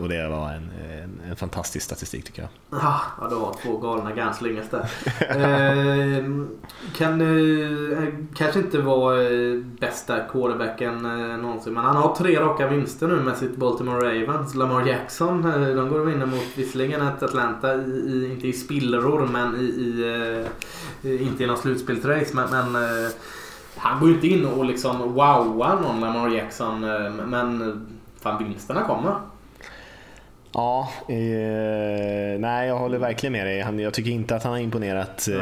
och 0.00 0.08
det 0.08 0.28
var 0.28 0.52
en, 0.52 0.70
en, 1.02 1.20
en, 1.30 1.36
fantastisk 1.36 1.84
statistik 1.84 2.24
tycker 2.24 2.42
jag. 2.42 2.80
Ja, 2.80 3.28
det 3.28 3.34
var 3.34 3.54
två 3.62 3.78
galna 3.78 4.12
ganslingar 4.12 4.64
där. 4.70 4.80
eh, 5.20 6.24
kan 6.96 7.20
eh, 7.20 8.08
kanske 8.34 8.58
inte 8.58 8.78
vara 8.78 9.22
eh, 9.22 9.56
bästa 9.80 10.20
quarterbacken 10.20 11.04
eh, 11.04 11.36
någonsin 11.36 11.74
men 11.74 11.84
han 11.84 11.96
har 11.96 12.14
tre 12.14 12.40
raka 12.40 12.68
vinster 12.68 13.08
nu 13.08 13.16
med 13.16 13.36
sitt 13.36 13.56
Baltimore 13.56 14.06
Ravens. 14.06 14.54
Lamar 14.54 14.86
Jackson, 14.86 15.44
eh, 15.44 15.76
de 15.76 15.88
går 15.88 16.00
och 16.00 16.08
vinner 16.08 16.26
mot 16.26 16.46
visserligen 16.54 17.02
ett 17.02 17.22
Atlanta, 17.22 17.74
i, 17.74 17.78
i, 17.78 18.32
inte 18.32 18.48
i 18.48 18.52
spillror 18.52 19.28
men 19.32 19.56
i, 19.56 19.64
i 19.64 20.46
eh, 21.02 21.22
inte 21.26 21.44
i 21.44 21.46
någon 21.46 21.56
slutspelsrace 21.56 22.34
men, 22.34 22.50
men 22.50 22.82
eh, 22.82 23.10
han 23.76 24.00
går 24.00 24.08
ju 24.08 24.14
inte 24.14 24.28
in 24.28 24.46
och 24.46 24.64
liksom 24.64 24.98
wowar 25.14 25.80
någon 25.80 26.00
Lamar 26.00 26.28
Jackson 26.28 26.84
eh, 26.84 27.10
men 27.26 27.86
fan 28.20 28.44
vinsterna 28.44 28.82
kommer. 28.82 29.14
Ja, 30.52 30.88
eh, 31.08 32.40
nej 32.40 32.68
jag 32.68 32.78
håller 32.78 32.98
verkligen 32.98 33.32
med 33.32 33.46
dig. 33.46 33.60
Han, 33.60 33.78
jag 33.78 33.94
tycker 33.94 34.10
inte 34.10 34.36
att 34.36 34.42
han 34.42 34.52
har 34.52 34.58
imponerat 34.58 35.28
eh, 35.28 35.36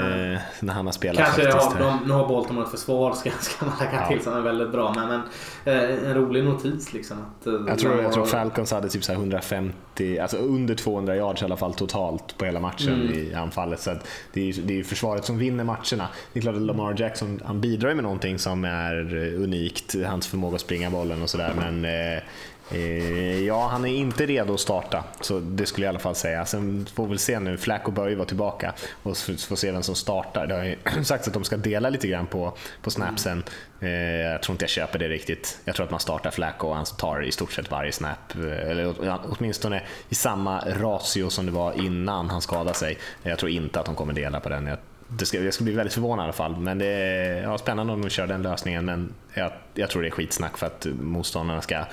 när 0.61 0.73
han 0.73 0.87
har 0.87 0.93
spelat. 0.93 1.17
Kanske 1.17 1.43
faktiskt, 1.43 1.73
har, 1.73 1.81
de, 1.81 1.99
nu 2.07 2.13
har 2.13 2.29
Baltimore 2.29 2.65
ett 2.65 2.71
försvar 2.71 3.13
ska, 3.15 3.31
ska 3.31 3.65
man 3.65 3.75
lägga 3.81 4.01
ja. 4.01 4.09
till 4.09 4.23
som 4.23 4.33
är 4.33 4.41
väldigt 4.41 4.73
bra. 4.73 4.95
Men, 4.97 5.09
men 5.09 5.23
eh, 5.65 6.09
en 6.11 6.15
rolig 6.15 6.45
notis 6.45 6.93
liksom. 6.93 7.17
Att, 7.19 7.47
eh, 7.47 7.53
jag, 7.69 7.79
tror, 7.79 8.03
jag 8.03 8.13
tror 8.13 8.25
Falcons 8.25 8.73
hade 8.73 8.89
typ 8.89 9.05
så 9.05 9.13
150, 9.13 10.19
alltså 10.19 10.37
under 10.37 10.75
200 10.75 11.17
yards 11.17 11.43
i 11.43 11.45
alla 11.45 11.57
fall 11.57 11.75
totalt 11.75 12.39
på 12.39 12.45
hela 12.45 12.61
matchen 12.61 12.95
mm. 12.95 13.15
i 13.15 13.35
anfallet. 13.35 13.81
Så 13.81 13.91
det, 14.33 14.49
är, 14.49 14.55
det 14.63 14.79
är 14.79 14.83
försvaret 14.83 15.25
som 15.25 15.39
vinner 15.39 15.65
matcherna. 15.65 16.09
Det 16.33 16.39
är 16.39 16.41
klart 16.41 16.57
att 16.57 16.63
Lamar 16.63 16.95
Jackson 16.99 17.41
han 17.45 17.61
bidrar 17.61 17.95
med 17.95 18.05
någonting 18.05 18.39
som 18.39 18.65
är 18.65 19.15
unikt, 19.35 19.95
hans 20.07 20.27
förmåga 20.27 20.55
att 20.55 20.61
springa 20.61 20.91
bollen 20.91 21.23
och 21.23 21.31
sådär. 21.31 21.53
Men 21.57 21.85
eh, 21.85 22.23
Eh, 22.56 22.56
Eh, 22.71 23.45
ja, 23.45 23.69
han 23.69 23.85
är 23.85 23.95
inte 23.95 24.27
redo 24.27 24.55
att 24.55 24.61
starta, 24.61 25.05
så 25.21 25.41
det 25.41 25.67
skulle 25.67 25.87
jag 25.87 25.89
i 25.89 25.93
alla 25.93 25.99
fall 25.99 26.15
säga. 26.15 26.47
Sen 26.47 26.87
får 26.95 27.03
vi 27.05 27.09
väl 27.09 27.19
se 27.19 27.41
nu, 27.41 27.57
Flacco 27.57 27.91
bör 27.91 28.09
ju 28.09 28.15
vara 28.15 28.29
tillbaka 28.29 28.75
och 29.03 29.17
får 29.17 29.57
se 29.57 29.73
vem 29.73 29.83
som 29.83 29.95
startar. 29.95 30.47
Det 30.47 30.55
har 30.55 30.65
ju 30.65 30.77
sagts 31.05 31.29
att 31.29 31.35
de 31.35 31.45
ska 31.45 31.57
dela 31.57 31.91
lite 31.91 32.09
grann 32.09 32.27
på, 32.27 32.57
på 32.83 32.91
snapsen. 32.91 33.45
Eh, 33.81 33.91
jag 33.91 34.43
tror 34.43 34.55
inte 34.55 34.63
jag 34.63 34.71
köper 34.71 34.99
det 34.99 35.09
riktigt. 35.09 35.61
Jag 35.65 35.75
tror 35.75 35.85
att 35.85 35.91
man 35.91 36.01
startar 36.01 36.31
Flacco 36.31 36.69
och 36.69 36.77
han 36.77 36.85
tar 36.85 37.23
i 37.23 37.33
stort 37.33 37.53
sett 37.53 37.71
varje 37.71 37.93
snap, 37.93 38.37
eh, 38.37 38.71
eller 38.71 38.95
åtminstone 39.29 39.83
i 40.09 40.15
samma 40.15 40.61
ratio 40.61 41.31
som 41.31 41.47
det 41.47 41.53
var 41.53 41.73
innan 41.73 42.31
han 42.31 42.41
skadade 42.41 42.75
sig. 42.75 42.99
Jag 43.23 43.39
tror 43.39 43.51
inte 43.51 43.81
att 43.81 43.87
de 43.87 43.95
kommer 43.95 44.13
dela 44.13 44.41
på 44.41 44.49
den. 44.49 44.67
Jag 44.67 44.79
det 45.09 45.27
ska, 45.27 45.41
jag 45.41 45.55
ska 45.55 45.65
bli 45.65 45.73
väldigt 45.73 45.95
förvånad 45.95 46.23
i 46.23 46.25
alla 46.25 46.33
fall. 46.33 46.57
Men 46.57 46.79
det 46.79 46.87
är 46.87 47.43
ja, 47.43 47.59
spännande 47.59 47.93
om 47.93 48.03
de 48.03 48.11
kör 48.11 48.27
den 48.27 48.43
lösningen. 48.43 48.85
Men 48.85 49.15
jag, 49.35 49.53
jag 49.75 49.91
tror 49.91 50.03
det 50.03 50.09
är 50.09 50.11
skitsnack 50.11 50.59
för 50.59 50.67
att 50.67 50.87
motståndarna 51.01 51.63
ska 51.63 51.85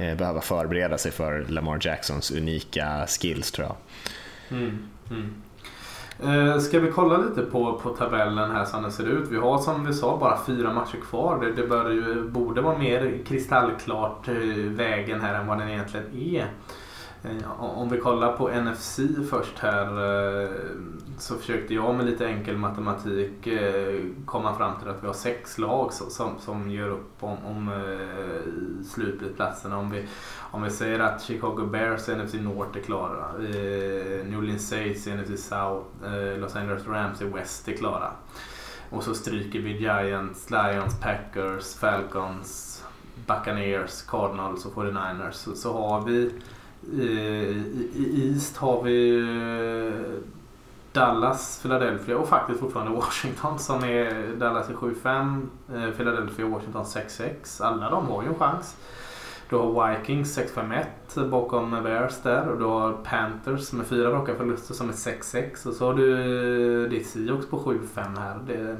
Eh, 0.00 0.16
behöva 0.16 0.40
förbereda 0.40 0.98
sig 0.98 1.12
för 1.12 1.44
Lamar 1.48 1.78
Jacksons 1.80 2.30
unika 2.30 3.06
skills 3.06 3.52
tror 3.52 3.66
jag. 3.66 3.76
Mm, 4.58 4.78
mm. 5.10 5.34
Eh, 6.22 6.58
ska 6.58 6.80
vi 6.80 6.90
kolla 6.90 7.16
lite 7.16 7.42
på, 7.42 7.80
på 7.82 7.90
tabellen 7.90 8.50
här 8.50 8.64
som 8.64 8.82
den 8.82 8.92
ser 8.92 9.06
ut? 9.06 9.28
Vi 9.30 9.36
har 9.36 9.58
som 9.58 9.86
vi 9.86 9.94
sa 9.94 10.16
bara 10.16 10.38
fyra 10.46 10.72
matcher 10.72 10.98
kvar. 11.10 11.40
Det, 11.40 11.52
det 11.52 11.68
bör 11.68 11.90
ju, 11.90 12.24
borde 12.24 12.60
vara 12.60 12.78
mer 12.78 13.18
kristallklart 13.26 14.28
eh, 14.28 14.34
vägen 14.56 15.20
här 15.20 15.34
än 15.34 15.46
vad 15.46 15.58
den 15.58 15.68
egentligen 15.68 16.06
är. 16.14 16.46
Eh, 17.22 17.60
om 17.60 17.88
vi 17.88 17.98
kollar 17.98 18.32
på 18.32 18.48
NFC 18.48 19.00
först 19.30 19.58
här 19.58 19.86
så 21.20 21.36
försökte 21.36 21.74
jag 21.74 21.94
med 21.94 22.06
lite 22.06 22.26
enkel 22.26 22.56
matematik 22.56 23.46
eh, 23.46 24.00
komma 24.24 24.54
fram 24.54 24.78
till 24.80 24.88
att 24.88 25.02
vi 25.02 25.06
har 25.06 25.14
sex 25.14 25.58
lag 25.58 25.92
som, 25.92 26.38
som 26.38 26.70
gör 26.70 26.88
upp 26.88 27.12
om, 27.20 27.44
om 27.44 27.68
eh, 27.68 28.84
slutplatserna. 28.84 29.78
Om 29.78 29.90
vi, 29.90 30.06
om 30.50 30.62
vi 30.62 30.70
säger 30.70 31.00
att 31.00 31.22
Chicago 31.22 31.68
Bears 31.72 32.08
NFC 32.08 32.34
North 32.34 32.78
är 32.78 32.82
klara, 32.82 33.24
eh, 33.38 34.26
New 34.26 34.38
Orleans 34.38 34.68
Saints 34.68 35.06
NFC 35.06 35.48
South, 35.48 35.86
Los 36.38 36.56
Angeles 36.56 36.86
Rams 36.86 37.22
i 37.22 37.24
West 37.24 37.68
är 37.68 37.72
klara. 37.76 38.10
Och 38.90 39.02
så 39.02 39.14
stryker 39.14 39.58
vi 39.58 39.78
Giants, 39.78 40.50
Lions, 40.50 41.00
Packers, 41.00 41.74
Falcons, 41.74 42.84
Buccaneers, 43.26 44.02
Cardinals 44.02 44.66
och 44.66 44.74
49ers. 44.74 45.32
Så, 45.32 45.54
så 45.54 45.72
har 45.72 46.06
vi 46.06 46.30
i 46.92 48.32
East 48.32 48.56
har 48.56 48.82
vi 48.82 49.20
Dallas, 50.92 51.60
Philadelphia 51.62 52.18
och 52.18 52.28
faktiskt 52.28 52.60
fortfarande 52.60 52.92
Washington 52.92 53.58
som 53.58 53.84
är 53.84 54.36
Dallas 54.36 54.68
är 54.70 54.74
7-5, 54.74 55.48
eh, 55.74 55.90
Philadelphia 55.90 56.44
och 56.44 56.50
Washington 56.50 56.84
6-6. 56.84 57.60
Alla 57.60 57.90
de 57.90 58.06
har 58.06 58.22
ju 58.22 58.28
en 58.28 58.34
chans. 58.34 58.76
Du 59.48 59.56
har 59.56 59.90
Vikings 59.90 60.38
6-5-1 60.38 61.28
bakom 61.28 61.70
Bears 61.70 62.22
där 62.22 62.48
och 62.48 62.58
du 62.58 62.64
har 62.64 62.92
Panthers 62.92 63.72
med 63.72 63.86
fyra 63.86 64.10
raka 64.10 64.34
förluster 64.34 64.74
som 64.74 64.88
är 64.88 64.92
6-6 64.92 65.66
och 65.66 65.74
så 65.74 65.86
har 65.86 65.94
du 65.94 66.14
eh, 66.84 66.90
ditt 66.90 67.06
Seahawks 67.06 67.46
på 67.46 67.58
7-5 67.58 68.18
här. 68.18 68.38
Det 68.46 68.76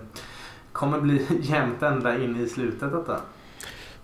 kommer 0.72 1.00
bli 1.00 1.26
jämnt 1.40 1.82
ända 1.82 2.18
in 2.18 2.36
i 2.36 2.48
slutet 2.48 2.92
detta. 2.92 3.20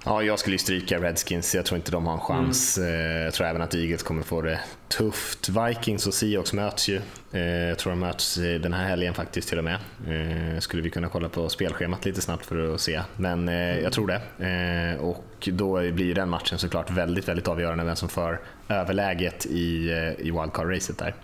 Ja, 0.09 0.23
jag 0.23 0.38
skulle 0.38 0.55
ju 0.55 0.59
stryka 0.59 0.99
Redskins. 0.99 1.55
Jag 1.55 1.64
tror 1.64 1.77
inte 1.77 1.90
de 1.90 2.07
har 2.07 2.14
en 2.14 2.21
chans. 2.21 2.79
Mm. 2.79 3.23
Jag 3.23 3.35
tror 3.35 3.47
även 3.47 3.62
att 3.62 3.75
Eagles 3.75 4.03
kommer 4.03 4.23
få 4.23 4.42
det 4.42 4.61
tufft. 4.88 5.49
Vikings 5.49 6.07
och 6.07 6.14
Seahawks 6.14 6.53
möts 6.53 6.88
ju. 6.88 7.01
Eh, 7.33 7.42
jag 7.42 7.79
tror 7.79 7.90
de 7.90 8.01
möts 8.01 8.35
den 8.35 8.73
här 8.73 8.85
helgen 8.88 9.14
faktiskt 9.14 9.49
till 9.49 9.59
och 9.59 9.64
med. 9.64 9.75
Eh, 10.07 10.61
skulle 10.61 10.83
vi 10.83 10.90
kunna 10.90 11.09
kolla 11.09 11.29
på 11.29 11.49
spelschemat 11.49 12.05
lite 12.05 12.21
snabbt 12.21 12.47
för 12.47 12.75
att 12.75 12.81
se. 12.81 13.03
Men 13.16 13.49
jag 13.83 13.92
tror 13.92 14.07
det. 14.07 14.99
Och 15.01 15.49
då 15.53 15.92
blir 15.92 16.14
den 16.14 16.29
matchen 16.29 16.59
såklart 16.59 16.90
väldigt, 16.90 17.29
väldigt 17.29 17.49
avgörande 17.49 17.85
vem 17.85 17.97
som 17.97 18.09
för 18.09 18.40
överläget 18.69 19.47
i, 19.47 19.91
i 20.18 20.30
wildcard-racet 20.30 20.99
där. 20.99 21.14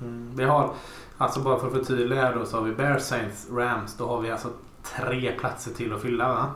Mm. 0.00 0.36
Vi 0.36 0.44
har, 0.44 0.74
alltså 1.18 1.40
bara 1.40 1.58
för 1.58 1.66
att 1.66 1.72
förtydliga 1.72 2.32
då, 2.32 2.46
så 2.46 2.56
har 2.56 2.64
vi 2.64 2.72
Bears, 2.72 3.02
Saints, 3.02 3.46
Rams. 3.50 3.96
Då 3.96 4.06
har 4.06 4.20
vi 4.20 4.30
alltså 4.30 4.48
tre 4.96 5.32
platser 5.32 5.70
till 5.70 5.92
att 5.92 6.02
fylla 6.02 6.28
va? 6.28 6.50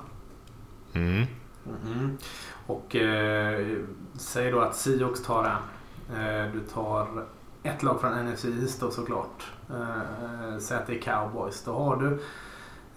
Mm. 0.93 1.27
Mm. 1.67 2.19
Och 2.67 2.97
eh, 2.97 3.77
säg 4.19 4.51
då 4.51 4.61
att 4.61 4.77
Seahawks 4.77 5.23
tar 5.23 5.43
den. 5.43 5.53
Eh, 6.21 6.53
du 6.53 6.61
tar 6.61 7.25
ett 7.63 7.83
lag 7.83 8.01
från 8.01 8.27
NFC 8.27 8.45
East 8.45 8.81
då 8.81 8.91
såklart. 8.91 9.53
Eh, 9.71 10.59
säg 10.59 10.77
att 10.77 10.87
det 10.87 10.95
är 10.99 11.01
Cowboys. 11.01 11.63
Då 11.65 11.73
har 11.73 11.97
du 11.97 12.07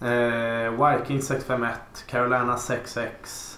eh, 0.06 0.70
Vikings 0.70 1.30
6-5-1, 1.30 1.72
Carolina 2.06 2.56
6-6. 2.56 3.08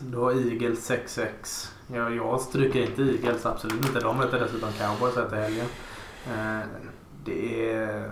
Du 0.00 0.18
har 0.18 0.32
Eagles 0.32 0.90
6-6. 0.90 1.68
Ja, 1.86 2.10
jag 2.10 2.40
stryker 2.40 2.80
inte 2.80 3.02
Eagles, 3.02 3.46
absolut 3.46 3.86
inte. 3.86 4.00
De 4.00 4.16
möter 4.16 4.40
dessutom 4.40 4.72
Cowboys 4.72 5.16
efter 5.16 5.36
helgen. 5.36 5.66
Eh, 6.26 6.66
det 7.24 7.72
är 7.72 8.10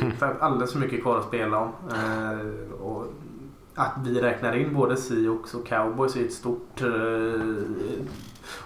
alldeles 0.40 0.72
för 0.72 0.80
mycket 0.80 1.02
kvar 1.02 1.18
att 1.18 1.26
spela 1.26 1.58
om. 1.58 1.72
Eh, 1.90 2.72
och 2.72 3.06
att 3.74 3.94
vi 4.04 4.20
räknar 4.20 4.56
in 4.56 4.74
både 4.74 4.96
Seahawks 4.96 5.54
och 5.54 5.66
Cowboys 5.66 6.16
är 6.16 6.24
ett 6.24 6.32
stort 6.32 6.82
eh, 6.82 8.06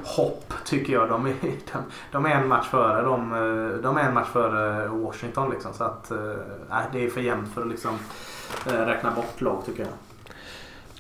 hopp 0.05 0.55
tycker 0.65 0.93
jag. 0.93 1.09
De 1.09 1.27
är, 1.27 1.35
de, 1.43 1.83
de, 2.13 2.27
är 2.27 2.31
en 2.31 2.49
match 2.49 2.67
före, 2.67 3.03
de, 3.03 3.33
eh, 3.33 3.83
de 3.83 3.97
är 3.97 4.03
en 4.03 4.15
match 4.15 4.29
före 4.29 4.89
Washington. 4.89 5.51
Liksom, 5.51 5.75
så 5.75 5.85
att, 5.85 6.11
eh, 6.11 6.19
det 6.93 7.07
är 7.07 7.11
för 7.11 7.21
jämnt 7.21 7.55
för 7.55 7.63
att 7.63 7.69
liksom, 7.69 7.99
eh, 8.67 8.73
räkna 8.73 9.11
bort 9.11 9.41
lag 9.41 9.63
tycker 9.67 9.83
jag. 9.83 9.93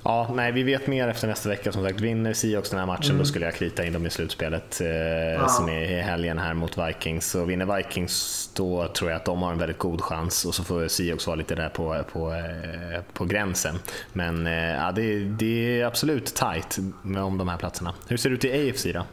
Ja, 0.02 0.30
nej, 0.34 0.52
vi 0.52 0.62
vet 0.62 0.86
mer 0.86 1.08
efter 1.08 1.28
nästa 1.28 1.48
vecka. 1.48 1.72
Som 1.72 1.84
sagt, 1.84 2.00
vinner 2.00 2.32
Seahawks 2.32 2.70
den 2.70 2.78
här 2.78 2.86
matchen 2.86 3.10
mm. 3.10 3.18
då 3.18 3.24
skulle 3.24 3.44
jag 3.44 3.54
krita 3.54 3.84
in 3.84 3.92
dem 3.92 4.06
i 4.06 4.10
slutspelet 4.10 4.80
eh, 4.80 4.88
ja. 4.88 5.48
som 5.48 5.68
är 5.68 5.82
i 5.82 6.00
helgen 6.00 6.38
här 6.38 6.54
mot 6.54 6.78
Vikings. 6.78 7.30
Så 7.30 7.44
vinner 7.44 7.76
Vikings 7.76 8.50
då 8.54 8.88
tror 8.88 9.10
jag 9.10 9.16
att 9.16 9.24
de 9.24 9.42
har 9.42 9.52
en 9.52 9.58
väldigt 9.58 9.78
god 9.78 10.00
chans 10.00 10.44
och 10.44 10.54
så 10.54 10.64
får 10.64 10.88
Seahawks 10.88 11.26
vara 11.26 11.36
lite 11.36 11.54
där 11.54 11.68
på, 11.68 12.04
på, 12.12 12.32
eh, 12.32 13.02
på 13.12 13.24
gränsen. 13.24 13.78
Men 14.12 14.46
eh, 14.46 14.52
ja, 14.52 14.92
det, 14.92 15.18
det 15.18 15.80
är 15.80 15.86
absolut 15.86 16.26
tight 16.26 16.78
om 17.04 17.38
de 17.38 17.48
här 17.48 17.56
platserna. 17.56 17.94
Hur 18.08 18.16
ser 18.16 18.30
det 18.30 18.34
ut 18.34 18.44
i 18.44 18.70
AFC 18.70 18.86
då? 18.94 19.04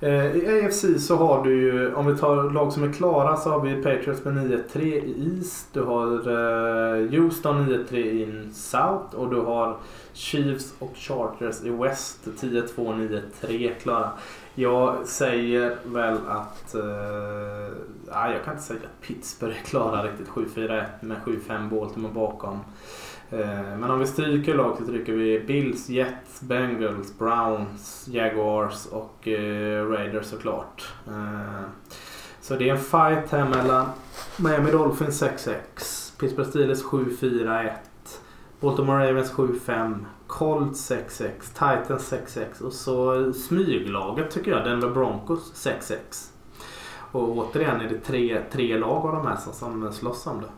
Eh, 0.00 0.36
I 0.36 0.64
AFC 0.64 0.84
så 0.98 1.16
har 1.16 1.44
du 1.44 1.60
ju, 1.60 1.94
om 1.94 2.06
vi 2.06 2.16
tar 2.16 2.50
lag 2.50 2.72
som 2.72 2.82
är 2.84 2.92
klara 2.92 3.36
så 3.36 3.50
har 3.50 3.60
vi 3.60 3.82
Patriots 3.82 4.24
med 4.24 4.34
9-3 4.34 4.82
i 4.82 5.36
East. 5.36 5.68
Du 5.72 5.82
har 5.82 6.12
eh, 6.12 7.10
Houston 7.10 7.68
9-3 7.68 7.96
i 7.96 8.48
South 8.52 9.14
och 9.14 9.30
du 9.30 9.40
har 9.40 9.76
Chiefs 10.12 10.74
och 10.78 10.92
Chargers 10.94 11.62
i 11.64 11.70
West 11.70 12.18
10-2, 12.40 13.22
9-3 13.42 13.72
klara. 13.82 14.10
Jag 14.54 15.06
säger 15.06 15.76
väl 15.84 16.18
att... 16.28 16.74
Eh, 16.74 16.82
jag 18.06 18.44
kan 18.44 18.54
inte 18.54 18.66
säga 18.66 18.80
att 18.84 19.06
Pittsburgh 19.06 19.56
är 19.60 19.64
klara 19.64 20.02
riktigt 20.02 20.28
7-4-1 20.28 20.84
med 21.00 21.16
7-5 21.24 21.70
Baltimore 21.70 22.12
bakom. 22.14 22.60
Eh, 23.34 23.76
men 23.78 23.90
om 23.90 23.98
vi 23.98 24.06
stryker 24.06 24.54
lag 24.54 24.76
så 24.78 24.84
stryker 24.84 25.12
vi 25.12 25.40
Bills, 25.40 25.88
Jets, 25.88 26.40
Bengals, 26.40 27.18
Browns, 27.18 28.08
Jaguars 28.08 28.86
och 28.86 29.28
eh, 29.28 29.86
Raiders 29.86 30.26
såklart. 30.26 30.92
Eh, 31.06 31.64
så 32.40 32.54
det 32.54 32.68
är 32.68 32.72
en 32.74 32.78
fight 32.78 33.30
här 33.30 33.48
mellan 33.48 33.86
Miami 34.36 34.70
Dolphins 34.70 35.22
6-6, 35.22 36.18
Pittsburgh 36.18 36.50
Steelers 36.50 36.82
7-4-1 36.82 37.70
Baltimore 38.64 39.10
Ravens 39.10 39.32
7-5. 39.32 40.04
Colts 40.26 40.90
6-6. 40.90 41.30
Titans 41.52 42.12
6-6. 42.12 42.62
Och 42.62 42.72
så 42.72 43.32
smyglaget 43.32 44.30
tycker 44.30 44.50
jag. 44.50 44.64
Denver 44.64 44.90
Broncos 44.90 45.68
6-6. 45.68 46.30
Och 47.12 47.36
återigen 47.36 47.80
är 47.80 47.88
det 47.88 47.98
tre, 47.98 48.42
tre 48.52 48.78
lag 48.78 49.06
av 49.06 49.12
de 49.12 49.26
här 49.26 49.36
som, 49.36 49.52
som 49.52 49.92
slåss 49.92 50.26
om 50.26 50.40
det. 50.40 50.48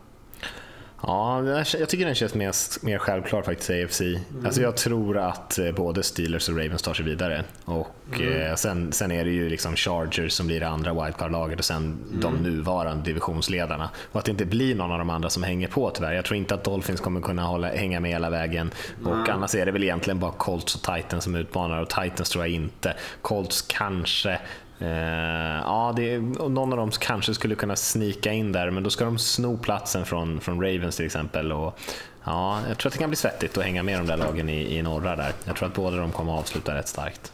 Ja, 1.01 1.43
jag 1.79 1.89
tycker 1.89 2.05
den 2.05 2.15
känns 2.15 2.33
mer, 2.33 2.53
mer 2.85 2.97
självklar 2.97 3.41
faktiskt 3.41 3.69
i 3.69 3.83
AFC. 3.83 4.01
Mm. 4.01 4.45
Alltså 4.45 4.61
jag 4.61 4.77
tror 4.77 5.17
att 5.17 5.59
eh, 5.59 5.71
både 5.71 6.03
Steelers 6.03 6.49
och 6.49 6.57
Ravens 6.57 6.81
tar 6.81 6.93
sig 6.93 7.05
vidare. 7.05 7.43
Och 7.65 7.95
mm. 8.15 8.41
eh, 8.41 8.55
sen, 8.55 8.91
sen 8.91 9.11
är 9.11 9.25
det 9.25 9.31
ju 9.31 9.49
liksom 9.49 9.75
Chargers 9.75 10.33
som 10.33 10.47
blir 10.47 10.59
det 10.59 10.67
andra 10.67 10.93
wildcard-laget 10.93 11.59
och 11.59 11.65
sen 11.65 11.77
mm. 11.77 12.21
de 12.21 12.35
nuvarande 12.35 13.03
divisionsledarna. 13.03 13.89
Och 14.11 14.19
att 14.19 14.25
det 14.25 14.31
inte 14.31 14.45
blir 14.45 14.75
någon 14.75 14.91
av 14.91 14.97
de 14.99 15.09
andra 15.09 15.29
som 15.29 15.43
hänger 15.43 15.67
på 15.67 15.89
tyvärr. 15.89 16.13
Jag 16.13 16.25
tror 16.25 16.37
inte 16.37 16.53
att 16.53 16.63
Dolphins 16.63 17.01
kommer 17.01 17.21
kunna 17.21 17.43
hålla, 17.43 17.67
hänga 17.67 17.99
med 17.99 18.11
hela 18.11 18.29
vägen. 18.29 18.71
Och 19.05 19.29
annars 19.29 19.55
är 19.55 19.65
det 19.65 19.71
väl 19.71 19.83
egentligen 19.83 20.19
bara 20.19 20.31
Colts 20.31 20.75
och 20.75 20.95
Titans 20.95 21.23
som 21.23 21.35
utmanar 21.35 21.81
och 21.81 21.89
Titans 21.89 22.29
tror 22.29 22.45
jag 22.45 22.53
inte. 22.53 22.93
Colts 23.21 23.61
kanske, 23.61 24.39
Eh, 24.79 25.59
ja, 25.63 25.93
det, 25.95 26.19
någon 26.19 26.73
av 26.73 26.77
dem 26.77 26.91
kanske 26.99 27.33
skulle 27.33 27.55
kunna 27.55 27.75
snika 27.75 28.31
in 28.31 28.51
där, 28.51 28.71
men 28.71 28.83
då 28.83 28.89
ska 28.89 29.05
de 29.05 29.17
sno 29.17 29.57
platsen 29.57 30.05
från, 30.05 30.39
från 30.39 30.61
Ravens 30.61 30.95
till 30.95 31.05
exempel. 31.05 31.51
Och, 31.51 31.79
ja, 32.23 32.59
jag 32.67 32.77
tror 32.77 32.89
att 32.89 32.93
det 32.93 32.99
kan 32.99 33.09
bli 33.09 33.17
svettigt 33.17 33.57
att 33.57 33.63
hänga 33.63 33.83
med 33.83 33.99
de 33.99 34.07
där 34.07 34.17
lagen 34.17 34.49
i, 34.49 34.77
i 34.77 34.81
norra 34.81 35.15
där. 35.15 35.31
Jag 35.45 35.55
tror 35.55 35.67
att 35.67 35.75
båda 35.75 35.97
de 35.97 36.11
kommer 36.11 36.33
att 36.33 36.39
avsluta 36.39 36.75
rätt 36.75 36.87
starkt. 36.87 37.31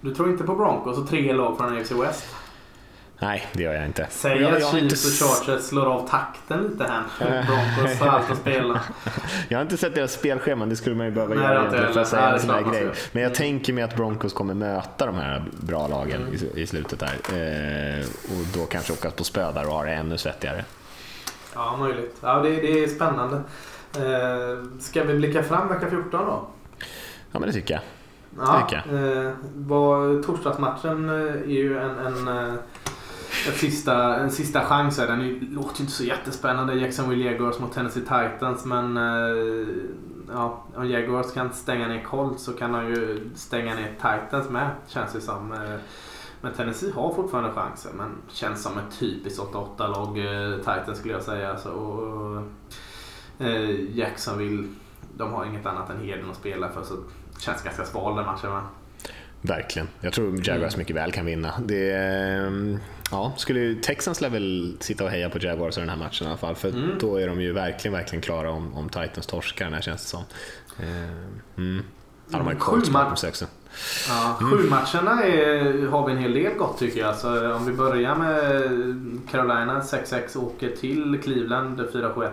Du 0.00 0.14
tror 0.14 0.30
inte 0.30 0.44
på 0.44 0.54
Broncos 0.54 0.98
och 0.98 1.08
tre 1.08 1.32
lag 1.32 1.56
från 1.56 1.78
AFC 1.78 1.92
West? 1.92 2.26
Nej, 3.20 3.46
det 3.52 3.62
gör 3.62 3.74
jag 3.74 3.86
inte. 3.86 4.06
Säg 4.10 4.44
att 4.44 4.70
Chiefs 4.70 5.22
och 5.22 5.28
Chargers 5.28 5.62
slår 5.62 5.86
av 5.86 6.08
takten 6.08 6.62
lite 6.62 6.84
här. 6.84 7.02
Broncos 7.46 8.00
har 8.00 8.08
allt 8.08 8.30
att 8.30 8.38
spela. 8.38 8.80
Jag 9.48 9.58
har 9.58 9.62
inte 9.62 9.76
sett 9.76 9.94
deras 9.94 10.12
spelscheman, 10.12 10.68
det 10.68 10.76
skulle 10.76 10.96
man 10.96 11.06
ju 11.06 11.12
behöva 11.12 11.34
Nej, 11.34 11.44
göra 11.44 11.58
egentligen 11.58 11.92
för 11.92 12.00
att 12.00 12.08
säga 12.08 12.28
en 12.28 12.40
sån 12.40 12.50
här 12.50 12.62
grej. 12.62 12.82
Men 13.12 13.22
jag 13.22 13.30
mm. 13.30 13.34
tänker 13.36 13.72
mig 13.72 13.84
att 13.84 13.96
Broncos 13.96 14.32
kommer 14.32 14.54
möta 14.54 15.06
de 15.06 15.14
här 15.14 15.44
bra 15.60 15.88
lagen 15.88 16.20
mm. 16.20 16.34
i, 16.34 16.60
i, 16.60 16.66
slutet 16.66 17.00
där. 17.00 17.14
Eh, 17.98 18.06
och 18.06 18.46
då 18.54 18.66
kanske 18.66 18.92
åka 18.92 19.10
på 19.10 19.24
spö 19.24 19.52
där 19.52 19.66
och 19.66 19.72
ha 19.72 19.84
det 19.84 19.92
ännu 19.92 20.18
svettigare. 20.18 20.64
Ja, 21.54 21.76
möjligt. 21.76 22.16
Ja, 22.20 22.42
det, 22.42 22.50
det 22.50 22.84
är 22.84 22.88
spännande. 22.88 23.36
Eh, 23.96 24.80
ska 24.80 25.04
vi 25.04 25.14
blicka 25.14 25.42
fram 25.42 25.68
vecka 25.68 25.90
14 25.90 26.10
då? 26.26 26.48
Ja, 27.32 27.38
men 27.38 27.42
det 27.42 27.52
tycker 27.52 27.74
jag. 27.74 27.82
Ja, 28.36 28.68
eh, 28.76 29.32
var, 29.54 30.22
torsdagsmatchen 30.22 31.08
eh, 31.08 31.34
är 31.34 31.46
ju 31.46 31.78
en, 31.78 31.98
en 31.98 32.28
eh, 32.28 32.54
en 33.46 33.52
sista, 33.52 34.16
en 34.16 34.30
sista 34.30 34.60
chans. 34.60 34.96
Den 34.96 35.20
är, 35.20 35.54
låter 35.54 35.80
inte 35.80 35.92
så 35.92 36.04
jättespännande. 36.04 36.74
Jacksonville 36.74 37.24
Jaguars 37.24 37.58
mot 37.58 37.72
Tennessee 37.72 38.02
Titans. 38.02 38.64
Men 38.64 38.96
eh, 38.96 39.66
ja, 40.32 40.64
om 40.76 40.88
Jaguars 40.90 41.32
kan 41.32 41.52
stänga 41.52 41.88
ner 41.88 42.04
Colts 42.04 42.42
så 42.42 42.52
kan 42.52 42.72
de 42.72 42.86
ju 42.86 43.30
stänga 43.34 43.74
ner 43.74 43.92
Titans 43.94 44.50
med. 44.50 44.70
Känns 44.86 45.12
det 45.12 45.20
som. 45.20 45.52
Eh, 45.52 45.76
men 46.40 46.52
Tennessee 46.52 46.92
har 46.92 47.14
fortfarande 47.14 47.52
chansen. 47.52 47.92
Men 47.96 48.10
känns 48.28 48.62
som 48.62 48.78
ett 48.78 48.98
typiskt 48.98 49.40
8-8-lag 49.40 50.18
eh, 50.18 50.58
Titans 50.58 50.98
skulle 50.98 51.14
jag 51.14 51.22
säga. 51.22 51.56
Så, 51.56 51.70
och, 51.70 52.42
Jacksonville, 53.92 54.68
de 55.16 55.32
har 55.32 55.44
inget 55.44 55.66
annat 55.66 55.90
än 55.90 56.00
Heden 56.00 56.30
att 56.30 56.36
spela 56.36 56.68
för. 56.68 56.82
Så 56.82 56.94
känns 57.38 57.62
ganska 57.62 57.84
sval 57.84 58.16
den 58.16 58.26
matchen. 58.26 58.50
Va? 58.50 58.62
Verkligen. 59.42 59.88
Jag 60.00 60.12
tror 60.12 60.48
Jaguars 60.48 60.74
mm. 60.74 60.78
mycket 60.78 60.96
väl 60.96 61.12
kan 61.12 61.26
vinna. 61.26 61.54
Det, 61.64 61.92
ehm, 61.92 62.78
ja, 63.10 63.32
skulle, 63.36 63.74
Texans 63.74 64.20
lär 64.20 64.30
väl 64.30 64.76
sitta 64.80 65.04
och 65.04 65.10
heja 65.10 65.30
på 65.30 65.38
Jaguars 65.38 65.76
i 65.76 65.80
den 65.80 65.88
här 65.88 65.96
matchen 65.96 66.26
i 66.26 66.30
alla 66.30 66.38
fall. 66.38 66.54
För 66.54 66.68
mm. 66.68 66.90
då 67.00 67.16
är 67.16 67.28
de 67.28 67.40
ju 67.40 67.52
verkligen, 67.52 67.92
verkligen 67.92 68.22
klara 68.22 68.50
om, 68.50 68.74
om 68.74 68.88
Titans 68.88 69.26
torskar 69.26 69.64
den 69.64 69.74
här 69.74 69.80
känns 69.80 70.02
det 70.02 70.08
som. 70.08 70.24
Ehm, 70.78 71.40
mm. 71.56 71.84
Ja, 72.30 72.38
de 72.38 72.46
har 72.46 72.52
ju 72.52 72.58
Colts 72.58 72.90
bakom 72.90 73.16
sig 73.16 73.28
också. 73.28 73.44
Ja, 74.08 74.38
mm. 74.40 74.50
Sju 74.50 74.70
matcherna 74.70 75.24
är, 75.24 75.86
har 75.86 76.06
vi 76.06 76.12
en 76.12 76.18
hel 76.18 76.32
del 76.32 76.54
gott 76.54 76.78
tycker 76.78 77.00
jag. 77.00 77.16
Så 77.16 77.52
om 77.54 77.66
vi 77.66 77.72
börjar 77.72 78.14
med 78.14 78.40
Carolina 79.30 79.80
6-6 79.80 80.38
åker 80.38 80.76
till 80.76 81.20
Cleveland 81.22 81.80
4-7-1 81.80 82.32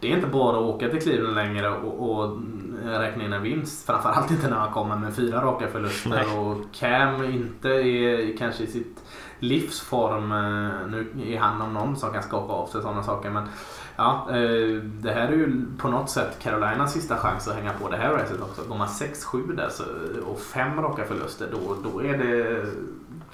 det 0.00 0.12
är 0.12 0.16
inte 0.16 0.26
bara 0.26 0.56
att 0.56 0.62
åka 0.62 0.88
till 0.88 1.02
Cleveland 1.02 1.34
längre 1.34 1.70
och, 1.70 2.10
och 2.10 2.38
räkna 2.84 3.24
in 3.24 3.32
en 3.32 3.42
vinst. 3.42 3.86
Framförallt 3.86 4.30
inte 4.30 4.48
när 4.48 4.56
man 4.56 4.72
kommer 4.72 4.96
med 4.96 5.14
fyra 5.14 5.44
raka 5.44 5.66
förluster 5.68 6.10
Nej. 6.10 6.38
och 6.38 6.56
Cam 6.72 7.24
inte 7.24 7.68
är 7.68 8.36
kanske 8.36 8.64
i 8.64 8.66
sitt 8.66 9.02
livsform. 9.38 10.32
Eh, 10.32 10.88
nu 10.88 11.32
är 11.34 11.38
han 11.38 11.62
om 11.62 11.74
någon 11.74 11.96
som 11.96 12.12
kan 12.12 12.22
skaka 12.22 12.52
av 12.52 12.66
sig 12.66 12.82
sådana 12.82 13.02
saker. 13.02 13.30
Men 13.30 13.48
ja, 13.96 14.26
eh, 14.30 14.82
det 14.82 15.12
här 15.12 15.28
är 15.28 15.32
ju 15.32 15.66
på 15.78 15.88
något 15.88 16.10
sätt 16.10 16.38
Carolinas 16.42 16.92
sista 16.92 17.16
chans 17.16 17.48
att 17.48 17.56
hänga 17.56 17.72
på 17.72 17.88
det 17.88 17.96
här 17.96 18.10
racet 18.10 18.42
också. 18.42 18.62
Går 18.68 18.76
man 18.76 18.88
6-7 18.88 19.56
där 19.56 19.68
så, 19.68 19.84
och 20.26 20.40
fem 20.40 20.80
raka 20.80 21.04
förluster 21.04 21.48
då, 21.52 21.90
då 21.90 22.02
är 22.02 22.18
det 22.18 22.66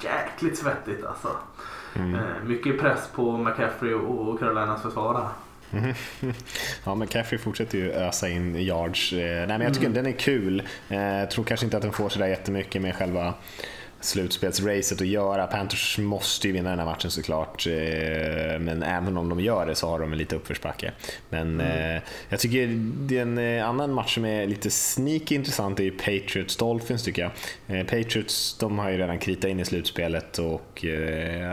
jäkligt 0.01 0.59
svettigt 0.59 1.07
alltså. 1.07 1.29
Mm. 1.95 2.15
Eh, 2.15 2.21
mycket 2.45 2.81
press 2.81 3.11
på 3.15 3.37
McCaffrey 3.37 3.95
och 3.95 4.39
Carolinas 4.39 4.83
försvarare. 4.83 5.29
ja, 6.85 6.95
men 6.95 7.09
Caffrey 7.09 7.39
fortsätter 7.39 7.79
ju 7.79 7.93
ösa 7.93 8.29
in 8.29 8.57
yards. 8.57 9.13
Eh, 9.13 9.19
nej, 9.19 9.47
men 9.47 9.61
jag 9.61 9.75
tycker 9.75 9.87
mm. 9.87 10.05
den 10.05 10.07
är 10.07 10.19
kul. 10.19 10.63
Eh, 10.89 10.99
jag 10.99 11.31
tror 11.31 11.45
kanske 11.45 11.67
inte 11.67 11.77
att 11.77 11.83
den 11.83 11.93
får 11.93 12.09
sådär 12.09 12.27
jättemycket 12.27 12.83
med 12.83 12.95
själva 12.95 13.35
slutspelsracet 14.01 15.01
att 15.01 15.07
göra. 15.07 15.47
Panthers 15.47 15.99
måste 15.99 16.47
ju 16.47 16.53
vinna 16.53 16.71
den 16.71 16.79
här 16.79 16.87
matchen 16.87 17.11
såklart, 17.11 17.67
eh, 17.67 18.59
men 18.59 18.83
även 18.83 19.17
om 19.17 19.29
de 19.29 19.41
gör 19.41 19.67
det 19.67 19.75
så 19.75 19.89
har 19.89 19.99
de 19.99 20.13
en 20.13 20.19
lite 20.19 20.37
uppförsbacke. 20.37 20.93
Men 21.29 21.61
mm. 21.61 22.03
jag 22.29 22.41
tycker 22.41 22.67
det 23.07 23.19
är 23.19 23.23
en 23.23 23.63
annan 23.63 23.93
match 23.93 24.15
som 24.15 24.25
är 24.25 24.47
lite 24.47 24.71
sneaky 24.71 25.35
intressant 25.35 25.81
är 25.81 25.85
ju 25.85 25.91
Patriots-Dolphins 25.97 27.05
tycker 27.05 27.23
jag. 27.67 27.87
Patriots 27.87 28.59
de 28.59 28.79
har 28.79 28.91
ju 28.91 28.99
redan 28.99 29.19
kritat 29.19 29.51
in 29.51 29.61
i 29.61 29.65
slutspelet 29.65 30.39
och 30.39 30.85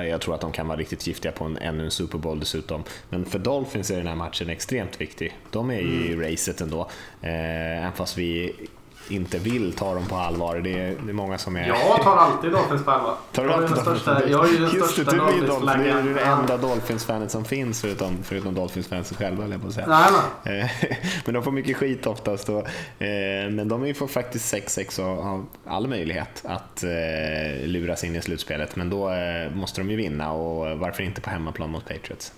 jag 0.10 0.22
tror 0.22 0.36
att 0.36 0.42
de 0.42 0.52
kan 0.52 0.68
vara 0.68 0.78
riktigt 0.78 1.08
giftiga 1.08 1.32
på 1.32 1.46
en, 1.46 1.58
ännu 1.58 1.84
en 1.84 1.92
Super 1.92 2.18
Bowl 2.18 2.40
dessutom. 2.40 2.84
Men 3.10 3.26
för 3.26 3.40
Dolphins 3.40 3.92
är 3.92 3.98
den 3.98 4.08
här 4.08 4.16
matchen 4.16 4.50
extremt 4.50 5.02
viktig. 5.02 5.38
De 5.52 5.72
är 5.72 5.80
i 5.80 6.14
mm. 6.14 6.22
racet 6.22 6.62
ändå, 6.62 6.90
även 7.22 7.94
fast 7.94 8.18
vi 8.18 8.54
inte 9.08 9.40
vill 9.40 9.74
ta 9.74 9.94
dem 9.94 10.06
på 10.06 10.16
allvar. 10.16 10.60
Det 10.60 10.80
är, 10.80 10.96
det 11.04 11.12
är 11.12 11.14
många 11.14 11.38
som 11.38 11.56
är... 11.56 11.68
Jag 11.68 12.02
tar 12.02 12.18
alltid 12.18 12.52
Dolphins 12.52 12.86
på 12.86 12.92
allvar. 12.92 13.16
Tar 13.32 13.44
du 13.44 13.52
jag? 13.52 13.78
Största, 13.78 14.20
är 14.22 14.28
ju 14.28 14.58
den 14.58 14.70
Just 14.70 14.92
största 14.92 15.12
det, 15.12 15.18
du 15.18 15.44
är, 15.44 15.48
Dolphins 15.48 16.04
du 16.04 16.10
är 16.10 16.14
det 16.14 16.22
enda 16.22 16.58
Dolphins-fanet 16.58 17.30
som 17.30 17.46
finns 17.46 17.82
förutom, 17.82 18.18
förutom 18.24 18.56
Dolphins-fansen 18.56 19.18
själva, 19.18 19.48
jag 19.48 19.62
på 19.62 19.68
att 19.68 19.74
säga. 19.74 19.88
Nej, 19.88 20.12
nej. 20.44 20.60
Eh, 20.60 20.98
men 21.26 21.34
de 21.34 21.44
får 21.44 21.52
mycket 21.52 21.78
skit 21.78 22.08
oftast. 22.08 22.50
Och, 22.50 22.68
eh, 23.04 23.50
men 23.50 23.68
de 23.68 23.94
får 23.94 24.08
faktiskt 24.08 24.54
6-6 24.54 25.00
och 25.00 25.24
har 25.24 25.44
all 25.66 25.88
möjlighet 25.88 26.46
att 26.46 26.84
eh, 26.84 27.68
luras 27.68 28.04
in 28.04 28.16
i 28.16 28.22
slutspelet. 28.22 28.76
Men 28.76 28.90
då 28.90 29.12
måste 29.54 29.82
de 29.82 29.90
ju 29.90 29.96
vinna 29.96 30.32
och 30.32 30.80
varför 30.80 31.04
inte 31.04 31.22
på 31.22 31.30
hemmaplan 31.30 31.70
mot 31.70 31.86
Patriots? 31.88 32.34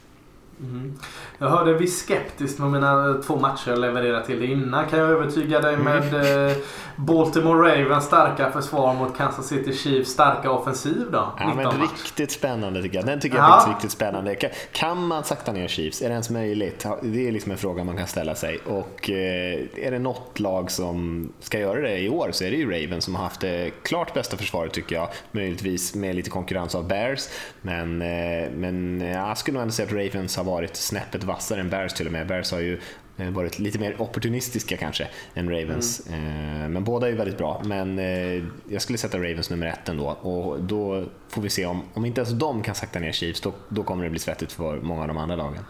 Mm. 0.60 0.94
Jag 1.38 1.50
hörde 1.50 1.74
viss 1.74 2.06
skeptiskt 2.08 2.60
med 2.60 2.72
mina 2.72 3.22
två 3.28 3.36
matcher 3.36 3.70
jag 3.70 3.80
levererade 3.80 4.26
till 4.26 4.40
det 4.40 4.46
innan. 4.46 4.86
Kan 4.88 5.00
jag 5.00 5.10
övertyga 5.10 5.62
dig 5.62 5.78
med 5.78 6.14
mm. 6.14 6.62
Baltimore 6.96 7.82
Ravens 7.82 8.06
starka 8.06 8.52
försvar 8.52 8.94
mot 8.94 9.18
Kansas 9.18 9.48
City 9.48 9.74
Chiefs 9.74 10.10
starka 10.10 10.52
offensiv 10.52 11.08
då? 11.12 11.34
Ja, 11.40 11.54
men 11.56 11.72
riktigt 11.82 12.32
spännande 12.32 12.82
tycker 12.82 12.96
jag. 12.96 13.06
Den 13.06 13.20
tycker 13.20 13.38
jag 13.38 13.68
är 13.68 13.74
riktigt 13.74 13.92
spännande. 13.92 14.36
Kan, 14.36 14.50
kan, 14.72 15.08
man 15.08 15.24
sakta 15.24 15.52
ner 15.52 15.68
Chiefs? 15.68 16.02
Är 16.02 16.06
det 16.06 16.12
ens 16.12 16.30
möjligt? 16.30 16.86
Det 17.02 17.28
är 17.28 17.32
liksom 17.32 17.52
en 17.52 17.58
fråga 17.58 17.84
man 17.84 17.98
kan 17.98 18.08
ställa 18.08 18.36
sig. 18.36 18.60
Och 18.66 19.10
eh, 19.10 19.60
är 19.76 19.92
det 19.92 20.00
något 20.00 20.40
lag 20.40 20.72
som 20.72 21.30
ska 21.40 21.60
göra 21.60 21.82
det 21.82 21.98
i 21.98 22.10
år 22.10 22.30
så 22.32 22.44
är 22.44 22.52
det 22.52 22.58
ju 22.58 22.72
Ravens 22.72 23.06
som 23.06 23.16
har 23.16 23.24
haft 23.24 23.42
det 23.42 23.72
klart 23.84 24.14
bästa 24.14 24.38
försvaret 24.38 24.74
tycker 24.74 24.96
jag. 24.96 25.08
Möjligtvis 25.32 25.96
med 25.96 26.16
lite 26.16 26.30
konkurrens 26.30 26.76
av 26.76 26.88
Bears. 26.88 27.30
Men, 27.62 28.02
eh, 28.02 28.50
men 28.52 29.02
jag 29.02 29.38
skulle 29.38 29.54
nog 29.54 29.62
ändå 29.62 29.72
säga 29.72 29.88
att 29.88 29.94
Ravens 29.94 30.38
har 30.38 30.45
varit 30.46 30.76
snäppet 30.76 31.24
vassare 31.24 31.60
än 31.60 31.70
Bears 31.70 31.94
till 31.94 32.06
och 32.06 32.14
med. 32.14 32.28
Bears 32.28 32.52
har 32.52 32.60
ju 32.60 32.80
eh, 33.18 33.30
varit 33.30 33.60
lite 33.60 33.80
mer 33.80 34.02
opportunistiska 34.02 34.78
kanske 34.78 35.08
än 35.34 35.50
Ravens. 35.50 36.08
Mm. 36.10 36.74
Men 36.74 36.84
båda 36.84 37.10
är 37.10 37.14
väldigt 37.14 37.38
bra. 37.38 37.62
Men 37.66 38.00
eh, 38.00 38.44
jag 38.70 38.82
skulle 38.82 38.98
sätta 38.98 39.18
Ravens 39.18 39.50
nummer 39.50 39.68
ett 39.68 39.90
ändå 39.90 40.10
och 40.10 40.60
då 40.60 41.04
får 41.30 41.42
vi 41.42 41.50
se 41.50 41.66
om, 41.66 41.82
om 41.94 42.06
inte 42.06 42.22
ens 42.22 42.34
de 42.34 42.64
kan 42.64 42.76
sakta 42.76 43.00
ner 43.00 43.12
Chiefs, 43.12 43.42
då, 43.42 43.54
då 43.70 43.84
kommer 43.84 44.04
det 44.04 44.10
bli 44.10 44.20
svettigt 44.20 44.52
för 44.52 44.78
många 44.78 45.02
av 45.02 45.08
de 45.08 45.18
andra 45.18 45.36
lagen. 45.36 45.64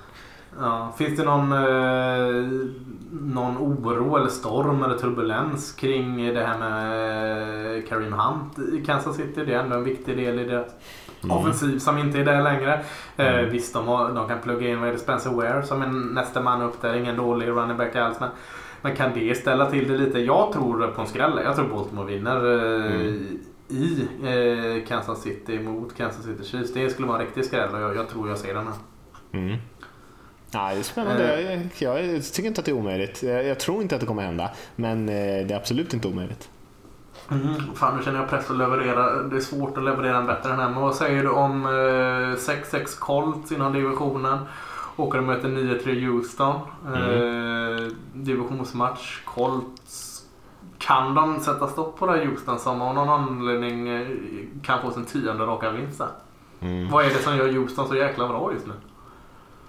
Ja, 0.59 0.93
finns 0.97 1.17
det 1.17 1.23
någon, 1.23 1.51
eh, 1.51 2.59
någon 3.11 3.57
oro 3.57 4.17
eller 4.17 4.29
storm 4.29 4.83
eller 4.83 4.97
turbulens 4.97 5.71
kring 5.71 6.33
det 6.33 6.45
här 6.45 6.57
med 6.57 7.87
Karim 7.87 8.13
Hunt 8.13 8.59
i 8.73 8.85
Kansas 8.85 9.15
City? 9.15 9.45
Det 9.45 9.53
är 9.53 9.59
ändå 9.59 9.75
en 9.75 9.83
viktig 9.83 10.17
del 10.17 10.39
i 10.39 10.43
deras 10.43 10.71
mm. 11.31 11.37
offensiv 11.37 11.79
som 11.79 11.97
inte 11.97 12.19
är 12.19 12.25
där 12.25 12.43
längre. 12.43 12.73
Eh, 13.17 13.27
mm. 13.27 13.49
visst, 13.49 13.73
de, 13.73 13.87
har, 13.87 14.11
de 14.13 14.27
kan 14.27 14.41
plugga 14.41 14.69
in 14.69 14.81
vad 14.81 14.99
Spencer 14.99 15.29
Ware 15.29 15.63
som 15.63 15.81
är 15.81 15.87
nästa 15.87 16.41
man 16.41 16.61
upp 16.61 16.81
där. 16.81 16.95
Ingen 16.95 17.15
dålig 17.15 17.47
running 17.47 17.77
back 17.77 17.95
alls. 17.95 18.19
Men, 18.19 18.29
men 18.81 18.95
kan 18.95 19.13
det 19.13 19.37
ställa 19.37 19.71
till 19.71 19.87
det 19.87 19.97
lite? 19.97 20.19
Jag 20.19 20.53
tror 20.53 20.87
på 20.87 21.01
en 21.01 21.07
skräll. 21.07 21.39
Jag 21.43 21.55
tror 21.55 21.67
Baltimore 21.67 22.15
vinner 22.15 22.35
eh, 22.35 22.95
mm. 22.95 23.39
i 23.67 24.07
eh, 24.23 24.87
Kansas 24.87 25.21
City 25.21 25.59
mot 25.59 25.97
Kansas 25.97 26.25
City 26.25 26.43
Chiefs. 26.43 26.73
Det 26.73 26.89
skulle 26.89 27.07
vara 27.07 27.19
en 27.19 27.25
riktig 27.25 27.45
skräll 27.45 27.73
och 27.73 27.81
jag, 27.81 27.95
jag 27.95 28.09
tror 28.09 28.29
jag 28.29 28.37
ser 28.37 28.53
den 28.53 28.67
här. 28.67 28.75
Mm. 29.31 29.57
Ja, 30.51 30.69
det 30.73 30.79
är 30.79 30.83
spännande. 30.83 31.69
Jag, 31.77 32.05
jag, 32.05 32.23
tycker 32.23 32.47
inte 32.47 32.59
att 32.59 32.65
det 32.65 32.71
är 32.71 32.75
omöjligt. 32.75 33.23
Jag, 33.23 33.45
jag, 33.45 33.59
tror 33.59 33.81
inte 33.81 33.95
att 33.95 34.01
det 34.01 34.07
kommer 34.07 34.23
hända, 34.23 34.51
men 34.75 35.05
det 35.05 35.51
är 35.51 35.55
absolut 35.55 35.93
inte 35.93 36.07
omöjligt. 36.07 36.49
Mm, 37.31 37.75
fan, 37.75 37.97
nu 37.97 38.03
känner 38.03 38.19
jag 38.19 38.29
press 38.29 38.51
att 38.51 38.57
leverera. 38.57 39.23
Det 39.23 39.35
är 39.35 39.39
svårt 39.39 39.77
att 39.77 39.83
leverera 39.83 40.17
en 40.17 40.25
bättre 40.25 40.53
än 40.53 40.59
här. 40.59 40.69
Men 40.69 40.81
vad 40.81 40.95
säger 40.95 41.23
du 41.23 41.29
om 41.29 41.65
eh, 41.65 41.69
6-6 41.69 42.99
Colts 42.99 43.51
inom 43.51 43.73
divisionen? 43.73 44.39
Åker 44.95 45.17
och 45.17 45.23
möter 45.23 45.49
9-3 45.49 46.05
Houston. 46.05 46.59
Mm. 46.87 47.01
Eh, 47.01 47.91
divisionsmatch. 48.13 49.21
Colts. 49.25 50.11
Kan 50.77 51.15
de 51.15 51.39
sätta 51.39 51.67
stopp 51.67 51.99
på 51.99 52.05
det 52.05 52.11
här 52.11 52.25
Houston 52.25 52.59
som 52.59 52.81
av 52.81 52.95
någon 52.95 53.09
anledning 53.09 53.87
eh, 53.87 54.07
kan 54.63 54.81
få 54.81 54.91
sin 54.91 55.05
tionde 55.05 55.45
raka 55.45 55.71
vinst 55.71 56.01
mm. 56.59 56.89
Vad 56.89 57.05
är 57.05 57.09
det 57.09 57.15
som 57.15 57.37
gör 57.37 57.51
Houston 57.51 57.87
så 57.87 57.95
jäkla 57.95 58.27
bra 58.27 58.51
just 58.53 58.67
nu? 58.67 58.73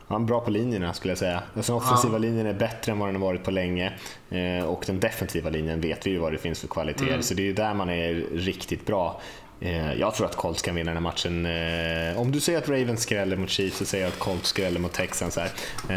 Han 0.08 0.22
är 0.22 0.26
bra 0.26 0.40
på 0.40 0.50
linjerna 0.50 0.92
skulle 0.92 1.10
jag 1.10 1.18
säga. 1.18 1.42
Den 1.54 1.74
offensiva 1.74 2.12
ja. 2.14 2.18
linjen 2.18 2.46
är 2.46 2.54
bättre 2.54 2.92
än 2.92 2.98
vad 2.98 3.08
den 3.08 3.16
har 3.16 3.22
varit 3.22 3.44
på 3.44 3.50
länge. 3.50 3.92
Eh, 4.30 4.64
och 4.64 4.84
den 4.86 5.00
defensiva 5.00 5.50
linjen 5.50 5.80
vet 5.80 6.06
vi 6.06 6.10
ju 6.10 6.18
vad 6.18 6.32
det 6.32 6.38
finns 6.38 6.60
för 6.60 6.68
kvaliteter. 6.68 7.08
Mm. 7.08 7.22
Så 7.22 7.34
det 7.34 7.48
är 7.48 7.52
där 7.52 7.74
man 7.74 7.90
är 7.90 8.14
riktigt 8.34 8.86
bra. 8.86 9.20
Eh, 9.60 9.94
jag 9.94 10.14
tror 10.14 10.26
att 10.26 10.36
Colts 10.36 10.62
kan 10.62 10.74
vinna 10.74 10.90
den 10.90 10.96
här 10.96 11.10
matchen. 11.10 11.46
Eh, 11.46 12.20
om 12.20 12.32
du 12.32 12.40
säger 12.40 12.58
att 12.58 12.68
Ravens 12.68 13.00
skräller 13.00 13.36
mot 13.36 13.50
Chiefs 13.50 13.76
så 13.76 13.84
säger 13.84 14.04
jag 14.04 14.12
att 14.12 14.18
Colts 14.18 14.48
skräller 14.48 14.80
mot 14.80 14.92
Texans 14.92 15.36
här. 15.36 15.50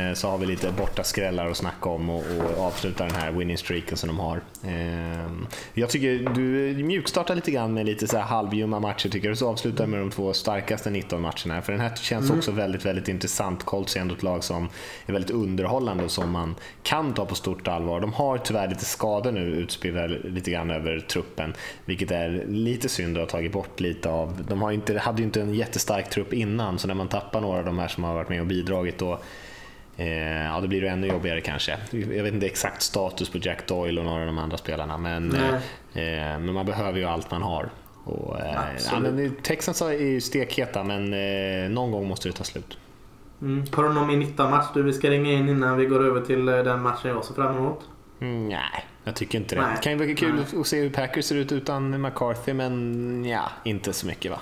Eh, 0.10 0.14
så 0.14 0.30
har 0.30 0.38
vi 0.38 0.45
lite 0.45 0.72
borta 0.72 1.03
skrällar 1.03 1.49
att 1.49 1.57
snacka 1.57 1.89
om 1.89 2.10
och, 2.10 2.24
och 2.57 2.66
avsluta 2.66 3.03
den 3.03 3.16
här 3.16 3.32
winning 3.32 3.57
streaken 3.57 3.97
som 3.97 4.07
de 4.07 4.20
har. 4.20 4.41
Jag 5.74 5.89
tycker 5.89 6.30
du 6.36 6.84
mjukstartar 6.84 7.36
lite 7.36 7.51
grann 7.51 7.74
med 7.74 7.86
lite 7.86 8.07
så 8.07 8.18
här 8.18 8.24
halvljumma 8.24 8.80
matcher 8.80 9.10
tycker 9.10 9.28
jag. 9.28 9.38
Så 9.38 9.49
avslutar 9.49 9.88
med 9.88 9.99
de 9.99 10.12
två 10.12 10.34
starkaste 10.34 10.89
19 10.89 11.22
matcherna. 11.22 11.62
För 11.62 11.72
den 11.72 11.82
här 11.82 11.95
känns 11.95 12.26
mm. 12.26 12.38
också 12.38 12.51
väldigt, 12.51 12.86
väldigt 12.86 13.07
intressant. 13.07 13.64
Colts 13.64 13.95
är 13.95 14.01
ändå 14.01 14.16
ett 14.16 14.24
lag 14.24 14.43
som 14.43 14.70
är 15.05 15.14
väldigt 15.14 15.32
underhållande 15.32 16.03
och 16.03 16.12
som 16.12 16.32
man 16.32 16.55
kan 16.84 17.14
ta 17.14 17.26
på 17.26 17.36
stort 17.36 17.68
allvar. 17.68 17.99
De 17.99 18.14
har 18.14 18.38
tyvärr 18.38 18.68
lite 18.68 18.86
skador 18.86 19.32
nu 19.32 19.41
utspridda 19.41 20.07
lite 20.07 20.51
grann 20.51 20.72
över 20.72 20.99
truppen, 20.99 21.53
vilket 21.86 22.12
är 22.12 22.45
lite 22.47 22.89
synd 22.89 23.18
att 23.18 23.32
ha 23.32 23.38
tagit 23.38 23.49
tagit 23.50 23.54
bort 23.54 23.80
lite 23.80 24.10
av, 24.10 24.45
de 24.47 24.62
har 24.62 24.72
inte, 24.72 25.00
hade 25.00 25.18
ju 25.18 25.26
inte 25.26 25.41
en 25.41 25.54
jättestark 25.54 26.10
trupp 26.10 26.34
innan 26.34 26.80
så 26.80 26.88
när 26.88 26.95
man 26.95 27.08
tappar 27.08 27.41
några 27.41 27.60
av 27.60 27.66
de 27.66 27.80
här 27.80 27.88
som 27.88 28.04
har 28.04 28.14
varit 28.14 28.30
med 28.30 28.41
och 28.41 28.47
bidragit 28.47 28.97
då 28.97 29.20
eh, 29.97 30.45
Ja, 30.45 30.60
då 30.62 30.68
blir 30.68 30.82
det 30.82 30.89
ännu 30.89 31.08
jobbigare 31.08 31.41
kanske. 31.41 31.78
Jag 31.91 32.24
vet 32.24 32.34
inte 32.34 32.45
exakt 32.45 32.82
status 32.82 33.30
på 33.30 33.38
Jack 33.38 33.68
Doyle 33.68 34.00
och 34.00 34.06
några 34.06 34.20
av 34.20 34.26
de 34.26 34.38
andra 34.38 34.58
spelarna, 34.58 34.97
men, 34.97 35.36
eh, 35.36 35.54
eh, 36.04 36.39
men 36.39 36.54
man 36.54 36.66
behöver 36.66 37.00
ju 37.00 37.06
allt 37.06 37.32
man 37.32 37.41
har. 37.41 37.70
Och, 38.06 38.39
eh, 38.39 38.56
ja, 38.91 39.00
men 39.00 39.36
Texans 39.43 39.82
är 39.82 39.91
ju 39.91 40.22
stekheta, 40.22 40.84
men 40.84 41.14
eh, 41.14 41.70
någon 41.70 41.91
gång 41.91 42.08
måste 42.08 42.30
det 42.30 42.34
ta 42.34 42.43
slut. 42.43 42.78
Mm. 43.41 43.66
Har 43.74 43.84
du 43.84 43.93
någon 43.93 44.08
min 44.08 44.24
19-match 44.24 44.66
du 44.74 44.84
vi 44.84 44.93
ska 44.93 45.10
ringa 45.10 45.32
in 45.32 45.50
innan 45.50 45.78
vi 45.78 45.86
går 45.86 46.06
över 46.06 46.22
till 46.22 46.50
eh, 46.50 46.58
den 46.58 46.82
matchen 46.82 47.12
jag 47.12 47.26
ser 47.26 47.34
fram 47.34 47.58
emot? 47.58 47.80
Mm, 48.22 48.50
nej, 48.50 48.86
jag 49.10 49.16
tycker 49.16 49.38
inte 49.38 49.55
det. 49.55 49.62
Det 49.62 49.82
kan 49.84 49.91
ju 49.91 49.97
vara 49.97 50.16
kul 50.16 50.36
Nej. 50.36 50.62
att 50.62 50.68
se 50.68 50.82
hur 50.82 50.89
Packers 50.89 51.26
ser 51.26 51.36
ut 51.36 51.51
utan 51.51 52.01
McCarthy, 52.01 52.53
men 52.53 53.26
ja, 53.26 53.51
inte 53.64 53.93
så 53.93 54.07
mycket 54.07 54.32
va? 54.32 54.39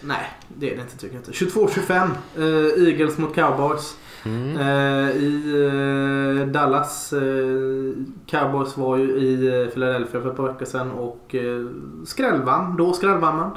Nej, 0.00 0.30
det 0.48 0.70
är 0.70 0.76
det 0.76 0.82
inte 0.82 0.98
tycker 0.98 1.14
jag 1.14 1.20
inte. 1.20 1.32
22-25, 1.32 2.10
uh, 2.38 2.88
Eagles 2.88 3.18
mot 3.18 3.34
Cowboys. 3.34 3.96
Mm. 4.24 4.56
Uh, 4.56 5.10
I 5.10 5.54
uh, 5.54 6.46
Dallas. 6.46 7.14
Cowboys 8.26 8.76
var 8.76 8.96
ju 8.96 9.04
i 9.04 9.70
Philadelphia 9.72 10.20
för 10.20 10.30
ett 10.30 10.36
par 10.36 10.52
veckor 10.52 10.66
sedan 10.66 10.90
och 10.90 11.34
uh, 11.34 11.70
skrällvann. 12.06 12.76
Då 12.76 12.92
skrällvann 12.92 13.36
man. 13.36 13.50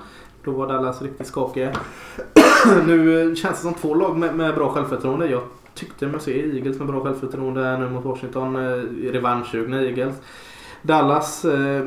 Då 0.44 0.52
var 0.52 0.68
Dallas 0.68 1.02
riktigt 1.02 1.28
skakiga. 1.28 1.72
nu 2.88 3.36
känns 3.36 3.56
det 3.56 3.62
som 3.62 3.74
två 3.74 3.94
lag 3.94 4.18
med, 4.18 4.36
med 4.36 4.56
bra 4.56 4.70
självförtroende. 4.70 5.28
Jag 5.28 5.42
tyckte 5.76 6.08
mig 6.08 6.22
se 6.22 6.44
alltså, 6.44 6.58
Eagles 6.58 6.80
med 6.80 6.88
bra 6.88 7.04
självförtroende 7.04 7.64
här 7.64 7.78
nu 7.78 7.90
mot 7.90 8.06
Washington. 8.06 8.56
Eh, 8.56 9.12
revanschsugna 9.12 9.82
Eagles. 9.82 10.16
Dallas 10.82 11.46
eh, 11.46 11.86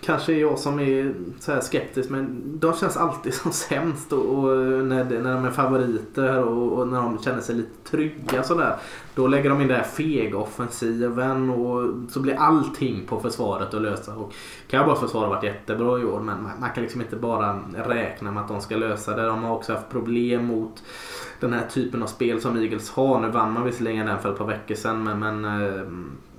kanske 0.00 0.32
är 0.32 0.40
jag 0.40 0.58
som 0.58 0.80
är 0.80 1.14
så 1.40 1.52
här 1.52 1.60
skeptisk 1.60 2.10
men 2.10 2.42
de 2.58 2.72
känns 2.74 2.96
alltid 2.96 3.34
som 3.42 3.52
sämst 3.52 4.12
och, 4.12 4.38
och 4.38 4.56
när, 4.84 5.04
när 5.04 5.34
de 5.34 5.44
är 5.44 5.50
favoriter 5.50 6.38
och, 6.44 6.78
och, 6.78 6.88
när 6.88 7.02
de 7.02 7.18
känner 7.18 7.40
sig 7.40 7.54
lite 7.54 7.90
trygga 7.90 8.42
sådär. 8.42 8.76
Då 9.14 9.26
lägger 9.26 9.50
de 9.50 9.60
in 9.60 9.68
den 9.68 9.76
här 9.76 9.84
fega 9.84 10.38
offensiven 10.38 11.50
och 11.50 11.94
så 12.10 12.20
blir 12.20 12.34
allting 12.34 13.06
på 13.06 13.20
försvaret 13.20 13.74
att 13.74 13.82
lösa. 13.82 14.16
Och 14.16 14.34
Cowboys 14.68 15.00
försvar 15.00 15.20
har 15.20 15.28
varit 15.28 15.44
jättebra 15.44 15.98
i 15.98 16.04
år 16.04 16.20
men 16.20 16.42
man, 16.42 16.52
man 16.60 16.70
kan 16.70 16.82
liksom 16.82 17.00
inte 17.00 17.16
bara 17.16 17.60
räkna 17.86 18.30
med 18.30 18.42
att 18.42 18.48
de 18.48 18.60
ska 18.60 18.76
lösa 18.76 19.16
det. 19.16 19.26
De 19.26 19.42
har 19.42 19.54
också 19.54 19.72
haft 19.72 19.90
problem 19.90 20.44
mot 20.44 20.82
den 21.40 21.52
här 21.52 21.66
typen 21.66 22.02
av 22.02 22.06
spel 22.06 22.40
som 22.40 22.56
Eagles 22.56 22.90
har. 22.90 23.20
Nu 23.20 23.28
vann 23.28 23.52
man 23.52 23.64
visserligen 23.64 24.06
den 24.06 24.18
för 24.18 24.32
ett 24.32 24.38
par 24.38 24.46
veckor 24.46 24.74
sedan 24.74 25.04
men, 25.04 25.18
men 25.18 25.44
eh, 25.44 25.82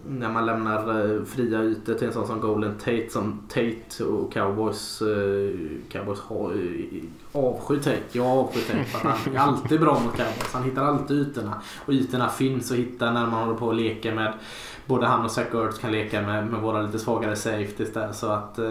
när 0.08 0.30
man 0.30 0.46
lämnar 0.46 1.16
eh, 1.16 1.24
fria 1.24 1.64
ytor 1.64 1.94
till 1.94 2.08
en 2.08 2.14
sån 2.14 2.28
som 2.28 2.40
Golden 2.40 2.78
Tate 2.78 3.10
som 3.10 3.42
Tate 3.48 4.04
och 4.04 4.34
Cowboys, 4.34 5.02
eh, 5.02 5.56
Cowboys 5.90 6.20
eh, 6.20 7.42
avskyr 7.42 7.78
Tate. 7.78 8.02
Jag 8.12 8.26
avskyr 8.26 8.62
Tate 8.62 8.84
för 8.84 9.10
att 9.10 9.18
han 9.18 9.36
är 9.36 9.40
alltid 9.40 9.80
bra 9.80 9.94
mot 9.94 10.18
Cowboys. 10.18 10.54
Han 10.54 10.64
hittar 10.64 10.84
alltid 10.84 11.18
ytorna. 11.18 11.62
Och 11.86 11.94
ytorna 11.94 12.30
finns 12.30 12.72
att 12.72 12.78
hitta 12.78 13.12
när 13.12 13.28
man 13.28 13.44
håller 13.44 13.60
på 13.60 13.66
och 13.66 13.76
leker 13.76 14.16
med 14.16 14.34
både 14.86 15.08
han 15.08 15.26
och 15.26 15.32
Zach 15.32 15.54
Ertz 15.54 15.78
kan 15.80 15.92
leka 15.92 16.22
med, 16.22 16.48
med 16.48 16.62
våra 16.62 16.82
lite 16.82 17.00
svagare 17.00 17.36
safeties 17.36 17.94
där. 17.94 18.12
Så 18.12 18.28
att 18.28 18.60
eh, 18.60 18.66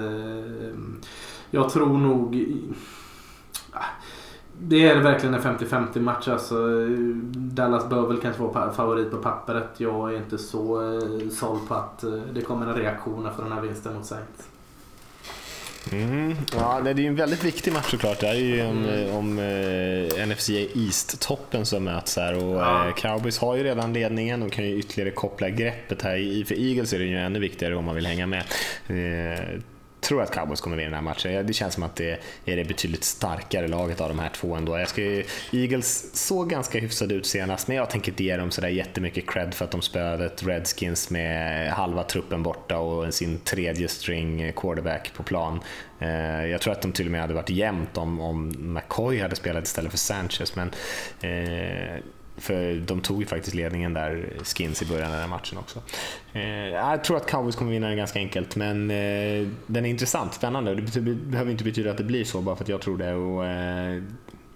jag 1.50 1.70
tror 1.70 1.98
nog... 1.98 2.46
Det 4.60 4.88
är 4.88 5.00
verkligen 5.00 5.34
en 5.34 5.40
50-50 5.40 6.00
match. 6.00 6.28
Alltså, 6.28 6.86
Dallas 7.32 7.88
bör 7.88 8.08
väl 8.08 8.20
kanske 8.20 8.42
vara 8.42 8.72
favorit 8.72 9.10
på 9.10 9.16
pappret. 9.16 9.68
Jag 9.76 10.12
är 10.14 10.16
inte 10.16 10.38
så 10.38 10.92
eh, 10.92 11.28
såld 11.30 11.68
på 11.68 11.74
att 11.74 12.04
eh, 12.04 12.10
det 12.34 12.40
kommer 12.40 12.66
en 12.66 12.74
reaktion 12.74 13.26
efter 13.26 13.42
den 13.42 13.52
här 13.52 13.60
vinsten 13.60 13.94
mot 13.94 14.06
Saints. 14.06 14.48
Mm. 15.92 16.36
Ja, 16.52 16.80
det 16.84 16.90
är 16.90 16.94
ju 16.94 17.06
en 17.06 17.16
väldigt 17.16 17.44
viktig 17.44 17.72
match 17.72 17.90
såklart. 17.90 18.20
Det 18.20 18.28
är 18.28 18.34
ju 18.34 18.60
en, 18.60 18.88
mm. 18.88 19.16
om 19.16 19.38
eh, 19.38 20.26
NFC 20.28 20.50
East-toppen 20.50 21.64
som 21.64 21.84
möts 21.84 22.16
här 22.16 22.44
och 22.44 22.56
ja. 22.56 22.88
eh, 22.88 22.94
Cowboys 22.94 23.38
har 23.38 23.56
ju 23.56 23.62
redan 23.62 23.92
ledningen 23.92 24.42
och 24.42 24.52
kan 24.52 24.64
ju 24.64 24.78
ytterligare 24.78 25.10
koppla 25.10 25.50
greppet 25.50 26.02
här. 26.02 26.44
För 26.44 26.54
Eagles 26.54 26.92
är 26.92 26.98
det 26.98 27.04
ju 27.04 27.18
ännu 27.18 27.38
viktigare 27.38 27.76
om 27.76 27.84
man 27.84 27.94
vill 27.94 28.06
hänga 28.06 28.26
med. 28.26 28.44
Eh, 28.88 29.60
tror 30.00 30.22
att 30.22 30.30
Cowboys 30.30 30.60
kommer 30.60 30.76
vinna 30.76 30.86
den 30.86 30.94
här 30.94 31.02
matchen. 31.02 31.46
Det 31.46 31.52
känns 31.52 31.74
som 31.74 31.82
att 31.82 31.96
det 31.96 32.20
är 32.44 32.56
det 32.56 32.64
betydligt 32.64 33.04
starkare 33.04 33.68
laget 33.68 34.00
av 34.00 34.08
de 34.08 34.18
här 34.18 34.28
två 34.28 34.54
ändå. 34.54 34.78
Jag 34.78 34.88
ska, 34.88 35.22
Eagles 35.52 36.16
såg 36.16 36.50
ganska 36.50 36.78
hyfsade 36.78 37.14
ut 37.14 37.26
senast, 37.26 37.68
men 37.68 37.76
jag 37.76 37.90
tänker 37.90 38.12
inte 38.12 38.24
ge 38.24 38.36
dem 38.36 38.50
sådär 38.50 38.68
jättemycket 38.68 39.30
cred 39.30 39.54
för 39.54 39.64
att 39.64 39.70
de 39.70 39.82
spöade 39.82 40.26
ett 40.26 40.42
Redskins 40.42 41.10
med 41.10 41.70
halva 41.72 42.02
truppen 42.04 42.42
borta 42.42 42.78
och 42.78 43.14
sin 43.14 43.38
tredje 43.38 43.88
string 43.88 44.52
quarterback 44.52 45.12
på 45.14 45.22
plan. 45.22 45.60
Eh, 45.98 46.46
jag 46.46 46.60
tror 46.60 46.72
att 46.72 46.82
de 46.82 46.92
till 46.92 47.06
och 47.06 47.12
med 47.12 47.20
hade 47.20 47.34
varit 47.34 47.50
jämnt 47.50 47.96
om, 47.96 48.20
om 48.20 48.54
McCoy 48.58 49.20
hade 49.20 49.36
spelat 49.36 49.64
istället 49.64 49.90
för 49.90 49.98
Sanchez, 49.98 50.56
men 50.56 50.70
eh, 51.20 52.02
för 52.40 52.74
de 52.74 53.00
tog 53.00 53.20
ju 53.20 53.26
faktiskt 53.26 53.54
ledningen 53.54 53.94
där, 53.94 54.28
Skins, 54.44 54.82
i 54.82 54.86
början 54.86 55.06
av 55.06 55.12
den 55.12 55.20
här 55.20 55.28
matchen 55.28 55.58
också. 55.58 55.82
Eh, 56.32 56.68
jag 56.68 57.04
tror 57.04 57.16
att 57.16 57.30
Cowboys 57.30 57.56
kommer 57.56 57.70
vinna 57.70 57.88
den 57.88 57.96
ganska 57.96 58.18
enkelt, 58.18 58.56
men 58.56 58.90
eh, 58.90 59.48
den 59.66 59.84
är 59.84 59.90
intressant, 59.90 60.34
spännande. 60.34 60.74
Det 60.74 61.00
behöver 61.00 61.50
inte 61.50 61.64
betyda 61.64 61.90
att 61.90 61.98
det 61.98 62.04
blir 62.04 62.24
så 62.24 62.40
bara 62.40 62.56
för 62.56 62.64
att 62.64 62.68
jag 62.68 62.80
tror 62.80 62.98
det. 62.98 63.14
Och, 63.14 63.46
eh, 63.46 64.02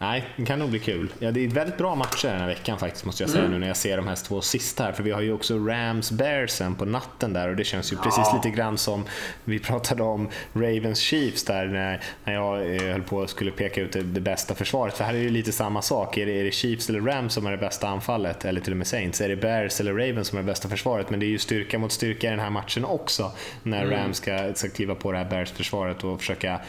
Nej, 0.02 0.24
det 0.36 0.44
kan 0.44 0.58
nog 0.58 0.70
bli 0.70 0.78
kul. 0.78 1.12
Ja, 1.18 1.30
det 1.30 1.44
är 1.44 1.48
väldigt 1.48 1.78
bra 1.78 1.94
matcher 1.94 2.28
den 2.28 2.40
här 2.40 2.46
veckan 2.46 2.78
faktiskt 2.78 3.04
måste 3.04 3.22
jag 3.22 3.30
säga 3.30 3.40
mm. 3.40 3.52
nu 3.52 3.58
när 3.58 3.66
jag 3.66 3.76
ser 3.76 3.96
de 3.96 4.06
här 4.06 4.16
två 4.16 4.40
sista 4.40 4.84
här. 4.84 4.92
För 4.92 5.02
vi 5.02 5.10
har 5.10 5.20
ju 5.20 5.32
också 5.32 5.58
Rams 5.58 6.10
Bears 6.10 6.50
sen 6.50 6.74
på 6.74 6.84
natten 6.84 7.32
där 7.32 7.48
och 7.48 7.56
det 7.56 7.64
känns 7.64 7.92
ju 7.92 7.96
ja. 7.96 8.02
precis 8.02 8.34
lite 8.34 8.56
grann 8.56 8.78
som 8.78 9.04
vi 9.44 9.58
pratade 9.58 10.02
om 10.02 10.28
Ravens 10.52 10.98
Chiefs 10.98 11.44
där 11.44 11.66
när, 11.66 12.00
när 12.24 12.32
jag 12.32 12.74
eh, 12.74 12.92
höll 12.92 13.02
på 13.02 13.22
att 13.22 13.30
skulle 13.30 13.50
peka 13.50 13.80
ut 13.80 13.92
det, 13.92 14.02
det, 14.02 14.20
bästa 14.20 14.54
försvaret. 14.54 14.94
För 14.94 15.04
här 15.04 15.14
är 15.14 15.18
det 15.18 15.24
ju 15.24 15.30
lite 15.30 15.52
samma 15.52 15.82
sak. 15.82 16.18
Är 16.18 16.26
det, 16.26 16.40
är 16.40 16.44
det 16.44 16.50
Chiefs 16.50 16.88
eller 16.88 17.00
Rams 17.00 17.34
som 17.34 17.46
är 17.46 17.50
det 17.50 17.56
bästa 17.56 17.88
anfallet? 17.88 18.44
Eller 18.44 18.60
till 18.60 18.72
och 18.72 18.76
med 18.76 18.86
Saints? 18.86 19.20
Är 19.20 19.28
det 19.28 19.36
Bears 19.36 19.80
eller 19.80 19.92
Ravens 19.92 20.28
som 20.28 20.38
är 20.38 20.42
det 20.42 20.46
bästa 20.46 20.68
försvaret? 20.68 21.10
Men 21.10 21.20
det 21.20 21.26
är 21.26 21.30
ju 21.30 21.38
styrka 21.38 21.78
mot 21.78 21.92
styrka 21.92 22.26
i 22.26 22.30
den 22.30 22.40
här 22.40 22.50
matchen 22.50 22.84
också. 22.84 23.32
När 23.62 23.84
mm. 23.84 23.98
Rams 23.98 24.16
ska, 24.16 24.54
ska 24.54 24.68
kliva 24.68 24.94
på 24.94 25.12
det 25.12 25.18
här 25.18 25.24
Bears-försvaret 25.24 26.04
och 26.04 26.20
försöka 26.20 26.60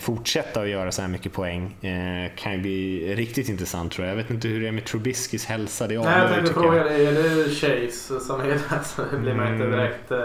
fortsätta 0.00 0.60
att 0.60 0.68
göra 0.68 0.92
så 0.92 1.02
här 1.02 1.08
mycket 1.08 1.32
poäng 1.32 1.76
eh, 1.80 2.30
kan 2.36 2.52
ju 2.52 2.58
bli 2.58 3.14
riktigt 3.14 3.48
intressant 3.48 3.92
tror 3.92 4.06
jag. 4.06 4.12
Jag 4.12 4.22
vet 4.22 4.30
inte 4.30 4.48
hur 4.48 4.60
det 4.60 4.68
är 4.68 4.72
med 4.72 4.84
Trubiskys 4.84 5.46
hälsa. 5.46 5.86
Det 5.86 5.94
är 5.94 5.98
Nej, 5.98 6.18
jag 6.18 6.34
tänkte 6.34 6.54
fråga 6.54 6.84
dig, 6.84 7.06
är 7.06 7.12
det 7.12 7.50
Chase 7.50 8.20
som 8.20 8.40
är 8.40 8.48
det? 8.48 8.84
Så 8.84 9.18
blir 9.18 9.34
man 9.34 9.52
inte 9.52 9.64
mm. 9.64 9.78
direkt 9.78 10.12
uh, 10.12 10.18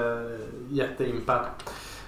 jätteimpad. 0.70 1.45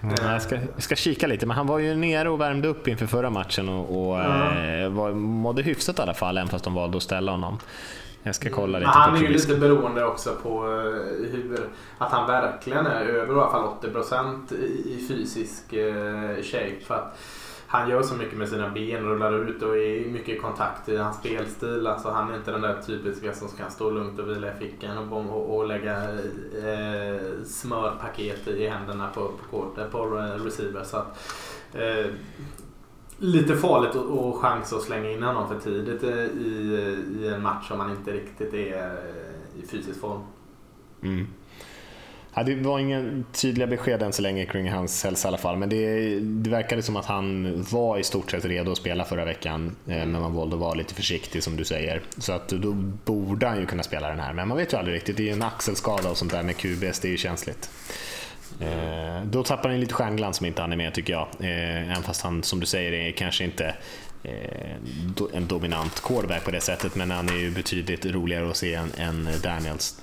Mm, 0.03 0.15
jag 0.21 0.41
ska, 0.41 0.57
ska 0.77 0.95
kika 0.95 1.27
lite, 1.27 1.45
men 1.45 1.57
han 1.57 1.67
var 1.67 1.79
ju 1.79 1.95
nere 1.95 2.29
och 2.29 2.41
värmde 2.41 2.67
upp 2.67 2.87
inför 2.87 3.05
förra 3.05 3.29
matchen 3.29 3.69
och, 3.69 4.09
och 4.09 4.19
mm. 4.19 4.95
var, 4.95 5.11
mådde 5.11 5.61
hyfsat 5.61 5.99
i 5.99 6.01
alla 6.01 6.13
fall, 6.13 6.37
även 6.37 6.49
fast 6.49 6.63
de 6.63 6.73
valde 6.73 6.97
att 6.97 7.03
ställa 7.03 7.31
honom. 7.31 7.59
Jag 8.27 8.35
ska 8.35 8.49
kolla 8.49 8.79
lite 8.79 8.91
Han 8.91 9.15
är 9.15 9.21
ju 9.21 9.27
lite 9.27 9.55
beroende 9.55 10.05
också 10.05 10.35
på 10.43 10.63
hur, 11.31 11.59
att 11.97 12.11
han 12.11 12.27
verkligen 12.27 12.85
är 12.85 13.05
över 13.05 13.33
i 13.33 13.39
alla 13.39 13.51
fall 13.51 13.69
80% 13.81 14.53
i 14.85 15.05
fysisk 15.07 15.63
shape. 16.41 16.79
För 16.85 16.95
att 16.95 17.17
han 17.69 17.89
gör 17.89 18.01
så 18.01 18.15
mycket 18.15 18.37
med 18.37 18.49
sina 18.49 18.69
ben, 18.69 19.03
rullar 19.03 19.33
ut 19.33 19.61
och 19.61 19.77
är 19.77 20.05
mycket 20.05 20.35
i 20.35 20.39
kontakt 20.39 20.89
i 20.89 20.97
hans 20.97 21.17
spelstil. 21.17 21.87
Alltså 21.87 22.09
han 22.09 22.31
är 22.31 22.35
inte 22.35 22.51
den 22.51 22.61
där 22.61 22.81
typiska 22.81 23.33
som 23.33 23.47
kan 23.47 23.71
stå 23.71 23.89
lugnt 23.89 24.19
och 24.19 24.29
vila 24.29 24.47
i 24.47 24.59
fickan 24.59 24.97
och, 24.97 25.17
och, 25.17 25.57
och 25.57 25.67
lägga 25.67 26.03
eh, 26.03 27.21
smörpaket 27.45 28.47
i 28.47 28.67
händerna 28.67 29.09
på, 29.13 29.21
på, 29.21 29.57
kort, 29.57 29.91
på 29.91 30.05
receiver. 30.45 30.83
Så 30.83 30.97
att, 30.97 31.17
eh, 31.73 32.05
lite 33.17 33.55
farligt 33.55 33.95
att 33.95 34.35
chansa 34.35 34.75
att 34.75 34.81
slänga 34.81 35.11
in 35.11 35.23
honom 35.23 35.47
för 35.47 35.59
tidigt 35.59 36.03
i, 36.03 36.07
i 37.19 37.27
en 37.35 37.41
match 37.41 37.71
om 37.71 37.77
man 37.77 37.91
inte 37.91 38.11
riktigt 38.11 38.53
är 38.53 38.97
i 39.63 39.67
fysisk 39.67 39.99
form. 39.99 40.21
Mm. 41.03 41.27
Ja, 42.33 42.43
det 42.43 42.55
var 42.55 42.79
inga 42.79 43.23
tydliga 43.31 43.67
besked 43.67 44.01
än 44.01 44.13
så 44.13 44.21
länge 44.21 44.45
kring 44.45 44.71
hans 44.71 45.03
hälsa 45.03 45.27
i 45.27 45.29
alla 45.29 45.37
fall, 45.37 45.57
men 45.57 45.69
det, 45.69 46.19
det 46.19 46.49
verkade 46.49 46.81
som 46.81 46.95
att 46.95 47.05
han 47.05 47.55
var 47.71 47.97
i 47.97 48.03
stort 48.03 48.31
sett 48.31 48.45
redo 48.45 48.71
att 48.71 48.77
spela 48.77 49.05
förra 49.05 49.25
veckan, 49.25 49.75
mm. 49.87 50.11
men 50.11 50.21
man 50.21 50.33
valde 50.33 50.55
att 50.55 50.61
vara 50.61 50.73
lite 50.73 50.93
försiktig 50.93 51.43
som 51.43 51.57
du 51.57 51.65
säger. 51.65 52.01
Så 52.17 52.33
att 52.33 52.47
då 52.47 52.73
borde 53.05 53.47
han 53.47 53.59
ju 53.59 53.65
kunna 53.65 53.83
spela 53.83 54.09
den 54.09 54.19
här, 54.19 54.33
men 54.33 54.47
man 54.47 54.57
vet 54.57 54.73
ju 54.73 54.77
aldrig 54.77 54.95
riktigt. 54.95 55.17
Det 55.17 55.23
är 55.23 55.27
ju 55.27 55.31
en 55.31 55.41
axelskada 55.41 56.09
och 56.09 56.17
sånt 56.17 56.31
där 56.31 56.43
med 56.43 56.57
QBS, 56.57 56.99
det 56.99 57.07
är 57.07 57.11
ju 57.11 57.17
känsligt. 57.17 57.69
Eh, 58.59 59.23
då 59.25 59.43
tappar 59.43 59.69
han 59.69 59.79
lite 59.79 59.93
stjärnglans 59.93 60.37
som 60.37 60.45
inte 60.45 60.61
han 60.61 60.71
är 60.71 60.77
med 60.77 60.93
tycker 60.93 61.13
jag, 61.13 61.27
eh, 61.39 61.91
även 61.91 62.03
fast 62.03 62.21
han 62.21 62.43
som 62.43 62.59
du 62.59 62.65
säger 62.65 62.91
är 62.91 63.11
kanske 63.11 63.43
inte 63.43 63.75
eh, 64.23 64.75
en 65.33 65.47
dominant 65.47 66.01
quarterback 66.03 66.45
på 66.45 66.51
det 66.51 66.61
sättet, 66.61 66.95
men 66.95 67.11
han 67.11 67.29
är 67.29 67.37
ju 67.37 67.51
betydligt 67.51 68.05
roligare 68.05 68.49
att 68.49 68.57
se 68.57 68.73
än, 68.73 68.91
än 68.97 69.29
Daniels. 69.43 70.01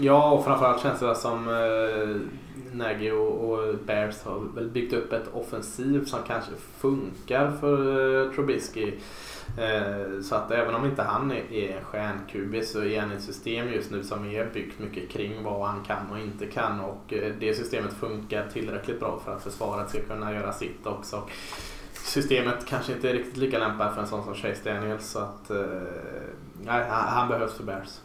Ja, 0.00 0.30
och 0.30 0.44
framförallt 0.44 0.82
känns 0.82 1.00
det 1.00 1.14
som 1.14 1.48
eh, 1.48 2.16
Nagy 2.76 3.10
och, 3.10 3.50
och, 3.50 3.74
Bears 3.86 4.22
har 4.22 4.40
väl 4.54 4.68
byggt 4.68 4.92
upp 4.92 5.12
ett 5.12 5.28
offensiv 5.32 6.04
som 6.04 6.18
kanske 6.26 6.50
funkar 6.78 7.52
för 7.60 8.26
eh, 8.26 8.32
Trubisky. 8.32 8.92
Eh, 9.58 10.20
så 10.22 10.34
att 10.34 10.50
även 10.50 10.74
om 10.74 10.84
inte 10.84 11.02
han 11.02 11.30
är, 11.30 11.52
är 11.52 11.76
en 11.76 11.84
stjärnkubis 11.84 12.72
så 12.72 12.84
är 12.84 13.00
han 13.00 13.12
ett 13.12 13.22
system 13.22 13.68
just 13.68 13.90
nu 13.90 14.04
som 14.04 14.24
är 14.24 14.50
byggt 14.54 14.78
mycket 14.78 15.10
kring 15.10 15.42
vad 15.42 15.68
han 15.68 15.84
kan 15.84 16.10
och 16.10 16.18
inte 16.18 16.46
kan 16.46 16.80
och 16.80 17.12
eh, 17.12 17.32
det 17.40 17.54
systemet 17.54 17.92
funkar 17.92 18.48
tillräckligt 18.52 19.00
bra 19.00 19.20
för 19.24 19.36
att 19.36 19.42
försvaret 19.42 19.90
ska 19.90 20.02
kunna 20.02 20.32
göra 20.32 20.52
sitt 20.52 20.86
också. 20.86 21.22
Systemet 21.92 22.66
kanske 22.66 22.92
inte 22.92 23.10
är 23.10 23.12
riktigt 23.12 23.36
lika 23.36 23.58
lämpat 23.58 23.94
för 23.94 24.00
en 24.00 24.08
sån 24.08 24.24
som 24.24 24.34
Chase 24.34 24.60
Daniels 24.64 25.10
så 25.10 25.18
att 25.18 25.50
eh, 25.50 25.56
nej, 26.62 26.84
han, 26.88 27.08
han 27.08 27.28
behövs 27.28 27.54
för 27.54 27.64
Bears. 27.64 28.00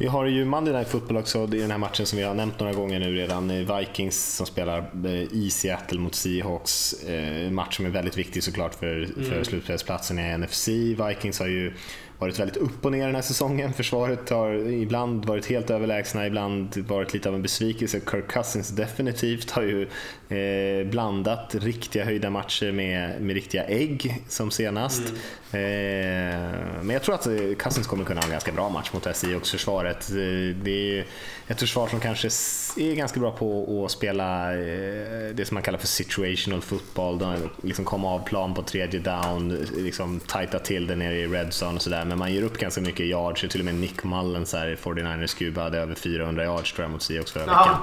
Vi 0.00 0.06
har 0.06 0.26
ju 0.26 0.44
Monday 0.44 0.74
Night 0.74 0.88
Football 0.88 1.16
också 1.16 1.44
i 1.44 1.60
den 1.60 1.70
här 1.70 1.78
matchen 1.78 2.06
som 2.06 2.18
vi 2.18 2.24
har 2.24 2.34
nämnt 2.34 2.60
några 2.60 2.72
gånger 2.72 3.00
nu 3.00 3.14
redan. 3.14 3.48
Vikings 3.78 4.36
som 4.36 4.46
spelar 4.46 4.90
eh, 5.04 5.12
i 5.12 5.50
Seattle 5.50 5.98
mot 5.98 6.14
Seahawks. 6.14 6.94
En 7.06 7.44
eh, 7.44 7.50
match 7.50 7.76
som 7.76 7.86
är 7.86 7.90
väldigt 7.90 8.18
viktig 8.18 8.42
såklart 8.42 8.74
för, 8.74 9.08
för 9.14 9.32
mm. 9.32 9.44
slutspelsplatsen 9.44 10.18
i 10.18 10.38
NFC. 10.38 10.68
Vikings 10.68 11.40
har 11.40 11.46
ju 11.46 11.74
varit 12.18 12.38
väldigt 12.38 12.56
upp 12.56 12.84
och 12.84 12.92
ner 12.92 13.06
den 13.06 13.14
här 13.14 13.22
säsongen. 13.22 13.72
Försvaret 13.72 14.30
har 14.30 14.54
ibland 14.54 15.24
varit 15.24 15.46
helt 15.46 15.70
överlägsna, 15.70 16.26
ibland 16.26 16.76
varit 16.76 17.14
lite 17.14 17.28
av 17.28 17.34
en 17.34 17.42
besvikelse. 17.42 18.00
Kirk 18.10 18.28
Cousins 18.28 18.68
definitivt 18.68 19.50
har 19.50 19.62
ju 19.62 19.82
eh, 20.28 20.86
blandat 20.86 21.54
riktiga 21.54 22.04
höjda 22.04 22.30
matcher 22.30 22.72
med, 22.72 23.20
med 23.20 23.34
riktiga 23.34 23.64
ägg 23.64 24.22
som 24.28 24.50
senast. 24.50 25.02
Mm. 25.50 25.64
Eh, 25.64 26.50
men 26.82 26.90
jag 26.90 27.02
tror 27.02 27.14
att 27.14 27.26
eh, 27.26 27.32
Cousins 27.58 27.86
kommer 27.86 28.04
kunna 28.04 28.20
ha 28.20 28.26
en 28.26 28.32
ganska 28.32 28.52
bra 28.52 28.68
match 28.68 28.90
mot 28.92 29.16
Seahawks 29.16 29.50
försvaret. 29.50 30.10
Eh, 30.10 30.56
det 30.62 30.98
är 30.98 31.06
ett 31.48 31.60
försvar 31.60 31.88
som 31.88 32.00
kanske 32.00 32.28
är 32.76 32.94
ganska 32.94 33.20
bra 33.20 33.30
på 33.30 33.84
att 33.84 33.90
spela 33.90 34.52
eh, 34.52 35.34
det 35.34 35.46
som 35.46 35.54
man 35.54 35.62
kallar 35.62 35.78
för 35.78 35.86
situational 35.86 36.62
football. 36.62 37.48
Liksom 37.62 37.84
komma 37.84 38.08
av 38.08 38.18
plan 38.18 38.54
på 38.54 38.62
tredje 38.62 39.00
down, 39.00 39.66
liksom 39.76 40.20
tajta 40.20 40.58
till 40.58 40.86
det 40.86 40.96
nere 40.96 41.16
i 41.16 41.26
red 41.26 41.48
zone 41.48 41.74
och 41.74 41.82
sådär 41.82 42.04
men 42.04 42.18
man 42.18 42.32
ger 42.32 42.42
upp 42.42 42.58
ganska 42.58 42.80
mycket 42.80 43.06
yards. 43.06 43.40
Till 43.48 43.60
och 43.60 43.64
med 43.64 43.74
Nick 43.74 44.04
Mullen, 44.04 44.46
så 44.46 44.56
här, 44.56 44.78
49ers 44.82 45.38
QB, 45.38 45.58
hade 45.58 45.78
över 45.78 45.94
400 45.94 46.44
yards 46.44 46.72
tror 46.72 46.84
jag 46.84 46.90
mot 46.90 47.02
Seahawks 47.02 47.32
förra 47.32 47.46
veckan. 47.46 47.76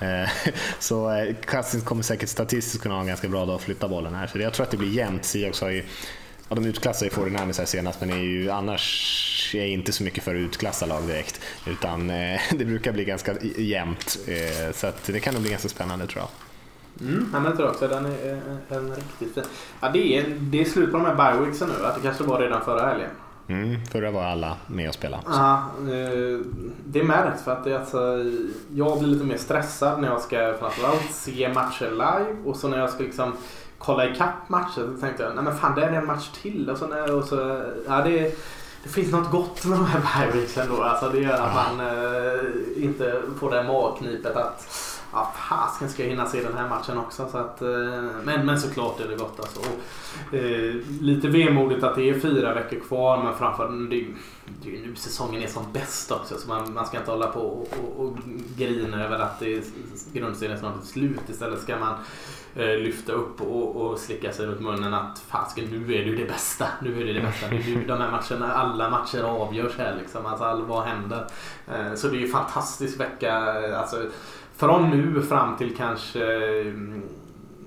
Eh, 0.00 0.30
så 0.78 1.10
eh, 1.10 1.34
Cousins 1.34 1.84
kommer 1.84 2.02
säkert 2.02 2.28
statistiskt 2.28 2.82
kunna 2.82 2.94
ha 2.94 3.00
en 3.00 3.06
ganska 3.06 3.28
bra 3.28 3.46
dag 3.46 3.54
att 3.54 3.62
flytta 3.62 3.88
bollen 3.88 4.14
här. 4.14 4.26
Så 4.26 4.38
jag 4.38 4.54
tror 4.54 4.64
att 4.64 4.70
det 4.70 4.76
blir 4.76 4.92
jämnt. 4.92 5.24
Seahawks 5.24 5.60
har 5.60 5.70
ju 5.70 5.84
Ja, 6.52 6.56
de 6.56 6.66
utklassar 6.66 7.06
ju 7.06 7.10
49ers 7.10 7.58
här 7.58 7.64
senast, 7.64 8.00
men 8.00 8.10
är 8.10 8.16
ju 8.16 8.50
annars 8.50 9.54
är 9.54 9.66
inte 9.66 9.92
så 9.92 10.04
mycket 10.04 10.24
för 10.24 10.34
att 10.34 10.38
utklassa 10.38 10.86
lag 10.86 11.02
direkt. 11.06 11.40
Utan 11.66 12.10
eh, 12.10 12.40
det 12.58 12.64
brukar 12.64 12.92
bli 12.92 13.04
ganska 13.04 13.34
jämnt. 13.56 14.18
Eh, 14.26 14.72
så 14.74 14.92
det 15.06 15.20
kan 15.20 15.34
nog 15.34 15.42
bli 15.42 15.50
ganska 15.50 15.68
spännande 15.68 16.06
tror 16.06 16.22
jag. 16.22 17.08
Mm, 17.08 17.28
men 17.32 17.44
jag 17.44 17.56
tror 17.56 17.68
också 17.68 17.88
den 17.88 18.06
är 18.06 18.40
en 18.68 18.94
riktigt 18.94 19.34
fin. 19.34 19.44
Ja, 19.80 19.88
det, 19.88 20.18
är, 20.18 20.24
det 20.38 20.60
är 20.60 20.64
slut 20.64 20.92
på 20.92 20.96
de 20.96 21.06
här 21.06 21.32
bioweeksen 21.32 21.68
nu. 21.68 21.86
Att 21.86 21.94
det 21.94 22.00
kanske 22.00 22.24
var 22.24 22.40
redan 22.40 22.64
förra 22.64 22.86
helgen. 22.86 23.10
Mm, 23.48 23.84
förra 23.86 24.10
var 24.10 24.24
alla 24.24 24.56
med 24.66 24.88
och 24.88 24.94
spelade. 24.94 25.22
Ja, 25.26 25.70
eh, 25.78 26.40
det 26.84 27.04
märks 27.04 27.42
för 27.42 27.52
att 27.52 27.64
det, 27.64 27.78
alltså, 27.78 28.24
jag 28.74 28.98
blir 28.98 29.08
lite 29.08 29.24
mer 29.24 29.36
stressad 29.36 30.00
när 30.00 30.08
jag 30.08 30.20
ska 30.20 30.54
framförallt 30.58 31.12
se 31.12 31.48
matcher 31.54 31.90
live 31.90 32.36
och 32.44 32.56
så 32.56 32.68
när 32.68 32.78
jag 32.78 32.90
ska 32.90 33.02
liksom 33.02 33.32
kolla 33.84 34.08
ikapp 34.08 34.48
matcher 34.48 34.94
så 34.94 35.00
tänkte 35.00 35.22
jag 35.22 35.34
nej 35.34 35.44
men 35.44 35.56
fan 35.56 35.74
det 35.74 35.84
är 35.84 35.92
en 35.92 36.06
match 36.06 36.28
till 36.42 36.70
och 36.70 36.78
så, 36.78 36.86
när, 36.86 37.14
och 37.14 37.24
så 37.24 37.62
ja, 37.88 38.02
det, 38.04 38.34
det 38.82 38.88
finns 38.88 39.12
något 39.12 39.30
gott 39.30 39.64
med 39.64 39.78
de 39.78 39.86
här 39.86 40.32
bye 40.32 40.62
ändå. 40.62 40.82
Alltså 40.82 41.08
det 41.08 41.18
gör 41.18 41.40
att 41.40 41.54
man 41.54 41.80
eh, 41.80 42.84
inte 42.84 43.22
får 43.40 43.50
det 43.50 43.62
magknipet 43.62 44.36
att 44.36 44.68
ja, 45.12 45.34
fasken 45.48 45.88
ska 45.88 46.02
jag 46.02 46.10
hinna 46.10 46.26
se 46.26 46.42
den 46.42 46.56
här 46.56 46.68
matchen 46.68 46.98
också. 46.98 47.28
Så 47.28 47.38
att, 47.38 47.62
eh, 47.62 47.68
men, 48.24 48.46
men 48.46 48.60
såklart 48.60 49.00
är 49.00 49.08
det 49.08 49.16
gott 49.16 49.40
alltså. 49.40 49.60
Och, 49.60 50.34
eh, 50.34 50.74
lite 51.00 51.28
vemodigt 51.28 51.84
att 51.84 51.94
det 51.94 52.10
är 52.10 52.20
fyra 52.20 52.54
veckor 52.54 52.80
kvar 52.80 53.22
men 53.22 53.34
framförallt 53.34 53.90
det, 53.90 54.06
det 54.62 54.68
är 54.68 54.72
ju 54.72 54.86
nu 54.86 54.94
säsongen 54.94 55.42
är 55.42 55.46
som 55.46 55.72
bäst 55.72 56.12
också. 56.12 56.38
Så 56.38 56.48
man, 56.48 56.72
man 56.72 56.86
ska 56.86 56.98
inte 56.98 57.10
hålla 57.10 57.26
på 57.26 57.40
och, 57.40 57.68
och, 57.78 58.06
och 58.06 58.18
grina 58.56 59.04
över 59.04 59.18
att 59.18 59.40
det 59.40 59.54
är 59.54 59.62
grundserien 60.12 60.58
snart 60.58 60.82
är 60.82 60.86
slut. 60.86 61.28
Istället 61.28 61.60
ska 61.60 61.76
man 61.76 61.94
eh, 62.56 62.76
lyfta 62.76 63.12
upp 63.12 63.40
och, 63.40 63.76
och 63.76 63.98
slicka 63.98 64.32
sig 64.32 64.46
runt 64.46 64.60
munnen 64.60 64.94
att 64.94 65.18
fasken 65.18 65.64
nu 65.64 65.94
är 65.94 65.98
det 65.98 66.10
ju 66.10 66.16
det 66.16 66.24
bästa. 66.24 66.66
Nu 66.82 67.00
är 67.00 67.06
det 67.06 67.12
det 67.12 67.20
bästa. 67.20 67.48
Det 67.48 67.56
är 67.56 67.76
nu 67.76 67.84
de 67.86 68.00
här 68.00 68.10
matcherna, 68.10 68.52
alla 68.52 68.90
matcher 68.90 69.22
avgörs 69.22 69.78
här 69.78 69.96
liksom. 70.00 70.26
Alltså 70.26 70.44
all, 70.44 70.62
vad 70.62 70.84
händer? 70.84 71.26
Eh, 71.68 71.94
så 71.94 72.08
det 72.08 72.16
är 72.16 72.18
ju 72.18 72.26
en 72.26 72.32
fantastisk 72.32 73.00
vecka. 73.00 73.64
Eh, 73.64 73.80
alltså, 73.80 73.96
från 74.62 74.90
nu 74.90 75.22
fram 75.22 75.56
till 75.56 75.76
kanske 75.76 76.18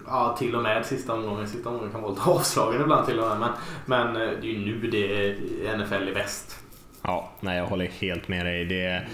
Ja, 0.08 0.36
till 0.40 0.56
och 0.56 0.64
med 0.64 0.86
sista 0.86 1.14
omgången. 1.14 1.48
Sista 1.48 1.70
omgången 1.70 1.92
kan 1.92 2.02
vara 2.02 2.12
lite 2.12 2.24
avslagen 2.30 2.82
ibland 2.82 3.06
till 3.06 3.20
och 3.20 3.28
med. 3.28 3.40
Men, 3.40 3.50
men 3.86 4.14
det 4.14 4.48
är 4.48 4.52
ju 4.52 4.66
nu 4.66 4.88
det 4.88 5.28
är 5.28 5.78
NFL 5.78 6.10
i 6.10 6.12
väst. 6.12 6.60
Ja, 7.02 7.32
nej, 7.40 7.58
jag 7.58 7.66
håller 7.66 7.86
helt 7.86 8.28
med 8.28 8.46
dig. 8.46 8.66
Det 8.66 8.86
är 8.86 9.08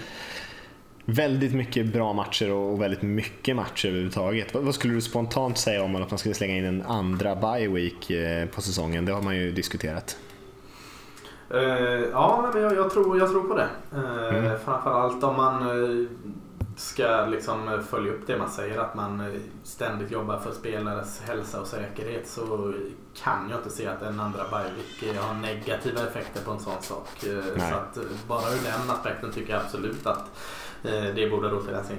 väldigt 1.04 1.54
mycket 1.54 1.86
bra 1.86 2.12
matcher 2.12 2.50
och 2.50 2.82
väldigt 2.82 3.02
mycket 3.02 3.56
matcher 3.56 3.88
överhuvudtaget. 3.88 4.54
Vad 4.54 4.74
skulle 4.74 4.94
du 4.94 5.00
spontant 5.00 5.58
säga 5.58 5.82
om 5.82 5.96
att 5.96 6.10
man 6.10 6.18
skulle 6.18 6.34
slänga 6.34 6.56
in 6.56 6.64
en 6.64 6.82
andra 6.82 7.36
bye 7.36 7.68
week 7.68 8.10
eh, 8.10 8.46
på 8.46 8.60
säsongen? 8.60 9.04
Det 9.04 9.12
har 9.12 9.22
man 9.22 9.36
ju 9.36 9.52
diskuterat. 9.52 10.16
Uh, 11.54 11.60
ja, 12.12 12.50
men 12.54 12.62
jag, 12.62 12.76
jag, 12.76 12.90
tror, 12.90 13.18
jag 13.18 13.30
tror 13.30 13.48
på 13.48 13.54
det. 13.54 13.68
Uh, 13.96 14.38
mm. 14.38 14.58
Framförallt 14.64 15.24
om 15.24 15.36
man 15.36 15.68
uh, 15.68 16.08
ska 16.82 17.26
liksom 17.26 17.82
följa 17.90 18.12
upp 18.12 18.26
det 18.26 18.36
man 18.36 18.50
säger 18.50 18.78
att 18.78 18.94
man 18.94 19.40
ständigt 19.64 20.10
jobbar 20.10 20.38
för 20.38 20.52
spelares 20.52 21.22
hälsa 21.26 21.60
och 21.60 21.66
säkerhet 21.66 22.28
så 22.28 22.74
kan 23.22 23.48
jag 23.50 23.58
inte 23.58 23.70
se 23.70 23.86
att 23.86 24.02
en 24.02 24.20
andra 24.20 24.44
bye 24.48 25.18
har 25.18 25.34
negativa 25.34 26.06
effekter 26.08 26.40
på 26.44 26.50
en 26.50 26.60
sån 26.60 26.82
sak. 26.82 27.08
Nej. 27.56 27.70
Så 27.70 27.74
att 27.74 27.98
bara 28.28 28.48
ur 28.48 28.64
den 28.64 28.90
aspekten 28.90 29.32
tycker 29.32 29.52
jag 29.52 29.62
absolut 29.62 30.06
att 30.06 30.24
det 31.14 31.30
borde 31.30 31.48
roteras 31.48 31.90
in. 31.90 31.98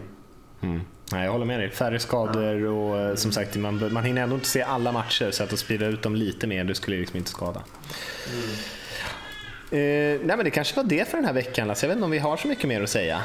Mm. 0.62 0.82
Nej, 1.12 1.26
jag 1.26 1.32
håller 1.32 1.46
med 1.46 1.60
dig. 1.60 1.70
Färre 1.70 2.00
skador 2.00 2.66
och 2.66 3.20
som 3.20 3.32
sagt 3.32 3.56
man, 3.56 3.94
man 3.94 4.04
hinner 4.04 4.22
ändå 4.22 4.36
inte 4.36 4.48
se 4.48 4.62
alla 4.62 4.92
matcher 4.92 5.32
så 5.32 5.44
att 5.44 5.60
sprida 5.60 5.86
ut 5.86 6.02
dem 6.02 6.16
lite 6.16 6.48
mer 6.48 6.64
det 6.64 6.76
skulle 6.76 6.98
liksom 6.98 7.18
inte 7.18 7.30
skada. 7.30 7.64
Mm. 8.34 8.56
Eh, 9.74 10.20
nej 10.24 10.38
men 10.38 10.44
det 10.44 10.52
kanske 10.52 10.76
var 10.76 10.84
det 10.84 11.10
för 11.10 11.18
den 11.18 11.26
här 11.26 11.34
veckan 11.34 11.68
Lasse. 11.68 11.86
Jag 11.86 11.90
vet 11.90 11.96
inte 11.96 12.06
om 12.06 12.12
vi 12.12 12.20
har 12.20 12.38
så 12.38 12.48
mycket 12.48 12.68
mer 12.68 12.84
att 12.84 12.90
säga. 12.90 13.22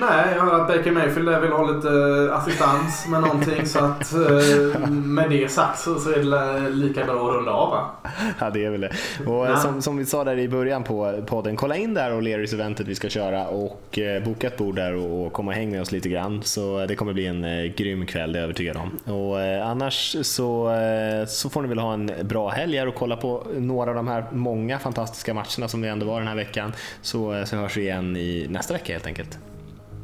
Nej, 0.00 0.34
jag 0.36 0.42
hör 0.42 0.60
att 0.60 0.68
Baker 0.68 0.92
Mayfield 0.92 1.42
vill 1.42 1.52
ha 1.52 1.70
lite 1.70 1.88
eh, 1.88 2.36
assistans 2.36 3.06
med 3.08 3.20
någonting 3.20 3.66
så 3.66 3.78
att 3.78 4.14
eh, 4.14 4.90
med 4.90 5.30
det 5.30 5.50
sagt 5.50 5.78
så, 5.78 5.90
är 5.90 6.18
det 6.18 6.70
lika 6.70 7.04
bra 7.04 7.28
att 7.28 7.34
runda 7.34 7.52
av 7.52 7.70
va? 7.70 7.90
Ja 8.38 8.50
det 8.50 8.64
är 8.64 8.70
väl 8.70 8.80
det. 8.80 8.90
Och 9.26 9.46
ja. 9.46 9.56
som, 9.56 9.82
som, 9.82 9.96
vi 9.96 10.06
sa 10.06 10.24
där 10.24 10.38
i 10.38 10.48
början 10.48 10.84
på 10.84 11.22
podden, 11.26 11.56
kolla 11.56 11.76
in 11.76 11.94
där 11.94 12.12
och 12.12 12.22
Lerys 12.22 12.52
eventet 12.52 12.86
vi 12.86 12.94
ska 12.94 13.08
köra 13.08 13.48
och 13.48 13.98
eh, 13.98 14.24
boka 14.24 14.46
ett 14.46 14.56
bord 14.56 14.74
där 14.74 14.94
och, 14.94 15.32
komma 15.32 15.50
och 15.50 15.56
häng 15.56 15.70
med 15.70 15.80
oss 15.80 15.92
lite 15.92 16.08
grann. 16.08 16.42
Så 16.42 16.86
det 16.86 16.96
kommer 16.96 17.12
bli 17.12 17.26
en 17.26 17.44
eh, 17.44 17.64
grym 17.64 18.06
kväll, 18.06 18.32
det 18.32 18.38
är 18.38 18.40
jag 18.40 18.44
övertygad 18.44 18.76
om. 18.76 19.14
Och 19.14 19.40
eh, 19.40 19.68
annars 19.68 20.16
så, 20.22 20.72
eh, 20.72 21.26
så 21.26 21.50
får 21.50 21.62
ni 21.62 21.68
väl 21.68 21.78
ha 21.78 21.92
en 21.92 22.12
bra 22.22 22.48
helg 22.48 22.82
och 22.82 22.94
kolla 22.94 23.16
på 23.16 23.46
några 23.56 23.90
av 23.90 23.96
de 23.96 24.08
här 24.08 24.24
många 24.32 24.78
fantastiska 24.78 25.34
matcherna 25.34 25.68
som 25.68 25.80
det 25.80 25.88
ändå 25.88 26.06
var 26.06 26.18
den 26.18 26.28
här 26.28 26.36
veckan. 26.36 26.72
Så, 27.02 27.44
så 27.46 27.56
hörs 27.56 27.76
vi 27.76 27.82
igen 27.82 28.16
i 28.16 28.46
nästa 28.50 28.74
vecka 28.74 28.92
helt 28.92 29.06
enkelt. 29.06 29.38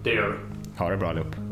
Det 0.05 0.11
gör 0.11 0.29
vi. 0.29 0.79
Ha 0.79 0.91
det 0.91 0.97
bra 0.97 1.09
allihop. 1.09 1.44